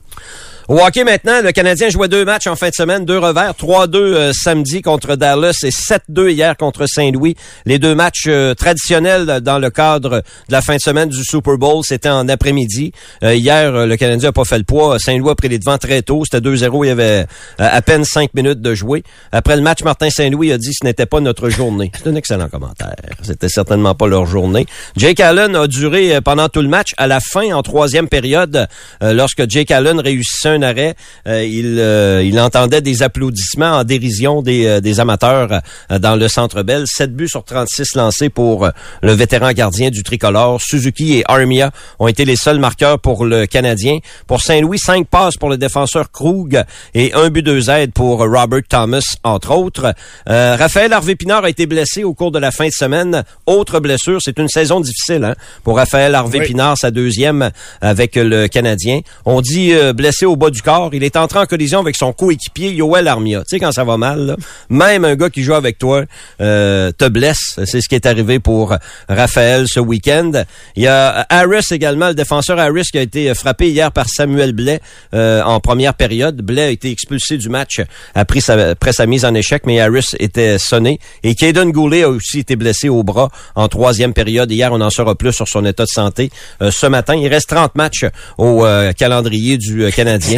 Au 0.66 0.76
maintenant, 0.76 1.42
le 1.42 1.52
Canadien 1.52 1.90
jouait 1.90 2.08
deux 2.08 2.24
matchs 2.24 2.46
en 2.46 2.56
fin 2.56 2.70
de 2.70 2.74
semaine, 2.74 3.04
deux 3.04 3.18
revers, 3.18 3.52
3-2 3.52 3.96
euh, 3.96 4.32
samedi 4.32 4.80
contre 4.80 5.14
Dallas 5.14 5.58
et 5.62 5.68
7-2 5.68 6.30
hier 6.30 6.56
contre 6.56 6.86
Saint-Louis. 6.86 7.36
Les 7.66 7.78
deux 7.78 7.94
matchs 7.94 8.24
euh, 8.28 8.54
traditionnels 8.54 9.40
dans 9.42 9.58
le 9.58 9.68
cadre 9.68 10.22
de 10.48 10.52
la 10.52 10.62
fin 10.62 10.76
de 10.76 10.80
semaine 10.80 11.10
du 11.10 11.22
Super 11.22 11.58
Bowl, 11.58 11.82
c'était 11.84 12.08
en 12.08 12.30
après-midi. 12.30 12.92
Euh, 13.22 13.34
hier, 13.34 13.86
le 13.86 13.96
Canadien 13.96 14.30
a 14.30 14.32
pas 14.32 14.46
fait 14.46 14.56
le 14.56 14.64
poids. 14.64 14.98
Saint-Louis 14.98 15.32
a 15.32 15.34
pris 15.34 15.50
les 15.50 15.58
devants 15.58 15.76
très 15.76 16.00
tôt. 16.00 16.22
C'était 16.24 16.40
2-0. 16.40 16.84
Il 16.84 16.88
y 16.88 16.90
avait 16.90 17.26
à 17.58 17.82
peine 17.82 18.06
cinq 18.06 18.32
minutes 18.32 18.62
de 18.62 18.74
jouer. 18.74 19.02
Après 19.32 19.56
le 19.56 19.62
match, 19.62 19.82
Martin 19.84 20.08
Saint-Louis 20.08 20.50
a 20.50 20.56
dit 20.56 20.72
ce 20.72 20.86
n'était 20.86 21.04
pas 21.04 21.20
notre 21.20 21.50
journée. 21.50 21.92
C'est 21.94 22.08
un 22.08 22.14
excellent 22.14 22.48
commentaire. 22.48 22.94
C'était 23.20 23.50
certainement 23.50 23.94
pas 23.94 24.06
leur 24.06 24.24
journée. 24.24 24.64
Jake 24.96 25.20
Allen 25.20 25.56
a 25.56 25.66
duré 25.66 26.22
pendant 26.22 26.48
tout 26.48 26.62
le 26.62 26.68
match. 26.68 26.92
À 26.96 27.06
la 27.06 27.20
fin, 27.20 27.52
en 27.52 27.62
troisième 27.62 28.08
période, 28.08 28.66
lorsque 29.02 29.46
Jake 29.46 29.70
Allen 29.70 30.00
réussissait 30.00 30.53
un 30.54 30.62
arrêt, 30.62 30.94
euh, 31.26 31.44
il, 31.44 31.78
euh, 31.78 32.22
il 32.24 32.38
entendait 32.40 32.80
des 32.80 33.02
applaudissements 33.02 33.78
en 33.78 33.84
dérision 33.84 34.42
des, 34.42 34.66
euh, 34.66 34.80
des 34.80 35.00
amateurs 35.00 35.60
dans 35.90 36.16
le 36.16 36.28
Centre 36.28 36.62
Bell. 36.62 36.84
7 36.86 37.14
buts 37.14 37.28
sur 37.28 37.44
36 37.44 37.94
lancés 37.96 38.28
pour 38.28 38.68
le 39.02 39.12
vétéran 39.12 39.52
gardien 39.52 39.90
du 39.90 40.02
tricolore. 40.02 40.60
Suzuki 40.60 41.18
et 41.18 41.24
Armia 41.26 41.70
ont 41.98 42.08
été 42.08 42.24
les 42.24 42.36
seuls 42.36 42.58
marqueurs 42.58 42.98
pour 42.98 43.24
le 43.24 43.46
Canadien. 43.46 43.98
Pour 44.26 44.40
Saint-Louis, 44.40 44.78
5 44.78 45.06
passes 45.06 45.36
pour 45.36 45.48
le 45.48 45.56
défenseur 45.56 46.10
Krug 46.10 46.62
et 46.94 47.12
un 47.14 47.30
but 47.30 47.42
deux 47.42 47.70
aides 47.70 47.92
pour 47.92 48.18
Robert 48.18 48.62
Thomas, 48.68 49.04
entre 49.22 49.52
autres. 49.52 49.94
Euh, 50.28 50.56
Raphaël 50.58 50.92
Harvey-Pinard 50.92 51.44
a 51.44 51.50
été 51.50 51.66
blessé 51.66 52.04
au 52.04 52.14
cours 52.14 52.30
de 52.30 52.38
la 52.38 52.50
fin 52.50 52.66
de 52.66 52.72
semaine. 52.72 53.24
Autre 53.46 53.80
blessure, 53.80 54.20
c'est 54.22 54.38
une 54.38 54.48
saison 54.48 54.80
difficile 54.80 55.24
hein, 55.24 55.34
pour 55.62 55.76
Raphaël 55.76 56.14
Harvey-Pinard, 56.14 56.78
sa 56.78 56.90
deuxième 56.90 57.50
avec 57.80 58.16
le 58.16 58.46
Canadien. 58.48 59.00
On 59.24 59.40
dit 59.40 59.72
euh, 59.72 59.92
blessé 59.92 60.26
au 60.26 60.36
du 60.50 60.62
corps. 60.62 60.90
Il 60.92 61.04
est 61.04 61.16
entré 61.16 61.38
en 61.38 61.46
collision 61.46 61.80
avec 61.80 61.96
son 61.96 62.12
coéquipier 62.12 62.70
Yoel 62.70 63.08
Armia. 63.08 63.40
Tu 63.40 63.50
sais, 63.50 63.60
quand 63.60 63.72
ça 63.72 63.84
va 63.84 63.96
mal, 63.96 64.26
là, 64.26 64.36
même 64.68 65.04
un 65.04 65.16
gars 65.16 65.30
qui 65.30 65.42
joue 65.42 65.54
avec 65.54 65.78
toi 65.78 66.04
euh, 66.40 66.92
te 66.92 67.08
blesse. 67.08 67.58
C'est 67.64 67.80
ce 67.80 67.88
qui 67.88 67.94
est 67.94 68.06
arrivé 68.06 68.38
pour 68.38 68.76
Raphaël 69.08 69.66
ce 69.68 69.80
week-end. 69.80 70.32
Il 70.76 70.82
y 70.82 70.86
a 70.86 71.26
Harris 71.28 71.66
également, 71.70 72.08
le 72.08 72.14
défenseur 72.14 72.58
Harris 72.58 72.88
qui 72.90 72.98
a 72.98 73.02
été 73.02 73.34
frappé 73.34 73.70
hier 73.70 73.92
par 73.92 74.08
Samuel 74.08 74.52
Blais 74.52 74.80
euh, 75.14 75.42
en 75.42 75.60
première 75.60 75.94
période. 75.94 76.40
Blais 76.42 76.62
a 76.62 76.70
été 76.70 76.90
expulsé 76.90 77.36
du 77.36 77.48
match 77.48 77.80
après 78.14 78.40
sa, 78.40 79.06
mise 79.06 79.24
en 79.24 79.34
échec, 79.34 79.62
mais 79.66 79.80
Harris 79.80 80.10
était 80.18 80.58
sonné. 80.58 80.98
Et 81.22 81.34
Caden 81.34 81.70
Goulet 81.72 82.02
a 82.02 82.08
aussi 82.08 82.40
été 82.40 82.56
blessé 82.56 82.88
au 82.88 83.02
bras 83.02 83.30
en 83.54 83.68
troisième 83.68 84.12
période. 84.12 84.50
Hier, 84.50 84.72
on 84.72 84.80
en 84.80 84.90
saura 84.90 85.14
plus 85.14 85.32
sur 85.32 85.48
son 85.48 85.64
état 85.64 85.84
de 85.84 85.88
santé. 85.88 86.30
Euh, 86.62 86.70
ce 86.70 86.86
matin, 86.86 87.14
il 87.14 87.28
reste 87.28 87.48
30 87.48 87.74
matchs 87.74 88.06
au 88.38 88.64
euh, 88.64 88.92
calendrier 88.92 89.58
du 89.58 89.84
euh, 89.84 89.90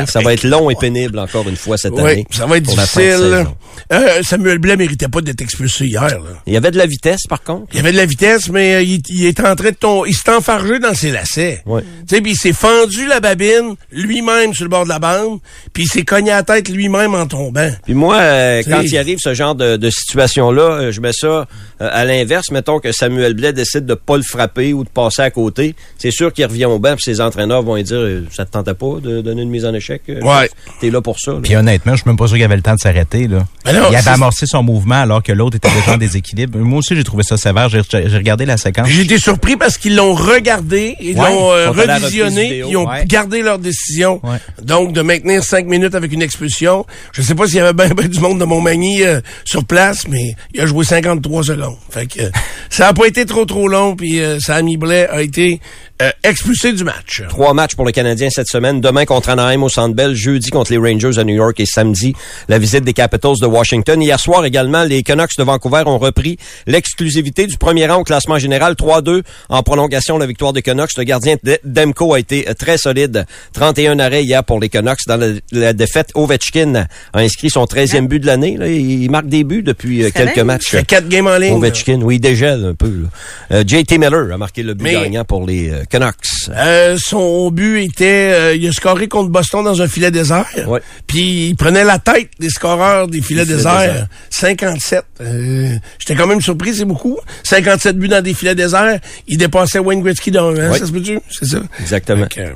Ça 0.06 0.20
va 0.20 0.34
être 0.34 0.44
long 0.44 0.68
et 0.70 0.74
pénible 0.74 1.18
encore 1.18 1.48
une 1.48 1.56
fois 1.56 1.78
cette 1.78 1.92
Oui, 1.94 2.10
année. 2.10 2.26
ça 2.30 2.46
va 2.46 2.58
être 2.58 2.64
difficile. 2.64 3.46
Euh, 3.92 4.22
Samuel 4.22 4.58
Blais 4.58 4.76
méritait 4.76 5.08
pas 5.08 5.20
d'être 5.20 5.40
expulsé 5.42 5.86
hier. 5.86 6.02
Là. 6.02 6.18
Il 6.46 6.52
y 6.52 6.56
avait 6.56 6.70
de 6.70 6.78
la 6.78 6.86
vitesse, 6.86 7.26
par 7.28 7.42
contre. 7.42 7.66
Il 7.72 7.76
y 7.76 7.80
avait 7.80 7.92
de 7.92 7.96
la 7.96 8.06
vitesse, 8.06 8.48
mais 8.48 8.74
euh, 8.74 8.82
il, 8.82 9.00
il 9.08 9.26
est 9.26 9.38
en 9.40 9.54
train 9.54 9.70
de 9.70 9.76
tomber. 9.76 10.08
Il 10.10 10.16
s'est 10.16 10.30
enfargé 10.30 10.78
dans 10.78 10.94
ses 10.94 11.10
lacets. 11.10 11.62
Tu 11.66 11.72
sais, 12.16 12.20
puis 12.20 12.32
il 12.32 12.36
s'est 12.36 12.52
fendu 12.52 13.06
la 13.06 13.20
babine 13.20 13.74
lui-même 13.92 14.54
sur 14.54 14.64
le 14.64 14.70
bord 14.70 14.84
de 14.84 14.88
la 14.88 14.98
bande, 14.98 15.38
puis 15.72 15.84
il 15.84 15.86
s'est 15.88 16.04
cogné 16.04 16.30
la 16.30 16.42
tête 16.42 16.68
lui-même 16.68 17.14
en 17.14 17.26
tombant. 17.26 17.70
Puis 17.84 17.94
moi, 17.94 18.16
euh, 18.16 18.62
quand 18.68 18.80
il 18.82 18.98
arrive 18.98 19.18
ce 19.20 19.34
genre 19.34 19.54
de, 19.54 19.76
de 19.76 19.90
situation-là, 19.90 20.62
euh, 20.62 20.92
je 20.92 21.00
mets 21.00 21.12
ça 21.12 21.46
à 21.78 22.04
l'inverse. 22.04 22.50
Mettons 22.50 22.78
que 22.80 22.90
Samuel 22.92 23.34
Blais 23.34 23.52
décide 23.52 23.86
de 23.86 23.94
pas 23.94 24.16
le 24.16 24.22
frapper 24.22 24.72
ou 24.72 24.82
de 24.84 24.88
passer 24.88 25.22
à 25.22 25.30
côté. 25.30 25.74
C'est 25.98 26.10
sûr 26.10 26.32
qu'il 26.32 26.46
revient 26.46 26.64
au 26.64 26.78
banc, 26.78 26.94
puis 26.96 27.04
ses 27.04 27.20
entraîneurs 27.20 27.62
vont 27.62 27.76
lui 27.76 27.84
dire 27.84 27.96
euh, 27.98 28.24
«Ça 28.34 28.44
te 28.46 28.50
tentait 28.52 28.74
pas 28.74 28.96
de 29.02 29.20
donner 29.20 29.42
une 29.42 29.50
mise 29.50 29.64
en 29.64 29.74
échec? 29.74 29.85
Euh, 29.92 30.20
Ouais. 30.20 30.50
T'es 30.80 30.90
là 30.90 31.00
pour 31.00 31.18
ça. 31.18 31.32
là. 31.32 31.38
Puis 31.42 31.56
honnêtement, 31.56 31.92
je 31.92 32.02
suis 32.02 32.08
même 32.08 32.16
pas 32.16 32.26
sûr 32.26 32.36
qu'il 32.36 32.44
avait 32.44 32.56
le 32.56 32.62
temps 32.62 32.74
de 32.74 32.80
s'arrêter. 32.80 33.26
là. 33.28 33.38
Ben 33.64 33.72
non, 33.74 33.88
il 33.90 33.96
avait 33.96 34.10
amorcé 34.10 34.46
son 34.46 34.62
mouvement 34.62 35.00
alors 35.02 35.22
que 35.22 35.32
l'autre 35.32 35.56
était 35.56 35.68
déjà 35.70 35.94
en 35.94 35.96
déséquilibre. 35.98 36.58
Moi 36.58 36.78
aussi, 36.78 36.94
j'ai 36.96 37.04
trouvé 37.04 37.22
ça 37.22 37.36
sévère. 37.36 37.68
J'ai 37.68 37.80
j'ai 37.90 38.16
regardé 38.16 38.46
la 38.46 38.56
séquence. 38.56 38.88
J'ai 38.88 39.02
été 39.02 39.18
surpris 39.18 39.56
parce 39.56 39.76
qu'ils 39.78 39.96
l'ont 39.96 40.14
regardé, 40.14 40.96
ils 41.00 41.16
Ouais, 41.18 41.30
l'ont 41.30 41.50
euh, 41.52 41.70
revisionné, 41.70 42.58
ils 42.68 42.76
ont 42.76 42.86
Ouais. 42.88 43.04
gardé 43.06 43.42
leur 43.42 43.58
décision. 43.58 44.20
Ouais. 44.22 44.38
Donc, 44.62 44.92
de 44.92 45.02
maintenir 45.02 45.42
cinq 45.42 45.66
minutes 45.66 45.94
avec 45.94 46.12
une 46.12 46.22
expulsion. 46.22 46.86
Je 47.12 47.22
sais 47.22 47.34
pas 47.34 47.46
s'il 47.46 47.56
y 47.56 47.60
avait 47.60 47.72
bien 47.72 47.88
ben 47.94 48.06
du 48.08 48.20
monde 48.20 48.38
de 48.38 48.44
Montmagny 48.44 49.02
euh, 49.04 49.20
sur 49.44 49.64
place, 49.64 50.06
mais 50.08 50.34
il 50.54 50.60
a 50.60 50.66
joué 50.66 50.84
53 50.84 51.42
secondes. 51.44 51.76
Fait 51.90 52.06
que 52.06 52.22
euh, 52.22 52.30
ça 52.70 52.88
a 52.88 52.92
pas 52.92 53.06
été 53.06 53.24
trop 53.26 53.44
trop 53.44 53.68
long, 53.68 53.96
puis 53.96 54.20
euh, 54.20 54.38
Sammy 54.40 54.76
Blais 54.76 55.08
a 55.08 55.22
été 55.22 55.60
euh, 56.02 56.10
expulsé 56.22 56.72
du 56.72 56.84
match. 56.84 57.22
Trois 57.28 57.54
matchs 57.54 57.74
pour 57.74 57.84
le 57.86 57.92
Canadien 57.92 58.28
cette 58.30 58.48
semaine. 58.48 58.80
Demain 58.80 59.04
contre 59.06 59.30
Anaheim 59.30 59.62
au 59.62 59.68
Centre 59.68 59.94
Bell, 59.94 60.14
jeudi 60.14 60.50
contre 60.50 60.70
les 60.72 60.78
Rangers 60.78 61.18
à 61.18 61.24
New 61.24 61.34
York 61.34 61.58
et 61.60 61.66
samedi 61.66 62.14
la 62.48 62.58
visite 62.58 62.84
des 62.84 62.92
Capitals 62.92 63.34
de 63.40 63.46
Washington. 63.46 64.00
Hier 64.02 64.18
soir 64.20 64.44
également, 64.44 64.84
les 64.84 65.02
Canucks 65.02 65.36
de 65.38 65.42
Vancouver 65.42 65.82
ont 65.86 65.98
repris 65.98 66.36
l'exclusivité 66.66 67.46
du 67.46 67.56
premier 67.56 67.86
rang 67.86 68.00
au 68.00 68.04
classement 68.04 68.38
général 68.38 68.74
3-2 68.74 69.22
en 69.48 69.62
prolongation 69.62 70.18
la 70.18 70.26
victoire 70.26 70.52
des 70.52 70.62
Canucks. 70.62 70.90
Le 70.98 71.04
gardien 71.04 71.36
de- 71.42 71.58
Demko 71.64 72.14
a 72.14 72.20
été 72.20 72.44
très 72.58 72.76
solide. 72.78 73.24
31 73.54 73.98
arrêts 73.98 74.24
hier 74.24 74.44
pour 74.44 74.60
les 74.60 74.68
Canucks. 74.68 75.00
Dans 75.06 75.16
la, 75.16 75.28
la 75.52 75.72
défaite, 75.72 76.10
Ovechkin 76.14 76.86
a 77.12 77.18
inscrit 77.20 77.50
son 77.50 77.64
13e 77.64 78.06
but 78.06 78.20
de 78.20 78.26
l'année. 78.26 78.56
là. 78.56 78.68
Il 78.68 79.10
marque 79.10 79.26
des 79.28 79.44
buts 79.44 79.62
depuis 79.62 80.02
euh, 80.04 80.10
quelques 80.14 80.38
matchs. 80.40 80.66
Il 80.72 80.78
fait 80.78 80.84
quatre 80.86 81.08
games 81.08 81.26
en 81.26 81.38
ligne. 81.38 81.54
Ovechkin, 81.54 82.00
oui, 82.02 82.16
il 82.16 82.20
dégèle 82.20 82.64
un 82.64 82.74
peu. 82.74 83.04
Euh, 83.52 83.64
JT 83.66 83.98
Miller 83.98 84.32
a 84.32 84.38
marqué 84.38 84.62
le 84.62 84.74
but 84.74 84.84
Mais- 84.84 84.92
gagnant 84.94 85.24
pour 85.24 85.46
les 85.46 85.70
euh, 85.70 85.84
Canucks. 85.88 86.14
Euh, 86.50 86.96
son 87.00 87.50
but 87.50 87.82
était, 87.82 88.30
euh, 88.32 88.54
il 88.54 88.66
a 88.68 88.72
scoré 88.72 89.08
contre 89.08 89.30
Boston 89.30 89.64
dans 89.64 89.80
un 89.80 89.88
filet 89.88 90.10
désert. 90.10 90.46
Ouais. 90.66 90.80
Puis 91.06 91.48
il 91.48 91.56
prenait 91.56 91.84
la 91.84 91.98
tête 91.98 92.30
des 92.38 92.50
scoreurs 92.50 93.08
des 93.08 93.20
filets 93.20 93.44
Des 93.46 93.54
déserts. 93.54 93.78
déserts. 93.80 94.06
57. 94.30 95.04
Euh, 95.20 95.74
J'étais 95.98 96.14
quand 96.14 96.26
même 96.26 96.40
surpris, 96.40 96.74
c'est 96.74 96.84
beaucoup. 96.84 97.18
57 97.44 97.98
buts 97.98 98.08
dans 98.08 98.22
des 98.22 98.34
filets 98.34 98.54
déserts. 98.54 98.98
Il 99.26 99.38
dépassait 99.38 99.78
Wayne 99.78 100.02
Gretzky 100.02 100.30
dans 100.30 100.48
un, 100.50 100.56
hein, 100.58 100.70
Ouais. 100.72 100.78
ça 100.78 100.86
se 100.86 100.92
peut-tu? 100.92 101.18
C'est 101.30 101.46
ça? 101.46 101.58
Exactement. 101.80 102.26
Euh, 102.38 102.50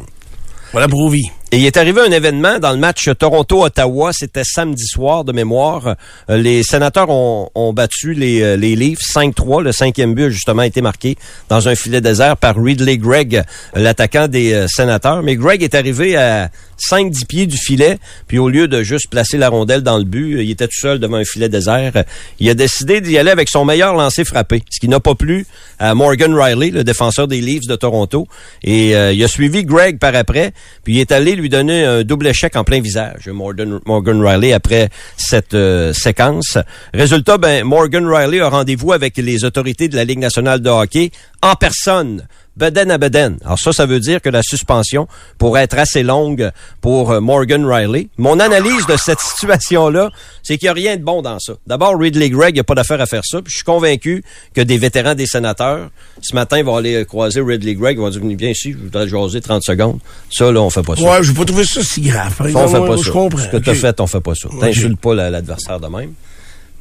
voilà 0.73 0.89
pour 0.89 1.01
Ovi. 1.01 1.23
Et 1.53 1.57
il 1.57 1.67
est 1.67 1.77
arrivé 1.77 2.01
un 2.01 2.13
événement 2.13 2.61
dans 2.61 2.71
le 2.71 2.77
match 2.77 3.11
Toronto-Ottawa. 3.19 4.13
C'était 4.13 4.45
samedi 4.45 4.87
soir 4.87 5.25
de 5.25 5.33
mémoire. 5.33 5.97
Euh, 6.31 6.37
Les 6.37 6.63
sénateurs 6.63 7.11
ont, 7.11 7.73
battu 7.73 8.15
les, 8.15 8.41
euh, 8.41 8.57
les 8.57 8.77
Leafs 8.77 9.01
5-3. 9.01 9.61
Le 9.61 9.73
cinquième 9.73 10.15
but 10.15 10.27
a 10.27 10.31
justement 10.31 10.63
été 10.63 10.81
marqué 10.81 11.17
dans 11.49 11.69
un 11.69 11.75
filet 11.75 12.01
désert 12.01 12.37
par 12.37 12.55
Ridley 12.57 12.99
Gregg, 12.99 13.43
l'attaquant 13.75 14.29
des 14.29 14.53
euh, 14.53 14.67
sénateurs. 14.69 15.25
Mais 15.25 15.35
Gregg 15.35 15.65
est 15.65 15.75
arrivé 15.75 16.15
à 16.17 16.51
5-10 16.89 17.27
pieds 17.27 17.47
du 17.47 17.57
filet. 17.57 17.99
Puis 18.29 18.39
au 18.39 18.49
lieu 18.49 18.69
de 18.69 18.85
juste 18.85 19.11
placer 19.11 19.37
la 19.37 19.49
rondelle 19.49 19.83
dans 19.83 19.99
le 19.99 20.05
but, 20.05 20.45
il 20.45 20.51
était 20.53 20.69
tout 20.69 20.81
seul 20.81 21.01
devant 21.01 21.17
un 21.17 21.25
filet 21.25 21.49
désert. 21.49 22.05
Il 22.39 22.49
a 22.49 22.55
décidé 22.55 23.01
d'y 23.01 23.19
aller 23.19 23.33
avec 23.33 23.49
son 23.49 23.65
meilleur 23.65 23.95
lancer 23.95 24.25
frappé. 24.25 24.63
Ce 24.71 24.79
qui 24.79 24.87
n'a 24.87 25.01
pas 25.01 25.17
plu 25.17 25.47
à 25.81 25.97
Morgan 25.97 26.33
Riley, 26.33 26.71
le 26.71 26.85
défenseur 26.85 27.27
des 27.27 27.41
Leafs 27.41 27.67
de 27.67 27.75
Toronto. 27.75 28.29
Et 28.63 28.91
il 28.91 29.25
a 29.25 29.29
suivi 29.29 29.65
Greg 29.65 29.99
par 29.99 30.15
après. 30.15 30.53
Puis 30.85 30.95
il 30.95 31.01
est 31.01 31.13
allé 31.13 31.40
lui 31.41 31.49
donner 31.49 31.85
un 31.85 32.03
double 32.03 32.29
échec 32.29 32.55
en 32.57 32.65
plein 32.65 32.81
visage, 32.81 33.29
Morgan, 33.29 33.81
Morgan 33.87 34.21
Riley, 34.25 34.53
après 34.53 34.89
cette 35.17 35.55
euh, 35.55 35.93
séquence. 35.93 36.59
Résultat, 36.95 37.39
ben, 37.39 37.65
Morgan 37.65 38.07
Riley 38.07 38.41
a 38.41 38.49
rendez-vous 38.49 38.93
avec 38.93 39.17
les 39.17 39.45
autorités 39.45 39.89
de 39.89 39.97
la 39.97 40.05
Ligue 40.05 40.19
nationale 40.19 40.61
de 40.61 40.71
hockey 40.71 41.11
en 41.43 41.55
personne. 41.55 42.27
Beden 42.61 42.91
à 42.91 42.99
Beden. 42.99 43.39
Alors 43.45 43.59
ça, 43.59 43.73
ça 43.73 43.87
veut 43.87 43.99
dire 44.01 44.21
que 44.21 44.29
la 44.29 44.43
suspension 44.43 45.09
pourrait 45.39 45.63
être 45.63 45.79
assez 45.79 46.03
longue 46.03 46.51
pour 46.83 47.11
euh, 47.11 47.21
Morgan 47.21 47.65
Riley. 47.65 48.09
Mon 48.19 48.39
analyse 48.39 48.87
de 48.87 48.97
cette 48.99 49.19
situation-là, 49.55 50.11
c'est 50.43 50.59
qu'il 50.59 50.67
n'y 50.67 50.71
a 50.71 50.75
rien 50.75 50.97
de 50.99 51.03
bon 51.03 51.23
dans 51.23 51.39
ça. 51.39 51.55
D'abord, 51.67 51.99
Ridley 51.99 52.29
Gregg, 52.31 52.51
il 52.51 52.55
n'y 52.55 52.61
a 52.61 52.65
pas 52.65 52.75
d'affaire 52.75 53.01
à 53.01 53.07
faire 53.07 53.23
ça. 53.25 53.41
Puis 53.43 53.51
je 53.51 53.57
suis 53.57 53.65
convaincu 53.65 54.23
que 54.55 54.61
des 54.61 54.77
vétérans 54.79 55.15
des 55.15 55.27
sénateurs, 55.27 55.89
ce 56.21 56.35
matin, 56.35 56.63
vont 56.63 56.77
aller 56.77 57.05
croiser 57.07 57.41
Ridley 57.41 57.75
Gregg, 57.75 57.97
ils 57.97 58.01
vont 58.01 58.11
dire, 58.11 58.21
viens 58.37 58.51
ici, 58.51 58.73
je 58.73 58.79
voudrais 58.79 59.09
jaser 59.09 59.41
30 59.41 59.63
secondes. 59.65 59.99
Ça, 60.31 60.53
là, 60.53 60.61
on 60.61 60.69
fait 60.71 60.83
pas 60.83 60.97
ça. 60.97 61.03
Ouais, 61.03 61.23
je 61.23 61.33
pas 61.33 61.45
trouvé 61.47 61.65
ça 61.65 61.83
si 61.83 62.03
grave. 62.03 62.35
par 62.37 62.47
Ça, 62.47 62.51
exemple. 62.51 62.67
on 62.67 62.69
fait 62.73 62.79
Moi, 62.79 62.89
pas 62.89 62.97
Je 62.97 63.03
ça. 63.07 63.11
comprends. 63.13 63.39
Ce 63.39 63.49
que 63.49 63.57
t'as 63.57 63.73
Ok. 63.73 63.77
fait, 63.79 64.01
on 64.01 64.07
fait 64.07 64.21
pas 64.21 64.35
ça. 64.35 64.49
Ok. 64.49 64.61
T'insultes 64.61 65.01
pas 65.01 65.15
la- 65.15 65.31
l'adversaire 65.31 65.81
de 65.81 65.87
même. 65.87 66.13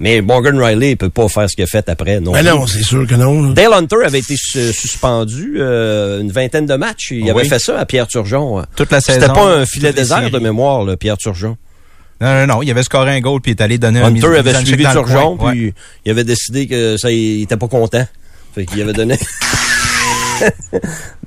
Mais 0.01 0.21
Morgan 0.21 0.57
Riley, 0.57 0.91
il 0.91 0.97
peut 0.97 1.09
pas 1.09 1.27
faire 1.27 1.49
ce 1.49 1.55
qu'il 1.55 1.63
a 1.65 1.67
fait 1.67 1.89
après. 1.89 2.21
Non 2.21 2.31
Ben 2.31 2.43
non, 2.45 2.65
c'est 2.67 2.83
sûr 2.83 3.05
que 3.05 3.15
non. 3.15 3.41
là. 3.47 3.53
Dale 3.53 3.73
Hunter 3.73 3.97
avait 4.05 4.19
été 4.19 4.35
su- 4.37 4.71
suspendu 4.71 5.55
euh, 5.59 6.21
une 6.21 6.31
vingtaine 6.31 6.65
de 6.65 6.75
matchs. 6.75 7.11
Il 7.11 7.23
Oui. 7.23 7.29
avait 7.31 7.43
fait 7.45 7.59
ça 7.59 7.77
à 7.77 7.85
Pierre 7.85 8.07
Turgeon. 8.07 8.63
Toute 8.77 8.91
la 8.91 9.01
saison. 9.01 9.19
C'était 9.19 9.33
pas 9.33 9.45
un 9.57 9.65
filet 9.65 9.91
désert 9.91 10.29
de 10.31 10.39
mémoire, 10.39 10.83
là, 10.85 10.95
Pierre 10.95 11.17
Turgeon. 11.17 11.57
Non, 12.21 12.33
non, 12.33 12.47
non. 12.55 12.61
Il 12.63 12.71
avait 12.71 12.83
scoré 12.83 13.11
un 13.15 13.19
goal 13.21 13.41
puis 13.41 13.51
il 13.51 13.55
est 13.55 13.61
allé 13.61 13.77
donner 13.77 13.99
un 14.01 14.05
Hunter 14.05 14.37
avait 14.37 14.53
suivi 14.63 14.83
Turgeon, 14.83 15.35
coin. 15.37 15.47
Ouais. 15.49 15.51
puis 15.53 15.73
il 16.05 16.11
avait 16.11 16.23
décidé 16.23 16.67
que 16.67 16.95
ça, 16.97 17.11
il 17.11 17.43
était 17.43 17.57
pas 17.57 17.67
content. 17.67 18.05
Fait 18.55 18.65
qu'il 18.65 18.81
avait 18.81 18.93
donné. 18.93 19.17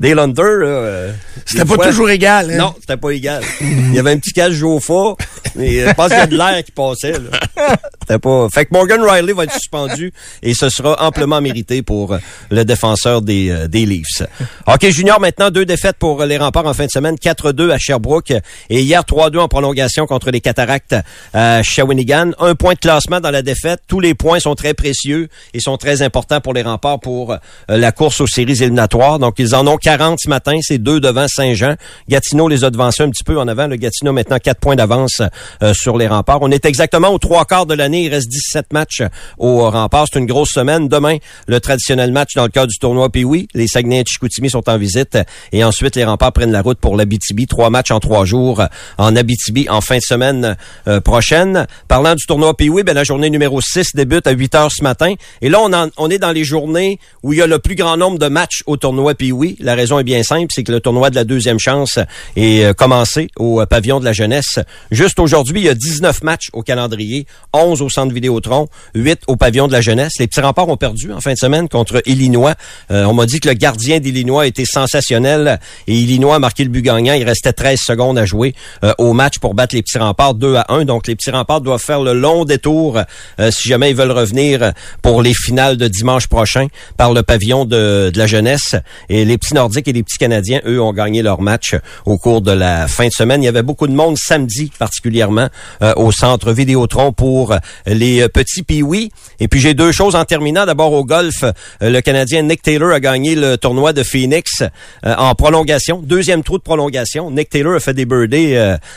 Dale 0.00 0.18
Hunter, 0.18 0.42
là, 0.42 0.66
euh, 0.66 1.12
C'était 1.44 1.64
pas 1.66 1.74
fois- 1.74 1.86
toujours 1.88 2.10
égal. 2.10 2.50
Hein? 2.50 2.56
Non, 2.56 2.74
c'était 2.80 2.96
pas 2.96 3.10
égal. 3.10 3.42
Il 3.60 3.94
y 3.94 3.98
avait 3.98 4.12
un 4.12 4.16
petit 4.18 4.32
cache 4.32 4.52
Jofa, 4.54 5.14
mais 5.54 5.80
euh, 5.82 5.88
je 5.88 5.94
pense 5.94 6.08
qu'il 6.08 6.16
y 6.16 6.20
a 6.20 6.26
de 6.26 6.36
l'air 6.36 6.64
qui 6.64 6.72
passait. 6.72 7.12
Là. 7.12 7.76
Pas. 8.06 8.48
Fait 8.52 8.66
que 8.66 8.70
Morgan 8.72 9.00
Riley 9.02 9.32
va 9.32 9.44
être 9.44 9.52
suspendu 9.52 10.12
et 10.42 10.54
ce 10.54 10.68
sera 10.68 11.02
amplement 11.02 11.40
mérité 11.40 11.82
pour 11.82 12.12
euh, 12.12 12.18
le 12.50 12.64
défenseur 12.64 13.22
des, 13.22 13.50
euh, 13.50 13.68
des 13.68 13.86
Leafs. 13.86 14.22
OK, 14.66 14.88
Junior, 14.90 15.20
maintenant 15.20 15.50
deux 15.50 15.64
défaites 15.64 15.96
pour 15.98 16.24
les 16.24 16.36
remparts 16.36 16.66
en 16.66 16.74
fin 16.74 16.86
de 16.86 16.90
semaine. 16.90 17.16
4-2 17.16 17.70
à 17.70 17.78
Sherbrooke 17.78 18.32
et 18.70 18.80
hier 18.80 19.02
3-2 19.02 19.38
en 19.38 19.48
prolongation 19.48 20.06
contre 20.06 20.30
les 20.30 20.40
Cataractes 20.40 20.96
à 21.32 21.62
Shawinigan. 21.62 22.32
Un 22.38 22.54
point 22.54 22.74
de 22.74 22.78
classement 22.78 23.20
dans 23.20 23.30
la 23.30 23.42
défaite. 23.42 23.80
Tous 23.88 24.00
les 24.00 24.14
points 24.14 24.40
sont 24.40 24.54
très 24.54 24.74
précieux 24.74 25.28
et 25.54 25.60
sont 25.60 25.76
très 25.76 26.02
importants 26.02 26.40
pour 26.40 26.54
les 26.54 26.62
remparts 26.62 27.00
pour 27.00 27.32
euh, 27.32 27.36
la 27.68 27.92
course 27.92 28.20
aux 28.20 28.26
séries 28.26 28.62
éliminatoires. 28.62 29.18
Donc, 29.18 29.34
ils 29.38 29.54
en 29.54 29.66
ont 29.66 29.76
40 29.76 30.18
ce 30.20 30.28
matin. 30.28 30.58
C'est 30.62 30.78
deux 30.78 31.00
devant 31.00 31.26
Saint-Jean. 31.28 31.74
Gatineau 32.08 32.48
les 32.48 32.64
a 32.64 32.70
devancés 32.70 33.02
un 33.02 33.10
petit 33.10 33.24
peu 33.24 33.38
en 33.38 33.48
avant. 33.48 33.66
Le 33.66 33.76
Gatineau 33.76 34.12
maintenant 34.12 34.38
4 34.38 34.60
points 34.60 34.76
d'avance 34.76 35.22
euh, 35.62 35.74
sur 35.74 35.96
les 35.96 36.08
remparts. 36.08 36.38
On 36.42 36.50
est 36.50 36.64
exactement 36.64 37.08
aux 37.08 37.18
trois 37.18 37.44
quarts 37.44 37.66
de 37.66 37.74
l'année. 37.74 37.91
Il 38.00 38.08
reste 38.08 38.28
17 38.28 38.72
matchs 38.72 39.02
aux 39.38 39.68
remparts. 39.70 40.06
C'est 40.12 40.18
une 40.18 40.26
grosse 40.26 40.50
semaine. 40.50 40.88
Demain, 40.88 41.18
le 41.46 41.60
traditionnel 41.60 42.12
match 42.12 42.30
dans 42.34 42.44
le 42.44 42.48
cadre 42.48 42.68
du 42.68 42.78
tournoi 42.78 43.10
Pee-Wee. 43.10 43.48
Les 43.54 43.66
Saguenay 43.66 44.00
et 44.00 44.04
Chicoutimi 44.06 44.50
sont 44.50 44.68
en 44.68 44.78
visite. 44.78 45.18
Et 45.52 45.64
ensuite, 45.64 45.96
les 45.96 46.04
remparts 46.04 46.32
prennent 46.32 46.52
la 46.52 46.62
route 46.62 46.78
pour 46.78 46.96
l'Abitibi. 46.96 47.46
Trois 47.46 47.70
matchs 47.70 47.90
en 47.90 48.00
trois 48.00 48.24
jours 48.24 48.62
en 48.98 49.16
Abitibi 49.16 49.68
en 49.68 49.80
fin 49.80 49.96
de 49.96 50.02
semaine 50.02 50.56
euh, 50.88 51.00
prochaine. 51.00 51.66
Parlant 51.88 52.14
du 52.14 52.24
tournoi 52.26 52.56
Pee-Wee, 52.56 52.82
ben, 52.82 52.94
la 52.94 53.04
journée 53.04 53.30
numéro 53.30 53.60
6 53.60 53.88
débute 53.94 54.26
à 54.26 54.30
8 54.32 54.54
heures 54.54 54.70
ce 54.72 54.82
matin. 54.82 55.14
Et 55.40 55.48
là, 55.48 55.58
on, 55.60 55.72
en- 55.72 55.90
on 55.98 56.10
est 56.10 56.18
dans 56.18 56.32
les 56.32 56.44
journées 56.44 56.98
où 57.22 57.32
il 57.32 57.38
y 57.38 57.42
a 57.42 57.46
le 57.46 57.58
plus 57.58 57.74
grand 57.74 57.96
nombre 57.96 58.18
de 58.18 58.28
matchs 58.28 58.62
au 58.66 58.76
tournoi 58.76 59.14
Pee-Wee. 59.14 59.56
La 59.60 59.74
raison 59.74 59.98
est 59.98 60.04
bien 60.04 60.22
simple, 60.22 60.46
c'est 60.54 60.62
que 60.64 60.72
le 60.72 60.80
tournoi 60.80 61.10
de 61.10 61.14
la 61.16 61.24
deuxième 61.24 61.58
chance 61.58 61.98
est 62.36 62.64
euh, 62.64 62.72
commencé 62.72 63.28
au 63.36 63.60
euh, 63.60 63.66
pavillon 63.66 64.00
de 64.00 64.04
la 64.04 64.12
jeunesse. 64.12 64.58
Juste 64.90 65.18
aujourd'hui, 65.18 65.60
il 65.60 65.64
y 65.64 65.68
a 65.68 65.74
19 65.74 66.22
matchs 66.22 66.48
au 66.52 66.62
calendrier, 66.62 67.26
11 67.52 67.81
au 67.82 67.90
centre 67.90 68.12
Vidéotron, 68.12 68.68
8 68.94 69.20
au 69.26 69.36
pavillon 69.36 69.66
de 69.66 69.72
la 69.72 69.80
jeunesse. 69.80 70.12
Les 70.18 70.26
petits 70.26 70.40
remparts 70.40 70.68
ont 70.68 70.76
perdu 70.76 71.12
en 71.12 71.20
fin 71.20 71.32
de 71.32 71.38
semaine 71.38 71.68
contre 71.68 72.02
Illinois. 72.06 72.54
Euh, 72.90 73.04
on 73.04 73.14
m'a 73.14 73.26
dit 73.26 73.40
que 73.40 73.48
le 73.48 73.54
gardien 73.54 74.00
d'Illinois 74.00 74.46
était 74.46 74.64
sensationnel 74.64 75.60
et 75.86 75.94
Illinois 75.94 76.36
a 76.36 76.38
marqué 76.38 76.64
le 76.64 76.70
but 76.70 76.82
gagnant. 76.82 77.14
Il 77.14 77.24
restait 77.24 77.52
13 77.52 77.80
secondes 77.80 78.18
à 78.18 78.24
jouer 78.24 78.54
euh, 78.84 78.92
au 78.98 79.12
match 79.12 79.38
pour 79.38 79.54
battre 79.54 79.74
les 79.74 79.82
petits 79.82 79.98
remparts 79.98 80.34
2 80.34 80.56
à 80.56 80.66
1. 80.68 80.84
Donc 80.84 81.06
les 81.06 81.16
petits 81.16 81.30
remparts 81.30 81.60
doivent 81.60 81.82
faire 81.82 82.00
le 82.00 82.14
long 82.14 82.44
détour 82.44 82.98
euh, 83.40 83.50
si 83.50 83.68
jamais 83.68 83.90
ils 83.90 83.96
veulent 83.96 84.12
revenir 84.12 84.72
pour 85.02 85.22
les 85.22 85.34
finales 85.34 85.76
de 85.76 85.88
dimanche 85.88 86.26
prochain 86.26 86.68
par 86.96 87.12
le 87.12 87.22
pavillon 87.22 87.64
de, 87.64 88.10
de 88.10 88.18
la 88.18 88.26
jeunesse. 88.26 88.76
Et 89.08 89.24
les 89.24 89.38
petits 89.38 89.54
Nordiques 89.54 89.88
et 89.88 89.92
les 89.92 90.02
petits 90.02 90.18
Canadiens, 90.18 90.60
eux, 90.66 90.80
ont 90.80 90.92
gagné 90.92 91.22
leur 91.22 91.40
match 91.40 91.74
au 92.06 92.18
cours 92.18 92.42
de 92.42 92.52
la 92.52 92.86
fin 92.88 93.06
de 93.06 93.12
semaine. 93.12 93.42
Il 93.42 93.46
y 93.46 93.48
avait 93.48 93.62
beaucoup 93.62 93.86
de 93.86 93.92
monde 93.92 94.16
samedi, 94.16 94.70
particulièrement 94.78 95.48
euh, 95.82 95.92
au 95.96 96.12
centre 96.12 96.52
Vidéotron 96.52 97.12
pour 97.12 97.54
les 97.86 98.22
euh, 98.22 98.28
petits 98.28 98.62
Pee-Wee. 98.62 99.10
Et 99.40 99.48
puis 99.48 99.60
j'ai 99.60 99.74
deux 99.74 99.92
choses 99.92 100.14
en 100.14 100.24
terminant. 100.24 100.66
D'abord 100.66 100.92
au 100.92 101.04
golf, 101.04 101.42
euh, 101.44 101.52
le 101.80 102.00
Canadien 102.00 102.42
Nick 102.42 102.62
Taylor 102.62 102.92
a 102.92 103.00
gagné 103.00 103.34
le 103.34 103.56
tournoi 103.56 103.92
de 103.92 104.02
Phoenix 104.02 104.62
euh, 104.62 105.14
en 105.16 105.34
prolongation. 105.34 106.00
Deuxième 106.02 106.42
trou 106.42 106.58
de 106.58 106.62
prolongation. 106.62 107.30
Nick 107.30 107.50
Taylor 107.50 107.74
a 107.76 107.80
fait 107.80 107.94
des 107.94 108.04
birdies. 108.04 108.54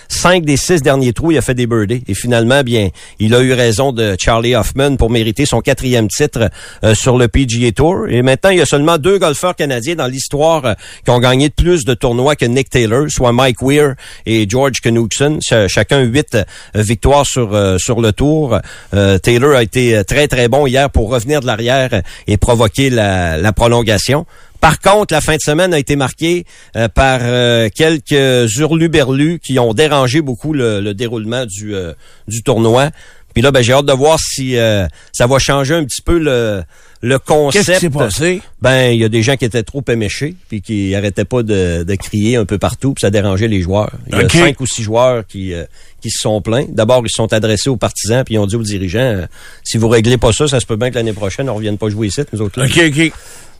cinq 0.07 0.45
des 0.45 0.57
six 0.57 0.81
derniers 0.81 1.13
trous, 1.13 1.31
il 1.31 1.37
a 1.37 1.41
fait 1.41 1.53
des 1.53 1.67
birdies. 1.67 2.03
Et 2.07 2.13
finalement, 2.13 2.63
bien, 2.63 2.89
il 3.19 3.33
a 3.33 3.41
eu 3.41 3.53
raison 3.53 3.91
de 3.91 4.15
Charlie 4.19 4.55
Hoffman 4.55 4.95
pour 4.97 5.09
mériter 5.09 5.45
son 5.45 5.61
quatrième 5.61 6.07
titre 6.07 6.49
sur 6.93 7.17
le 7.17 7.27
PGA 7.27 7.71
Tour. 7.71 8.07
Et 8.09 8.21
maintenant, 8.21 8.49
il 8.51 8.57
y 8.57 8.61
a 8.61 8.65
seulement 8.65 8.97
deux 8.97 9.17
golfeurs 9.17 9.55
canadiens 9.55 9.95
dans 9.95 10.07
l'histoire 10.07 10.75
qui 11.03 11.11
ont 11.11 11.19
gagné 11.19 11.49
plus 11.49 11.85
de 11.85 11.93
tournois 11.93 12.35
que 12.35 12.45
Nick 12.45 12.69
Taylor, 12.69 13.05
soit 13.09 13.31
Mike 13.31 13.61
Weir 13.61 13.95
et 14.25 14.47
George 14.49 14.81
Knudson. 14.83 15.39
Ch- 15.41 15.67
chacun 15.69 16.01
huit 16.01 16.37
victoires 16.73 17.25
sur 17.25 17.79
sur 17.79 18.01
le 18.01 18.11
tour. 18.11 18.59
Euh, 18.93 19.17
Taylor 19.17 19.55
a 19.55 19.63
été 19.63 19.95
euh, 19.95 20.03
très 20.03 20.27
très 20.27 20.47
bon 20.47 20.67
hier 20.67 20.89
pour 20.89 21.09
revenir 21.09 21.41
de 21.41 21.45
l'arrière 21.45 22.01
et 22.27 22.37
provoquer 22.37 22.89
la, 22.89 23.37
la 23.37 23.53
prolongation. 23.53 24.25
Par 24.61 24.79
contre, 24.79 25.13
la 25.13 25.21
fin 25.21 25.35
de 25.35 25.41
semaine 25.41 25.73
a 25.73 25.79
été 25.79 25.95
marquée 25.95 26.45
euh, 26.75 26.87
par 26.87 27.19
euh, 27.21 27.69
quelques 27.73 28.49
hurluberlus 28.57 29.39
qui 29.39 29.59
ont 29.59 29.73
dérangé 29.73 30.21
beaucoup 30.21 30.53
le, 30.53 30.81
le 30.81 30.93
déroulement 30.93 31.45
du, 31.45 31.75
euh, 31.75 31.93
du 32.27 32.41
tournoi. 32.41 32.89
Puis 33.35 33.43
là, 33.43 33.51
ben, 33.51 33.61
j'ai 33.61 33.73
hâte 33.73 33.85
de 33.85 33.91
voir 33.91 34.17
si 34.17 34.57
euh, 34.57 34.87
ça 35.11 35.27
va 35.27 35.39
changer 35.39 35.75
un 35.75 35.83
petit 35.83 36.01
peu 36.01 36.17
le, 36.17 36.63
le 37.01 37.19
concept. 37.19 37.65
Qu'est-ce 37.65 37.79
qui 37.79 37.85
s'est 37.85 37.89
passé? 37.89 38.41
Ben, 38.61 38.91
il 38.91 38.99
y 39.01 39.03
a 39.03 39.09
des 39.09 39.21
gens 39.21 39.35
qui 39.35 39.43
étaient 39.43 39.61
trop 39.61 39.83
éméchés, 39.89 40.35
puis 40.47 40.61
qui 40.61 40.95
arrêtaient 40.95 41.25
pas 41.25 41.43
de, 41.43 41.83
de 41.83 41.95
crier 41.95 42.37
un 42.37 42.45
peu 42.45 42.57
partout, 42.57 42.93
puis 42.93 43.01
ça 43.01 43.11
dérangeait 43.11 43.49
les 43.49 43.61
joueurs. 43.61 43.91
Il 44.07 44.17
y 44.17 44.21
a 44.21 44.29
cinq 44.29 44.61
ou 44.61 44.65
six 44.65 44.83
joueurs 44.83 45.27
qui, 45.27 45.53
euh, 45.53 45.65
qui 46.05 46.11
se 46.11 46.19
sont 46.21 46.39
plaints. 46.41 46.65
D'abord, 46.69 47.01
ils 47.03 47.09
se 47.09 47.15
sont 47.15 47.33
adressés 47.33 47.69
aux 47.69 47.77
partisans, 47.77 48.23
puis 48.23 48.35
ils 48.35 48.37
ont 48.37 48.45
dit 48.45 48.55
aux 48.55 48.61
dirigeants, 48.63 48.99
euh, 48.99 49.25
si 49.63 49.77
vous 49.79 49.87
réglez 49.89 50.17
pas 50.17 50.31
ça, 50.31 50.47
ça 50.47 50.59
se 50.59 50.65
peut 50.67 50.75
bien 50.75 50.91
que 50.91 50.95
l'année 50.95 51.13
prochaine, 51.13 51.49
on 51.49 51.55
revienne 51.55 51.77
pas 51.79 51.89
jouer 51.89 52.07
ici, 52.07 52.21
nous 52.31 52.41
autres. 52.41 52.59
là. 52.59 52.65
OK, 52.67 52.79
OK. 52.87 53.11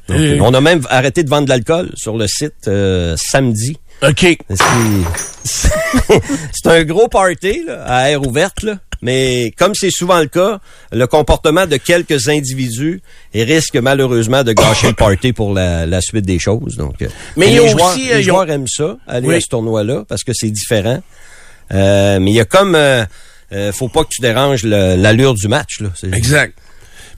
Donc, 0.08 0.18
Euh, 0.20 0.38
On 0.42 0.54
a 0.54 0.62
même 0.62 0.82
arrêté 0.92 1.24
de 1.24 1.30
vendre 1.30 1.46
de 1.46 1.50
l'alcool 1.50 1.90
sur 1.96 2.16
le 2.16 2.28
site 2.28 2.68
euh, 2.68 3.16
samedi. 3.18 3.76
OK. 4.08 4.38
C'est 5.44 6.66
un 6.66 6.84
gros 6.84 7.08
party 7.08 7.64
là, 7.66 7.84
à 7.88 8.10
air 8.12 8.22
ouverte, 8.28 8.62
là. 8.64 8.78
mais 9.02 9.52
comme 9.58 9.74
c'est 9.74 9.90
souvent 9.92 10.20
le 10.20 10.28
cas, 10.28 10.60
le 10.92 11.08
comportement 11.08 11.66
de 11.66 11.78
quelques 11.78 12.28
individus 12.30 13.02
risque 13.34 13.78
malheureusement 13.78 14.44
de 14.44 14.54
gâcher 14.54 14.88
le 14.88 14.94
party 14.94 15.34
pour 15.34 15.54
la, 15.54 15.86
la 15.86 16.02
suite 16.02 16.26
des 16.26 16.40
choses. 16.40 16.76
Donc, 16.78 16.96
Mais 17.38 17.48
il 17.48 17.54
y 17.56 17.60
a 17.60 17.64
les 17.64 17.74
aussi, 17.74 17.78
joueurs, 17.78 17.96
euh, 18.12 18.18
les 18.18 18.24
joueurs 18.24 18.50
aiment 18.52 18.68
ça, 18.68 18.98
aller 19.08 19.28
Oui. 19.28 19.36
à 19.36 19.42
ce 19.42 19.48
tournoi-là, 19.48 20.04
parce 20.08 20.24
que 20.24 20.34
c'est 20.34 20.52
différent. 20.52 21.02
Euh, 21.74 22.20
mais 22.20 22.32
il 22.32 22.36
y 22.36 22.40
a 22.42 22.46
comme... 22.46 22.76
Euh, 22.76 23.06
euh, 23.54 23.72
faut 23.72 23.88
pas 23.90 24.04
que 24.04 24.10
tu 24.10 24.22
déranges 24.22 24.64
l'allure 24.64 25.34
du 25.36 25.48
match. 25.48 25.80
Là. 25.80 25.90
Exact. 26.14 26.58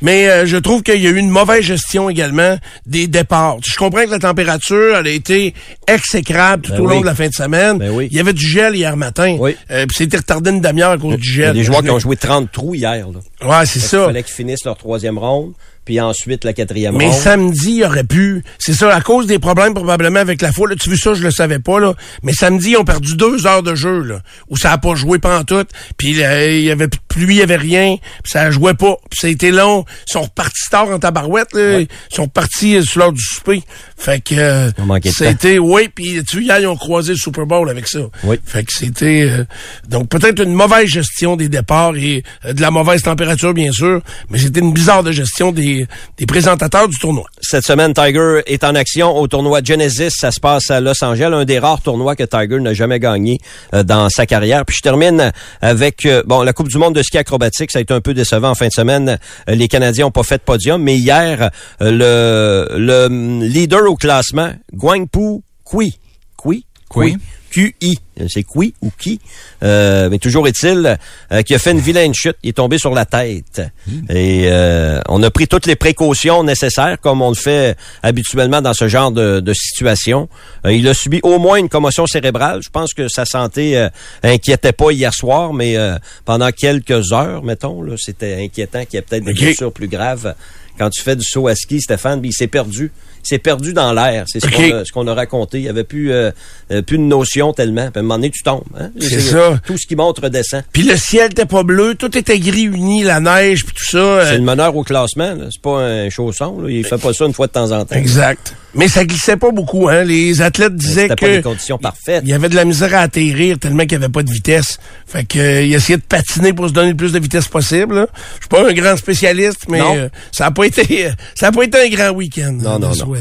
Mais 0.01 0.29
euh, 0.29 0.45
je 0.45 0.57
trouve 0.57 0.83
qu'il 0.83 1.01
y 1.01 1.07
a 1.07 1.09
eu 1.09 1.15
une 1.17 1.29
mauvaise 1.29 1.63
gestion 1.63 2.07
également 2.09 2.57
des 2.85 3.07
départs. 3.07 3.57
Je 3.67 3.75
comprends 3.77 4.05
que 4.05 4.11
la 4.11 4.19
température 4.19 4.95
elle 4.97 5.07
a 5.07 5.09
été 5.09 5.55
exécrable 5.87 6.63
tout 6.63 6.73
Ben 6.73 6.81
au 6.81 6.85
long 6.85 7.01
de 7.01 7.05
la 7.05 7.15
fin 7.15 7.27
de 7.27 7.33
semaine. 7.33 7.79
Ben 7.79 7.89
oui. 7.91 8.07
Il 8.11 8.17
y 8.17 8.19
avait 8.19 8.33
du 8.33 8.45
gel 8.45 8.75
hier 8.75 8.95
matin. 8.95 9.37
Oui. 9.39 9.55
Euh, 9.71 9.85
puis 9.87 9.95
c'était 9.97 10.17
retardé 10.17 10.51
une 10.51 10.61
demi-heure 10.61 10.91
à 10.91 10.97
cause 10.99 11.17
du 11.17 11.29
Il 11.31 11.39
y 11.39 11.43
a 11.43 11.45
gel. 11.47 11.55
des 11.55 11.63
joueurs 11.63 11.81
qui 11.81 11.89
ont 11.89 11.97
joué 11.99 12.15
30 12.15 12.51
trous 12.51 12.75
hier. 12.75 13.07
Là. 13.07 13.49
Ouais, 13.59 13.65
c'est 13.65 13.79
Il 13.79 13.83
ça. 13.83 14.05
fallait 14.05 14.21
qu'ils 14.21 14.35
finissent 14.35 14.65
leur 14.65 14.77
troisième 14.77 15.17
ronde, 15.17 15.53
puis 15.87 16.01
ensuite 16.01 16.43
la 16.43 16.51
quatrième 16.51 16.97
Mais 16.97 17.05
ronde. 17.05 17.13
samedi, 17.13 17.75
il 17.77 17.83
aurait 17.85 18.03
pu. 18.03 18.43
C'est 18.59 18.73
ça, 18.73 18.93
à 18.93 18.99
cause 18.99 19.25
des 19.25 19.39
problèmes 19.39 19.73
probablement 19.73 20.19
avec 20.19 20.41
la 20.41 20.51
foule. 20.51 20.71
Là, 20.71 20.75
tu 20.75 20.89
veux 20.89 20.97
ça, 20.97 21.13
je 21.13 21.23
le 21.23 21.31
savais 21.31 21.59
pas, 21.59 21.79
là. 21.79 21.93
Mais 22.23 22.33
samedi, 22.33 22.71
ils 22.71 22.77
ont 22.77 22.83
perdu 22.83 23.15
deux 23.15 23.47
heures 23.47 23.63
de 23.63 23.73
jeu, 23.73 24.01
là. 24.01 24.19
Où 24.49 24.57
ça 24.57 24.73
a 24.73 24.77
pas 24.77 24.95
joué 24.95 25.17
tout. 25.47 25.63
Puis 25.95 26.21
euh, 26.21 26.51
il 26.51 26.65
y 26.65 26.71
avait 26.71 26.89
plus 26.89 26.97
de 26.99 27.05
pluie, 27.07 27.35
il 27.35 27.39
y 27.39 27.41
avait 27.41 27.55
rien. 27.55 27.95
Puis 28.21 28.31
ça 28.33 28.51
jouait 28.51 28.73
pas. 28.73 28.97
Puis 29.09 29.17
ça 29.21 29.27
a 29.27 29.29
été 29.29 29.49
long. 29.49 29.85
Ils 30.09 30.11
sont 30.11 30.23
repartis 30.23 30.69
tard 30.69 30.89
en 30.89 30.99
tabarouette, 30.99 31.53
là. 31.53 31.79
Ils 31.79 31.87
sont 32.09 32.23
repartis 32.23 32.75
euh, 32.75 32.81
sur 32.81 32.99
l'heure 32.99 33.13
du 33.13 33.23
souper. 33.23 33.63
Fait 33.97 34.21
que 34.21 34.35
euh, 34.35 34.69
c'était, 35.05 35.57
oui, 35.57 35.89
puis 35.93 36.23
tu 36.23 36.43
vois, 36.43 36.59
ils 36.59 36.67
ont 36.67 36.77
croisé 36.77 37.13
le 37.13 37.17
Super 37.17 37.47
Bowl 37.47 37.67
avec 37.67 37.87
ça. 37.87 37.99
Oui. 38.23 38.37
Fait 38.45 38.63
que 38.63 38.71
c'était 38.71 39.27
euh, 39.27 39.43
donc 39.89 40.07
peut-être 40.07 40.41
une 40.41 40.53
mauvaise 40.53 40.87
gestion 40.87 41.35
des 41.35 41.49
départs 41.49 41.95
et 41.95 42.23
euh, 42.45 42.53
de 42.53 42.61
la 42.61 42.69
mauvaise 42.69 43.01
température, 43.01 43.55
bien 43.55 43.71
sûr, 43.71 44.01
mais 44.29 44.37
c'était 44.37 44.59
une 44.59 44.71
bizarre 44.71 45.01
de 45.01 45.11
gestion 45.11 45.51
des, 45.51 45.87
des 46.17 46.25
présentateurs 46.27 46.87
du 46.87 46.97
tournoi. 46.99 47.25
Cette 47.41 47.65
semaine, 47.65 47.93
Tiger 47.93 48.41
est 48.45 48.63
en 48.63 48.75
action 48.75 49.17
au 49.17 49.27
tournoi 49.27 49.61
Genesis. 49.63 50.11
Ça 50.11 50.29
se 50.29 50.39
passe 50.39 50.69
à 50.69 50.79
Los 50.79 51.03
Angeles, 51.03 51.33
un 51.33 51.45
des 51.45 51.57
rares 51.57 51.81
tournois 51.81 52.15
que 52.15 52.23
Tiger 52.23 52.59
n'a 52.59 52.75
jamais 52.75 52.99
gagné 52.99 53.39
euh, 53.73 53.81
dans 53.81 54.09
sa 54.09 54.27
carrière. 54.27 54.63
Puis 54.63 54.77
je 54.77 54.83
termine 54.83 55.31
avec 55.61 56.05
euh, 56.05 56.21
bon 56.25 56.43
la 56.43 56.53
Coupe 56.53 56.69
du 56.69 56.77
monde 56.77 56.93
de 56.93 57.01
ski 57.01 57.17
acrobatique. 57.17 57.71
Ça 57.71 57.79
a 57.79 57.81
été 57.81 57.93
un 57.93 58.01
peu 58.01 58.13
décevant 58.13 58.51
en 58.51 58.55
fin 58.55 58.67
de 58.67 58.73
semaine. 58.73 59.17
Les 59.47 59.67
Canadiens 59.67 60.05
ont 60.05 60.11
pas 60.11 60.23
fait 60.23 60.37
de 60.37 60.43
podium, 60.43 60.81
mais 60.81 60.97
hier, 60.97 61.49
le, 61.81 62.67
le 62.77 63.05
hum, 63.05 63.41
leader 63.87 63.91
au 63.91 63.95
classement, 63.95 64.51
Guangpu 64.73 65.41
Kui, 65.63 65.97
Kui, 66.37 66.65
Kui? 66.89 67.17
QI. 67.49 67.97
C'est 68.27 68.43
Qui 68.43 68.73
ou 68.81 68.91
qui. 68.99 69.19
Euh, 69.63 70.09
mais 70.09 70.19
toujours 70.19 70.47
est-il 70.47 70.97
euh, 71.31 71.41
qu'il 71.43 71.55
a 71.55 71.59
fait 71.59 71.71
une 71.71 71.79
vilaine 71.79 72.13
chute. 72.13 72.35
Il 72.43 72.49
est 72.49 72.53
tombé 72.53 72.77
sur 72.77 72.93
la 72.93 73.05
tête. 73.05 73.61
Et 74.09 74.47
euh, 74.47 74.99
on 75.07 75.23
a 75.23 75.31
pris 75.31 75.47
toutes 75.47 75.65
les 75.65 75.75
précautions 75.75 76.43
nécessaires, 76.43 76.97
comme 76.99 77.21
on 77.21 77.29
le 77.29 77.35
fait 77.35 77.77
habituellement 78.03 78.61
dans 78.61 78.73
ce 78.73 78.87
genre 78.87 79.11
de, 79.11 79.39
de 79.39 79.53
situation. 79.53 80.27
Euh, 80.65 80.73
il 80.73 80.87
a 80.87 80.93
subi 80.93 81.19
au 81.23 81.39
moins 81.39 81.57
une 81.57 81.69
commotion 81.69 82.05
cérébrale. 82.05 82.61
Je 82.63 82.69
pense 82.69 82.93
que 82.93 83.07
sa 83.07 83.25
santé 83.25 83.77
euh, 83.77 83.89
inquiétait 84.23 84.73
pas 84.73 84.91
hier 84.91 85.13
soir, 85.13 85.53
mais 85.53 85.77
euh, 85.77 85.97
pendant 86.25 86.51
quelques 86.51 87.13
heures, 87.13 87.43
mettons, 87.43 87.81
là, 87.81 87.95
c'était 87.97 88.43
inquiétant 88.43 88.83
qu'il 88.85 88.95
y 88.95 88.97
ait 88.97 89.03
peut-être 89.03 89.23
des 89.23 89.33
blessures 89.33 89.71
plus 89.71 89.87
graves. 89.87 90.35
Quand 90.77 90.89
tu 90.91 91.01
fais 91.01 91.15
du 91.15 91.23
saut 91.23 91.47
à 91.47 91.55
ski, 91.55 91.81
Stéphane, 91.81 92.21
puis 92.21 92.29
il 92.29 92.33
s'est 92.33 92.47
perdu. 92.47 92.91
Il 93.27 93.35
s'est 93.35 93.39
perdu 93.39 93.73
dans 93.73 93.91
l'air. 93.91 94.23
C'est 94.27 94.39
ce 94.39 94.47
Ok. 94.47 94.53
qu'on 94.55 94.75
a, 94.77 94.85
ce 94.85 94.91
qu'on 94.93 95.07
a 95.07 95.13
raconté. 95.13 95.57
Il 95.57 95.65
y 95.65 95.69
avait 95.69 95.83
plus, 95.83 96.11
euh, 96.13 96.31
euh, 96.71 96.81
plus 96.81 96.97
de 96.97 97.03
notion 97.03 97.51
tellement. 97.51 97.89
Puis 97.91 97.97
à 97.97 97.99
un 97.99 98.03
moment 98.03 98.15
donné, 98.15 98.29
tu 98.31 98.41
tombes. 98.41 98.63
Hein? 98.79 98.89
C'est 99.01 99.19
ça. 99.19 99.59
Tout 99.65 99.77
ce 99.77 99.85
qui 99.85 99.95
monte 99.97 100.19
redescend. 100.19 100.63
Puis 100.71 100.83
le 100.83 100.95
ciel 100.95 101.31
était 101.31 101.45
pas 101.45 101.63
bleu, 101.63 101.95
tout 101.95 102.17
était 102.17 102.39
gris 102.39 102.63
uni, 102.63 103.03
la 103.03 103.19
neige, 103.19 103.65
puis 103.65 103.73
tout 103.75 103.83
ça. 103.91 104.21
C'est 104.25 104.33
euh, 104.35 104.37
le 104.37 104.43
meneur 104.43 104.75
au 104.75 104.83
classement. 104.83 105.35
C'est 105.51 105.61
pas 105.61 105.79
un 105.81 106.09
chausson. 106.09 106.61
Là. 106.61 106.69
Il 106.69 106.85
fait 106.85 106.97
pas 106.97 107.11
ça 107.13 107.25
une 107.25 107.33
fois 107.33 107.47
de 107.47 107.51
temps 107.51 107.71
en 107.71 107.83
temps. 107.83 107.95
exact. 107.95 108.55
Mais 108.75 108.87
ça 108.87 109.05
glissait 109.05 109.37
pas 109.37 109.49
beaucoup, 109.49 109.89
hein. 109.89 110.03
Les 110.03 110.41
athlètes 110.41 110.75
disaient 110.75 111.07
que 111.09 111.15
pas 111.15 111.27
des 111.29 111.41
conditions 111.41 111.79
parfaites. 111.79 112.21
il 112.23 112.29
y 112.29 112.33
avait 112.33 112.49
de 112.49 112.55
la 112.55 112.63
misère 112.63 112.93
à 112.93 112.99
atterrir 112.99 113.57
tellement 113.57 113.85
qu'il 113.87 113.97
n'y 113.97 114.03
avait 114.03 114.11
pas 114.11 114.21
de 114.21 114.29
vitesse. 114.31 114.77
Fait 115.07 115.23
que 115.23 115.39
euh, 115.39 115.63
il 115.63 115.73
essayait 115.73 115.97
de 115.97 116.03
patiner 116.03 116.53
pour 116.53 116.67
se 116.67 116.73
donner 116.73 116.89
le 116.91 116.95
plus 116.95 117.11
de 117.11 117.17
vitesse 117.19 117.47
possible. 117.47 118.05
Je 118.35 118.41
suis 118.41 118.49
pas 118.49 118.69
un 118.69 118.73
grand 118.73 118.95
spécialiste, 118.95 119.61
mais 119.67 119.81
euh, 119.81 120.09
ça 120.31 120.47
a 120.47 120.51
pas 120.51 120.65
été 120.65 121.09
ça 121.33 121.47
a 121.47 121.51
pas 121.51 121.63
été 121.63 121.79
un 121.79 121.89
grand 121.89 122.11
week-end. 122.11 122.51
Non, 122.61 122.75
euh, 122.75 122.77
non, 122.79 122.89
non. 122.95 123.15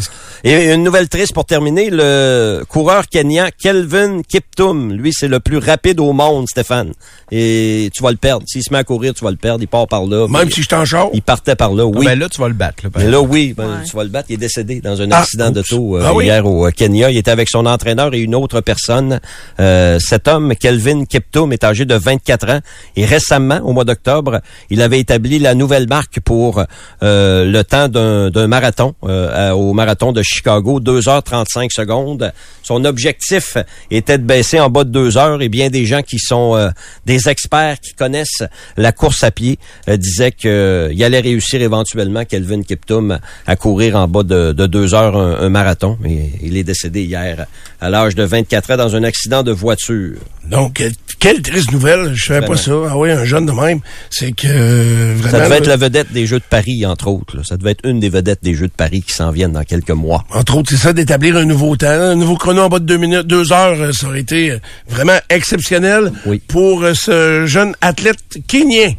Et 0.44 0.72
une 0.72 0.82
nouvelle 0.82 1.08
triste 1.08 1.32
pour 1.32 1.44
terminer, 1.44 1.88
le 1.90 2.62
coureur 2.68 3.08
kenyan 3.08 3.48
Kelvin 3.58 4.22
Kiptum, 4.22 4.92
lui, 4.92 5.12
c'est 5.12 5.28
le 5.28 5.40
plus 5.40 5.58
rapide 5.58 6.00
au 6.00 6.12
monde, 6.12 6.46
Stéphane. 6.48 6.92
Et 7.32 7.90
tu 7.94 8.02
vas 8.02 8.10
le 8.10 8.16
perdre. 8.16 8.44
S'il 8.46 8.62
se 8.62 8.72
met 8.72 8.78
à 8.78 8.84
courir, 8.84 9.14
tu 9.14 9.24
vas 9.24 9.30
le 9.30 9.36
perdre. 9.36 9.62
Il 9.62 9.66
part 9.68 9.88
par 9.88 10.04
là. 10.06 10.28
Même 10.28 10.50
si 10.50 10.62
je 10.62 10.68
t'en 10.68 10.84
char. 10.84 11.08
Il 11.12 11.22
partait 11.22 11.56
par 11.56 11.72
là, 11.72 11.82
Ah, 11.86 11.98
oui. 11.98 12.06
Ben 12.06 12.18
là, 12.18 12.28
tu 12.28 12.40
vas 12.40 12.48
le 12.48 12.54
battre. 12.54 12.84
Là, 12.84 12.90
Mais 12.96 13.08
là, 13.08 13.20
oui, 13.20 13.54
ben, 13.56 13.64
Ouais. 13.66 13.84
tu 13.88 13.96
vas 13.96 14.04
le 14.04 14.10
battre. 14.10 14.26
Il 14.30 14.34
est 14.34 14.38
décédé 14.38 14.80
dans 14.80 15.00
un 15.00 15.10
Ah, 15.10 15.20
accident 15.20 15.46
oups. 15.48 15.54
d'auto 15.54 15.96
euh, 15.96 16.02
Ah 16.04 16.14
oui? 16.14 16.26
hier 16.26 16.46
au 16.46 16.66
euh, 16.66 16.70
Kenya. 16.70 17.10
Il 17.10 17.16
était 17.16 17.30
avec 17.30 17.48
son 17.48 17.66
entraîneur 17.66 18.14
et 18.14 18.20
une 18.20 18.34
autre 18.34 18.60
personne. 18.60 19.20
Euh, 19.58 19.98
cet 19.98 20.28
homme, 20.28 20.54
Kelvin 20.54 21.04
Kiptum, 21.06 21.52
est 21.52 21.64
âgé 21.64 21.84
de 21.84 21.94
24 21.94 22.48
ans. 22.50 22.60
Et 22.94 23.04
récemment, 23.04 23.60
au 23.64 23.72
mois 23.72 23.84
d'octobre, 23.84 24.40
il 24.70 24.82
avait 24.82 25.00
établi 25.00 25.38
la 25.38 25.54
nouvelle 25.54 25.88
marque 25.88 26.20
pour 26.20 26.62
euh, 27.02 27.44
le 27.44 27.64
temps 27.64 27.88
d'un 27.88 28.30
d'un 28.30 28.46
marathon 28.46 28.94
euh, 29.04 29.50
au 29.52 29.72
marathon 29.72 29.85
de 29.86 30.22
Chicago, 30.22 30.80
2h35 30.80 31.68
secondes. 31.70 32.32
Son 32.62 32.84
objectif 32.84 33.56
était 33.90 34.18
de 34.18 34.24
baisser 34.24 34.58
en 34.60 34.68
bas 34.70 34.84
de 34.84 34.90
deux 34.90 35.16
heures 35.16 35.40
et 35.42 35.48
bien 35.48 35.70
des 35.70 35.86
gens 35.86 36.02
qui 36.02 36.18
sont 36.18 36.56
euh, 36.56 36.70
des 37.06 37.28
experts 37.28 37.80
qui 37.80 37.92
connaissent 37.94 38.42
la 38.76 38.92
course 38.92 39.22
à 39.22 39.30
pied 39.30 39.58
euh, 39.88 39.96
disaient 39.96 40.32
qu'il 40.32 41.02
allait 41.04 41.20
réussir 41.20 41.62
éventuellement 41.62 42.24
Kelvin 42.24 42.62
Kiptum 42.62 43.18
à 43.46 43.56
courir 43.56 43.96
en 43.96 44.08
bas 44.08 44.22
de, 44.22 44.52
de 44.52 44.66
deux 44.66 44.94
heures 44.94 45.16
un, 45.16 45.38
un 45.40 45.48
marathon. 45.48 45.96
Mais 46.00 46.30
il 46.42 46.56
est 46.56 46.64
décédé 46.64 47.02
hier 47.04 47.46
à 47.80 47.90
l'âge 47.90 48.14
de 48.14 48.24
24 48.24 48.72
ans 48.72 48.76
dans 48.76 48.96
un 48.96 49.04
accident 49.04 49.42
de 49.42 49.52
voiture. 49.52 50.18
Donc 50.48 50.80
euh, 50.80 50.90
quelle 51.18 51.42
triste 51.42 51.72
nouvelle, 51.72 52.12
je 52.14 52.26
savais 52.26 52.46
pas 52.46 52.56
ça. 52.56 52.72
Ah 52.88 52.96
oui, 52.96 53.10
un 53.10 53.24
jeune 53.24 53.46
de 53.46 53.52
même, 53.52 53.80
c'est 54.10 54.32
que 54.32 54.46
euh, 54.46 55.14
vraiment 55.16 55.38
Ça 55.38 55.44
devait 55.44 55.56
être 55.58 55.66
la 55.66 55.76
vedette 55.76 56.12
des 56.12 56.26
Jeux 56.26 56.38
de 56.38 56.44
Paris, 56.48 56.86
entre 56.86 57.08
autres. 57.08 57.36
là. 57.36 57.42
Ça 57.44 57.56
devait 57.56 57.72
être 57.72 57.84
une 57.88 58.00
des 58.00 58.08
vedettes 58.08 58.42
des 58.42 58.54
Jeux 58.54 58.68
de 58.68 58.72
Paris 58.72 59.02
qui 59.02 59.12
s'en 59.12 59.30
viennent 59.30 59.52
dans 59.52 59.64
quelques 59.64 59.75
mois. 59.94 60.24
Entre 60.30 60.56
autres, 60.56 60.70
c'est 60.70 60.76
ça, 60.76 60.92
d'établir 60.92 61.36
un 61.36 61.44
nouveau 61.44 61.76
temps. 61.76 61.86
Un 61.88 62.14
nouveau 62.16 62.36
chrono 62.36 62.62
en 62.62 62.68
bas 62.68 62.78
de 62.78 62.84
deux 62.84 62.96
minutes, 62.96 63.26
deux 63.26 63.52
heures, 63.52 63.80
euh, 63.80 63.92
ça 63.92 64.06
aurait 64.08 64.20
été 64.20 64.50
euh, 64.52 64.58
vraiment 64.88 65.18
exceptionnel 65.30 66.12
Oui. 66.26 66.40
pour 66.46 66.82
euh, 66.82 66.94
ce 66.94 67.46
jeune 67.46 67.74
athlète 67.80 68.18
kenyan. 68.48 68.94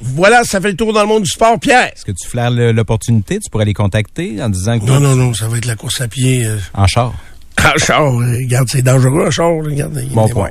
Voilà, 0.00 0.44
ça 0.44 0.60
fait 0.60 0.68
le 0.70 0.76
tour 0.76 0.92
dans 0.92 1.00
le 1.02 1.08
monde 1.08 1.22
du 1.22 1.30
sport. 1.30 1.58
Pierre? 1.58 1.86
Est-ce 1.86 2.04
que 2.04 2.12
tu 2.12 2.28
flaires 2.28 2.50
le- 2.50 2.72
l'opportunité? 2.72 3.38
Tu 3.38 3.48
pourrais 3.50 3.64
les 3.64 3.72
contacter 3.74 4.42
en 4.42 4.48
disant 4.50 4.78
que 4.78 4.84
Non, 4.84 5.00
non, 5.00 5.14
non, 5.16 5.32
ça 5.32 5.48
va 5.48 5.56
être 5.56 5.64
la 5.64 5.74
course 5.76 6.00
à 6.02 6.08
pied. 6.08 6.44
euh, 6.44 6.56
en 6.74 6.86
char. 6.86 7.14
en 7.64 7.78
char, 7.78 8.12
regarde, 8.12 8.68
c'est 8.70 8.82
dangereux, 8.82 9.24
un 9.26 9.30
char. 9.30 9.48
Regarde, 9.64 9.98
Bon 10.12 10.28
point. 10.28 10.50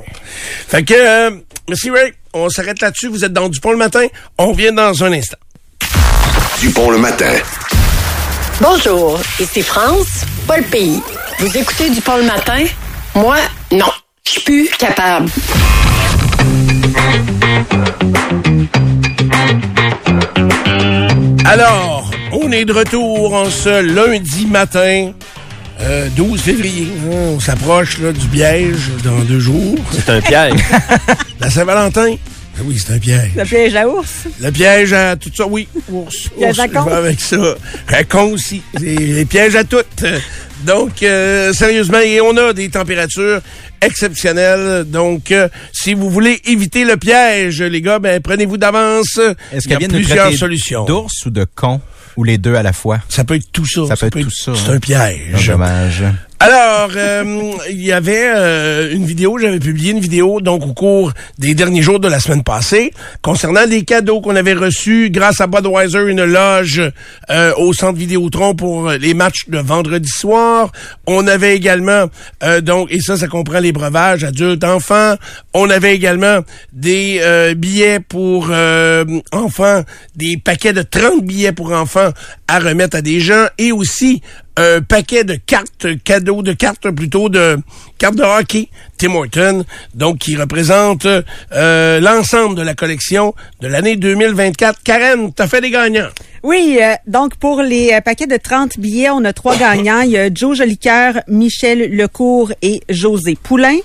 Fait 0.66 0.82
que, 0.82 0.94
euh, 0.94 1.30
Monsieur 1.68 1.92
Ray, 1.92 2.12
on 2.34 2.48
s'arrête 2.48 2.80
là-dessus. 2.80 3.08
Vous 3.08 3.24
êtes 3.24 3.32
dans 3.32 3.48
Dupont 3.48 3.70
le 3.72 3.76
matin. 3.78 4.06
On 4.38 4.52
revient 4.52 4.72
dans 4.74 5.04
un 5.04 5.12
instant. 5.12 5.38
Dupont 6.60 6.90
le 6.90 6.98
matin. 6.98 7.32
Bonjour, 8.60 9.20
ici 9.38 9.62
France, 9.62 10.24
pas 10.46 10.56
le 10.58 10.64
pays. 10.64 11.02
Vous 11.38 11.56
écoutez 11.56 11.90
du 11.90 12.00
le 12.16 12.24
matin? 12.24 12.64
Moi, 13.14 13.36
non. 13.72 13.90
Je 14.24 14.30
suis 14.32 14.40
plus 14.42 14.68
capable. 14.78 15.28
Alors, 21.44 22.10
on 22.32 22.50
est 22.52 22.64
de 22.64 22.72
retour 22.72 23.34
en 23.34 23.48
ce 23.50 23.80
lundi 23.80 24.46
matin, 24.46 25.12
euh, 25.80 26.08
12 26.16 26.40
février. 26.40 26.88
hein. 27.06 27.14
on 27.36 27.40
s'approche 27.40 27.98
là, 27.98 28.12
du 28.12 28.26
piège 28.26 28.90
dans 29.04 29.18
deux 29.20 29.38
jours. 29.40 29.76
C'est 29.92 30.10
un 30.10 30.20
piège. 30.20 30.60
La 31.40 31.50
Saint-Valentin. 31.50 32.16
Ah 32.58 32.62
Oui, 32.64 32.78
c'est 32.78 32.92
un 32.94 32.98
piège. 32.98 33.32
Le 33.36 33.44
piège 33.44 33.74
à 33.76 33.86
ours. 33.88 34.10
Le 34.40 34.50
piège 34.50 34.92
à 34.92 35.16
tout 35.16 35.30
ça, 35.34 35.46
oui. 35.46 35.68
Ours, 35.90 36.28
ours, 36.38 36.58
à 36.58 36.68
con. 36.68 36.84
je 36.84 36.90
vais 36.90 36.96
avec 36.96 37.20
ça. 37.20 37.54
Un 37.88 38.04
con 38.04 38.32
aussi. 38.32 38.62
Les, 38.80 38.96
les 38.96 39.24
pièges 39.24 39.56
à 39.56 39.64
toutes. 39.64 40.04
Donc, 40.64 41.02
euh, 41.02 41.52
sérieusement, 41.52 41.98
et 41.98 42.20
on 42.22 42.34
a 42.38 42.52
des 42.54 42.70
températures 42.70 43.40
exceptionnelles. 43.82 44.84
Donc, 44.86 45.30
euh, 45.32 45.48
si 45.72 45.94
vous 45.94 46.10
voulez 46.10 46.40
éviter 46.46 46.84
le 46.84 46.96
piège, 46.96 47.62
les 47.62 47.82
gars, 47.82 47.98
ben 47.98 48.20
prenez-vous 48.20 48.56
d'avance. 48.56 49.18
Est-ce 49.52 49.68
Il 49.68 49.72
y 49.72 49.84
a 49.84 49.88
plusieurs 49.88 50.32
solutions. 50.32 50.84
d'ours 50.84 51.26
ou 51.26 51.30
de 51.30 51.44
con 51.54 51.80
ou 52.16 52.24
les 52.24 52.38
deux 52.38 52.54
à 52.54 52.62
la 52.62 52.72
fois? 52.72 53.00
Ça 53.08 53.24
peut 53.24 53.34
être 53.36 53.52
tout 53.52 53.66
ça. 53.66 53.82
Ça 53.88 53.96
peut 53.96 54.06
être 54.06 54.20
tout 54.24 54.30
ça, 54.30 54.52
C'est 54.54 54.70
hein. 54.70 54.74
un 54.74 54.78
piège. 54.80 55.46
Dommage. 55.46 56.04
Alors, 56.38 56.90
euh, 56.94 57.54
il 57.70 57.82
y 57.82 57.92
avait 57.92 58.30
euh, 58.36 58.92
une 58.92 59.06
vidéo, 59.06 59.38
j'avais 59.38 59.58
publié 59.58 59.92
une 59.92 60.00
vidéo 60.00 60.42
donc 60.42 60.66
au 60.66 60.74
cours 60.74 61.12
des 61.38 61.54
derniers 61.54 61.80
jours 61.80 61.98
de 61.98 62.08
la 62.08 62.20
semaine 62.20 62.42
passée 62.42 62.92
concernant 63.22 63.66
des 63.66 63.84
cadeaux 63.84 64.20
qu'on 64.20 64.36
avait 64.36 64.52
reçus 64.52 65.08
grâce 65.10 65.40
à 65.40 65.46
Budweiser, 65.46 66.02
une 66.06 66.24
loge 66.24 66.82
euh, 67.30 67.54
au 67.56 67.72
centre 67.72 67.98
Vidéotron 67.98 68.54
pour 68.54 68.90
les 68.90 69.14
matchs 69.14 69.48
de 69.48 69.56
vendredi 69.56 70.10
soir. 70.10 70.72
On 71.06 71.26
avait 71.26 71.56
également 71.56 72.06
donc 72.62 72.92
et 72.92 73.00
ça 73.00 73.16
ça 73.16 73.28
comprend 73.28 73.60
les 73.60 73.72
breuvages 73.72 74.22
adultes, 74.22 74.62
enfants. 74.62 75.14
On 75.54 75.70
avait 75.70 75.94
également 75.94 76.40
des 76.72 77.54
billets 77.56 78.00
pour 78.00 78.50
enfants, 79.32 79.82
des 80.14 80.36
paquets 80.36 80.74
de 80.74 80.82
30 80.82 81.24
billets 81.24 81.52
pour 81.52 81.72
enfants 81.72 82.10
à 82.46 82.58
remettre 82.58 82.98
à 82.98 83.02
des 83.02 83.20
gens 83.20 83.46
et 83.56 83.72
aussi 83.72 84.20
un 84.56 84.80
paquet 84.80 85.24
de 85.24 85.34
cartes 85.34 85.86
cadeaux, 86.02 86.42
de 86.42 86.52
cartes 86.52 86.90
plutôt 86.90 87.28
de 87.28 87.58
cartes 87.98 88.16
de 88.16 88.22
hockey 88.22 88.68
Tim 88.98 89.14
Horton, 89.14 89.64
donc 89.94 90.18
qui 90.18 90.36
représente 90.36 91.06
euh, 91.06 92.00
l'ensemble 92.00 92.54
de 92.54 92.62
la 92.62 92.74
collection 92.74 93.34
de 93.60 93.68
l'année 93.68 93.96
2024. 93.96 94.82
Karen, 94.82 95.32
t'as 95.32 95.46
fait 95.46 95.60
des 95.60 95.70
gagnants. 95.70 96.08
Oui, 96.42 96.78
euh, 96.80 96.94
donc 97.06 97.36
pour 97.36 97.62
les 97.62 97.92
euh, 97.92 98.00
paquets 98.00 98.26
de 98.26 98.36
30 98.36 98.78
billets, 98.78 99.10
on 99.10 99.24
a 99.24 99.32
trois 99.32 99.56
gagnants. 99.58 100.00
Il 100.00 100.10
y 100.10 100.18
a 100.18 100.30
Joe 100.32 100.56
Jolicoeur, 100.56 101.14
Michel 101.28 101.94
Lecourt 101.94 102.52
et 102.62 102.80
José 102.88 103.36
Poulain. 103.42 103.78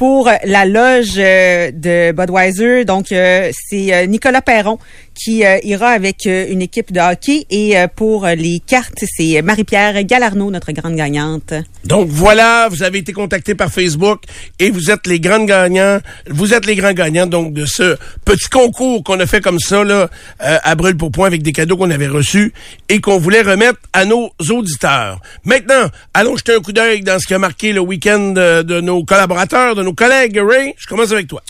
Pour 0.00 0.30
la 0.46 0.64
loge 0.64 1.18
euh, 1.18 1.70
de 1.72 2.12
Budweiser, 2.12 2.86
donc 2.86 3.12
euh, 3.12 3.50
c'est 3.52 3.92
euh, 3.92 4.06
Nicolas 4.06 4.40
Perron 4.40 4.78
qui 5.22 5.44
euh, 5.44 5.58
ira 5.64 5.88
avec 5.88 6.26
euh, 6.26 6.46
une 6.48 6.62
équipe 6.62 6.92
de 6.92 7.00
hockey. 7.00 7.46
Et 7.50 7.76
euh, 7.76 7.88
pour 7.94 8.24
euh, 8.24 8.34
les 8.34 8.60
cartes, 8.60 9.04
c'est 9.16 9.42
Marie-Pierre 9.42 10.02
Galarno, 10.04 10.50
notre 10.50 10.72
grande 10.72 10.96
gagnante. 10.96 11.52
Donc 11.84 12.08
voilà, 12.08 12.68
vous 12.70 12.82
avez 12.82 12.98
été 12.98 13.12
contacté 13.12 13.54
par 13.54 13.70
Facebook 13.70 14.22
et 14.58 14.70
vous 14.70 14.90
êtes 14.90 15.06
les 15.06 15.20
grands 15.20 15.44
gagnants. 15.44 15.98
Vous 16.28 16.54
êtes 16.54 16.64
les 16.64 16.74
grands 16.74 16.92
gagnants 16.92 17.26
donc 17.26 17.52
de 17.52 17.66
ce 17.66 17.96
petit 18.24 18.48
concours 18.48 19.02
qu'on 19.04 19.20
a 19.20 19.26
fait 19.26 19.40
comme 19.40 19.58
ça 19.58 19.84
là 19.84 20.08
à 20.38 20.74
brûle 20.74 20.96
pour 20.96 21.10
point 21.10 21.26
avec 21.26 21.42
des 21.42 21.52
cadeaux 21.52 21.76
qu'on 21.76 21.90
avait 21.90 22.06
reçus 22.06 22.52
et 22.88 23.00
qu'on 23.00 23.18
voulait 23.18 23.42
remettre 23.42 23.78
à 23.92 24.04
nos 24.04 24.30
auditeurs. 24.50 25.20
Maintenant, 25.44 25.88
allons 26.14 26.36
jeter 26.36 26.54
un 26.54 26.60
coup 26.60 26.72
d'œil 26.72 27.02
dans 27.02 27.18
ce 27.18 27.26
qui 27.26 27.34
a 27.34 27.38
marqué 27.38 27.72
le 27.72 27.80
week-end 27.80 28.32
de, 28.32 28.62
de 28.62 28.80
nos 28.80 29.04
collaborateurs, 29.04 29.74
de 29.74 29.82
nos 29.82 29.94
collègues. 29.94 30.38
Ray, 30.38 30.74
je 30.78 30.86
commence 30.86 31.12
avec 31.12 31.28
toi. 31.28 31.42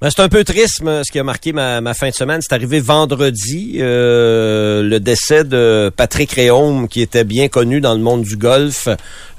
Ben, 0.00 0.10
c'est 0.14 0.22
un 0.22 0.28
peu 0.28 0.44
triste 0.44 0.80
ce 0.84 1.10
qui 1.10 1.18
a 1.18 1.24
marqué 1.24 1.52
ma, 1.52 1.82
fin 1.92 2.10
de 2.10 2.14
semaine. 2.14 2.38
C'est 2.40 2.54
arrivé 2.54 2.78
vendredi, 2.78 3.78
euh, 3.80 4.80
le 4.84 5.00
décès 5.00 5.42
de 5.42 5.90
Patrick 5.96 6.30
Réaume, 6.30 6.86
qui 6.86 7.00
était 7.00 7.24
bien 7.24 7.48
connu 7.48 7.80
dans 7.80 7.94
le 7.94 8.00
monde 8.00 8.22
du 8.22 8.36
golf. 8.36 8.88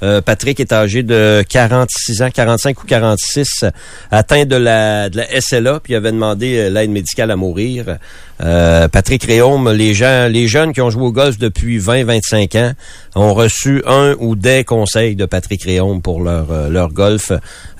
Euh, 0.02 0.20
Patrick 0.20 0.60
est 0.60 0.74
âgé 0.74 1.02
de 1.02 1.42
46 1.48 2.20
ans, 2.20 2.28
45 2.30 2.82
ou 2.82 2.86
46, 2.86 3.64
atteint 4.10 4.44
de 4.44 4.56
la, 4.56 5.08
de 5.08 5.16
la 5.16 5.40
SLA, 5.40 5.80
puis 5.80 5.94
il 5.94 5.96
avait 5.96 6.12
demandé 6.12 6.58
euh, 6.58 6.68
l'aide 6.68 6.90
médicale 6.90 7.30
à 7.30 7.36
mourir. 7.36 7.96
Patrick 8.42 9.24
Réaume, 9.24 9.70
les 9.70 9.92
gens, 9.92 10.26
les 10.26 10.48
jeunes 10.48 10.72
qui 10.72 10.80
ont 10.80 10.88
joué 10.88 11.02
au 11.02 11.12
golf 11.12 11.36
depuis 11.36 11.78
20-25 11.78 12.58
ans 12.58 12.72
ont 13.14 13.34
reçu 13.34 13.82
un 13.86 14.14
ou 14.18 14.34
des 14.34 14.64
conseils 14.64 15.14
de 15.14 15.26
Patrick 15.26 15.62
Réaume 15.62 16.00
pour 16.00 16.22
leur, 16.22 16.70
leur 16.70 16.90
golf. 16.90 17.32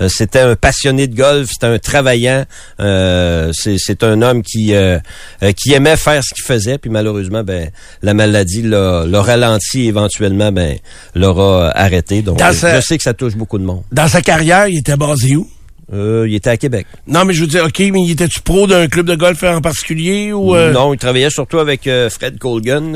C'était 0.09 0.41
un 0.41 0.57
passionné 0.57 1.07
de 1.07 1.17
golf, 1.17 1.49
c'était 1.51 1.65
un 1.65 1.79
travaillant. 1.79 2.45
Euh, 2.81 3.51
c'est 3.55 4.03
un 4.05 4.23
homme 4.23 4.43
qui 4.43 4.75
euh, 4.75 4.99
euh, 5.43 5.53
qui 5.53 5.73
aimait 5.75 5.97
faire 5.97 6.23
ce 6.25 6.33
qu'il 6.35 6.45
faisait, 6.45 6.79
puis 6.79 6.91
malheureusement, 6.91 7.43
ben 7.45 7.71
la 8.03 8.15
maladie 8.15 8.63
l'a 8.63 9.05
ralenti 9.23 9.87
éventuellement, 9.87 10.51
ben 10.51 10.79
l'aura 11.15 11.71
arrêté. 11.77 12.23
Donc, 12.23 12.41
je, 12.43 12.53
sa- 12.53 12.77
je 12.81 12.81
sais 12.87 12.97
que 12.97 13.03
ça 13.05 13.13
touche 13.15 13.37
beaucoup 13.37 13.59
de 13.59 13.65
monde. 13.65 13.83
Dans 13.93 14.09
sa 14.09 14.23
carrière, 14.23 14.67
il 14.69 14.79
était 14.79 14.97
basé 14.97 15.37
où? 15.37 15.47
Euh, 15.93 16.25
il 16.29 16.37
était 16.37 16.51
à 16.51 16.57
Québec. 16.57 16.87
Non, 17.09 17.25
mais 17.25 17.35
je 17.35 17.41
veux 17.41 17.49
dire, 17.49 17.65
OK, 17.65 17.81
mais 17.81 18.01
il 18.03 18.13
était-tu 18.13 18.41
pro 18.41 18.67
d'un 18.69 18.87
club 18.87 19.07
de 19.07 19.17
golf 19.17 19.43
en 19.43 19.61
particulier 19.61 20.33
ou... 20.33 20.55
euh, 20.55 20.71
Non, 20.73 20.95
il 20.95 20.99
travaillait 20.99 21.31
surtout 21.31 21.59
avec 21.59 21.87
euh, 21.89 22.09
Fred 22.09 22.39
Colgan, 22.39 22.93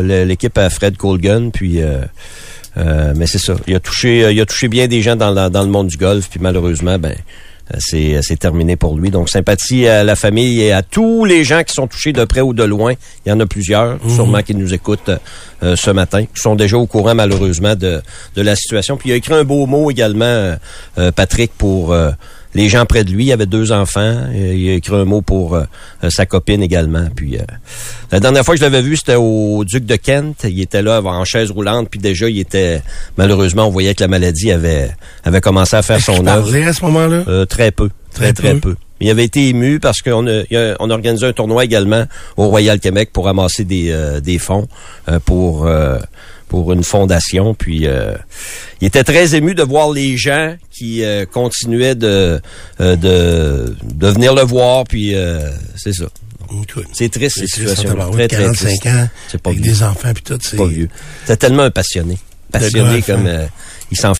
l'équipe 0.00 0.56
à 0.58 0.70
Fred 0.70 0.96
Colgan, 0.96 1.50
puis. 1.52 1.80
mais 2.76 3.26
c'est 3.26 3.38
ça. 3.38 3.54
Il 3.66 3.74
a 3.74 3.80
touché, 3.80 4.32
il 4.32 4.40
a 4.40 4.46
touché 4.46 4.68
bien 4.68 4.88
des 4.88 5.02
gens 5.02 5.14
dans, 5.16 5.30
la- 5.30 5.50
dans 5.50 5.62
le 5.62 5.68
monde 5.68 5.88
du 5.88 5.96
golf, 5.96 6.28
puis 6.30 6.40
malheureusement, 6.40 6.98
ben, 6.98 7.14
c'est, 7.78 8.20
c'est 8.22 8.38
terminé 8.38 8.76
pour 8.76 8.96
lui. 8.96 9.10
Donc, 9.10 9.28
sympathie 9.28 9.86
à 9.86 10.04
la 10.04 10.16
famille 10.16 10.60
et 10.60 10.72
à 10.72 10.82
tous 10.82 11.24
les 11.24 11.44
gens 11.44 11.62
qui 11.62 11.74
sont 11.74 11.86
touchés 11.86 12.12
de 12.12 12.24
près 12.24 12.40
ou 12.40 12.52
de 12.52 12.64
loin. 12.64 12.94
Il 13.24 13.30
y 13.30 13.32
en 13.32 13.40
a 13.40 13.46
plusieurs, 13.46 13.98
sûrement 14.08 14.42
qui 14.42 14.54
nous 14.54 14.74
écoutent 14.74 15.10
euh, 15.62 15.76
ce 15.76 15.90
matin, 15.90 16.24
qui 16.24 16.40
sont 16.40 16.54
déjà 16.54 16.76
au 16.76 16.86
courant 16.86 17.14
malheureusement 17.14 17.74
de, 17.74 18.02
de 18.34 18.42
la 18.42 18.56
situation. 18.56 18.96
Puis 18.96 19.10
il 19.10 19.12
a 19.12 19.16
écrit 19.16 19.34
un 19.34 19.44
beau 19.44 19.66
mot 19.66 19.90
également, 19.90 20.24
euh, 20.24 20.56
euh, 20.98 21.12
Patrick, 21.12 21.52
pour 21.56 21.92
euh, 21.92 22.10
les 22.54 22.68
gens 22.68 22.84
près 22.86 23.04
de 23.04 23.10
lui. 23.10 23.26
Il 23.26 23.32
avait 23.32 23.46
deux 23.46 23.72
enfants. 23.72 24.26
Il 24.34 24.68
a 24.70 24.74
écrit 24.74 24.94
un 24.94 25.04
mot 25.04 25.22
pour 25.22 25.54
euh, 25.54 25.64
sa 26.08 26.26
copine 26.26 26.62
également. 26.62 27.06
Puis 27.14 27.36
euh, 27.38 27.42
la 28.10 28.20
dernière 28.20 28.44
fois 28.44 28.54
que 28.54 28.58
je 28.60 28.64
l'avais 28.64 28.82
vu, 28.82 28.96
c'était 28.96 29.16
au 29.16 29.64
Duc 29.64 29.84
de 29.84 29.96
Kent. 29.96 30.44
Il 30.48 30.60
était 30.60 30.82
là 30.82 31.00
en 31.02 31.24
chaise 31.24 31.50
roulante, 31.50 31.88
puis 31.90 32.00
déjà 32.00 32.28
il 32.28 32.38
était 32.40 32.82
malheureusement, 33.16 33.66
on 33.66 33.70
voyait 33.70 33.94
que 33.94 34.02
la 34.02 34.08
maladie 34.08 34.52
avait 34.52 34.90
avait 35.24 35.40
commencé 35.40 35.76
à 35.76 35.82
faire 35.82 36.00
son 36.00 36.26
œuvre. 36.26 36.54
à 36.56 36.72
ce 36.72 36.84
moment-là? 36.84 37.24
Euh, 37.28 37.44
très 37.46 37.70
peu, 37.70 37.90
très 38.12 38.32
Très 38.32 38.50
très, 38.50 38.54
peu. 38.54 38.60
peu. 38.72 38.76
Il 39.00 39.10
avait 39.10 39.24
été 39.24 39.48
ému 39.48 39.80
parce 39.80 40.00
qu'on 40.00 40.28
a, 40.28 40.42
on 40.78 40.90
a 40.90 40.94
organisé 40.94 41.26
un 41.26 41.32
tournoi 41.32 41.64
également 41.64 42.04
au 42.36 42.46
Royal 42.46 42.78
Québec 42.78 43.10
pour 43.12 43.24
ramasser 43.24 43.64
des, 43.64 43.90
euh, 43.90 44.20
des 44.20 44.38
fonds 44.38 44.68
euh, 45.08 45.18
pour 45.18 45.66
euh, 45.66 45.98
pour 46.52 46.70
une 46.74 46.84
fondation. 46.84 47.54
Puis 47.54 47.86
euh, 47.86 48.12
il 48.82 48.86
était 48.86 49.04
très 49.04 49.34
ému 49.34 49.54
de 49.54 49.62
voir 49.62 49.90
les 49.90 50.18
gens 50.18 50.54
qui 50.70 51.02
euh, 51.02 51.24
continuaient 51.24 51.94
de, 51.94 52.42
euh, 52.78 52.96
de 52.96 53.74
de 53.82 54.06
venir 54.08 54.34
le 54.34 54.42
voir. 54.42 54.84
Puis 54.84 55.14
euh, 55.14 55.50
c'est 55.76 55.94
ça. 55.94 56.04
C'est 56.92 57.08
triste 57.10 57.46
situations. 57.46 57.98
en 57.98 58.10
Très 58.10 58.28
très 58.28 58.42
45 58.44 58.66
triste. 58.66 58.86
ans, 58.86 59.08
C'est 59.28 59.40
pas 59.40 59.48
avec 59.48 59.62
vieux. 59.62 59.72
des 59.72 59.82
enfants 59.82 60.12
puis 60.12 60.22
tout, 60.22 60.38
c'est... 60.42 60.58
Pas 60.58 60.66
vieux. 60.66 60.90
C'était 61.22 61.38
tellement 61.38 61.62
un 61.62 61.70
passionné, 61.70 62.18
passionné 62.50 63.00
comme 63.00 63.26
hein. 63.26 63.30
euh, 63.30 63.46
il 63.90 63.96
s'en 63.96 64.10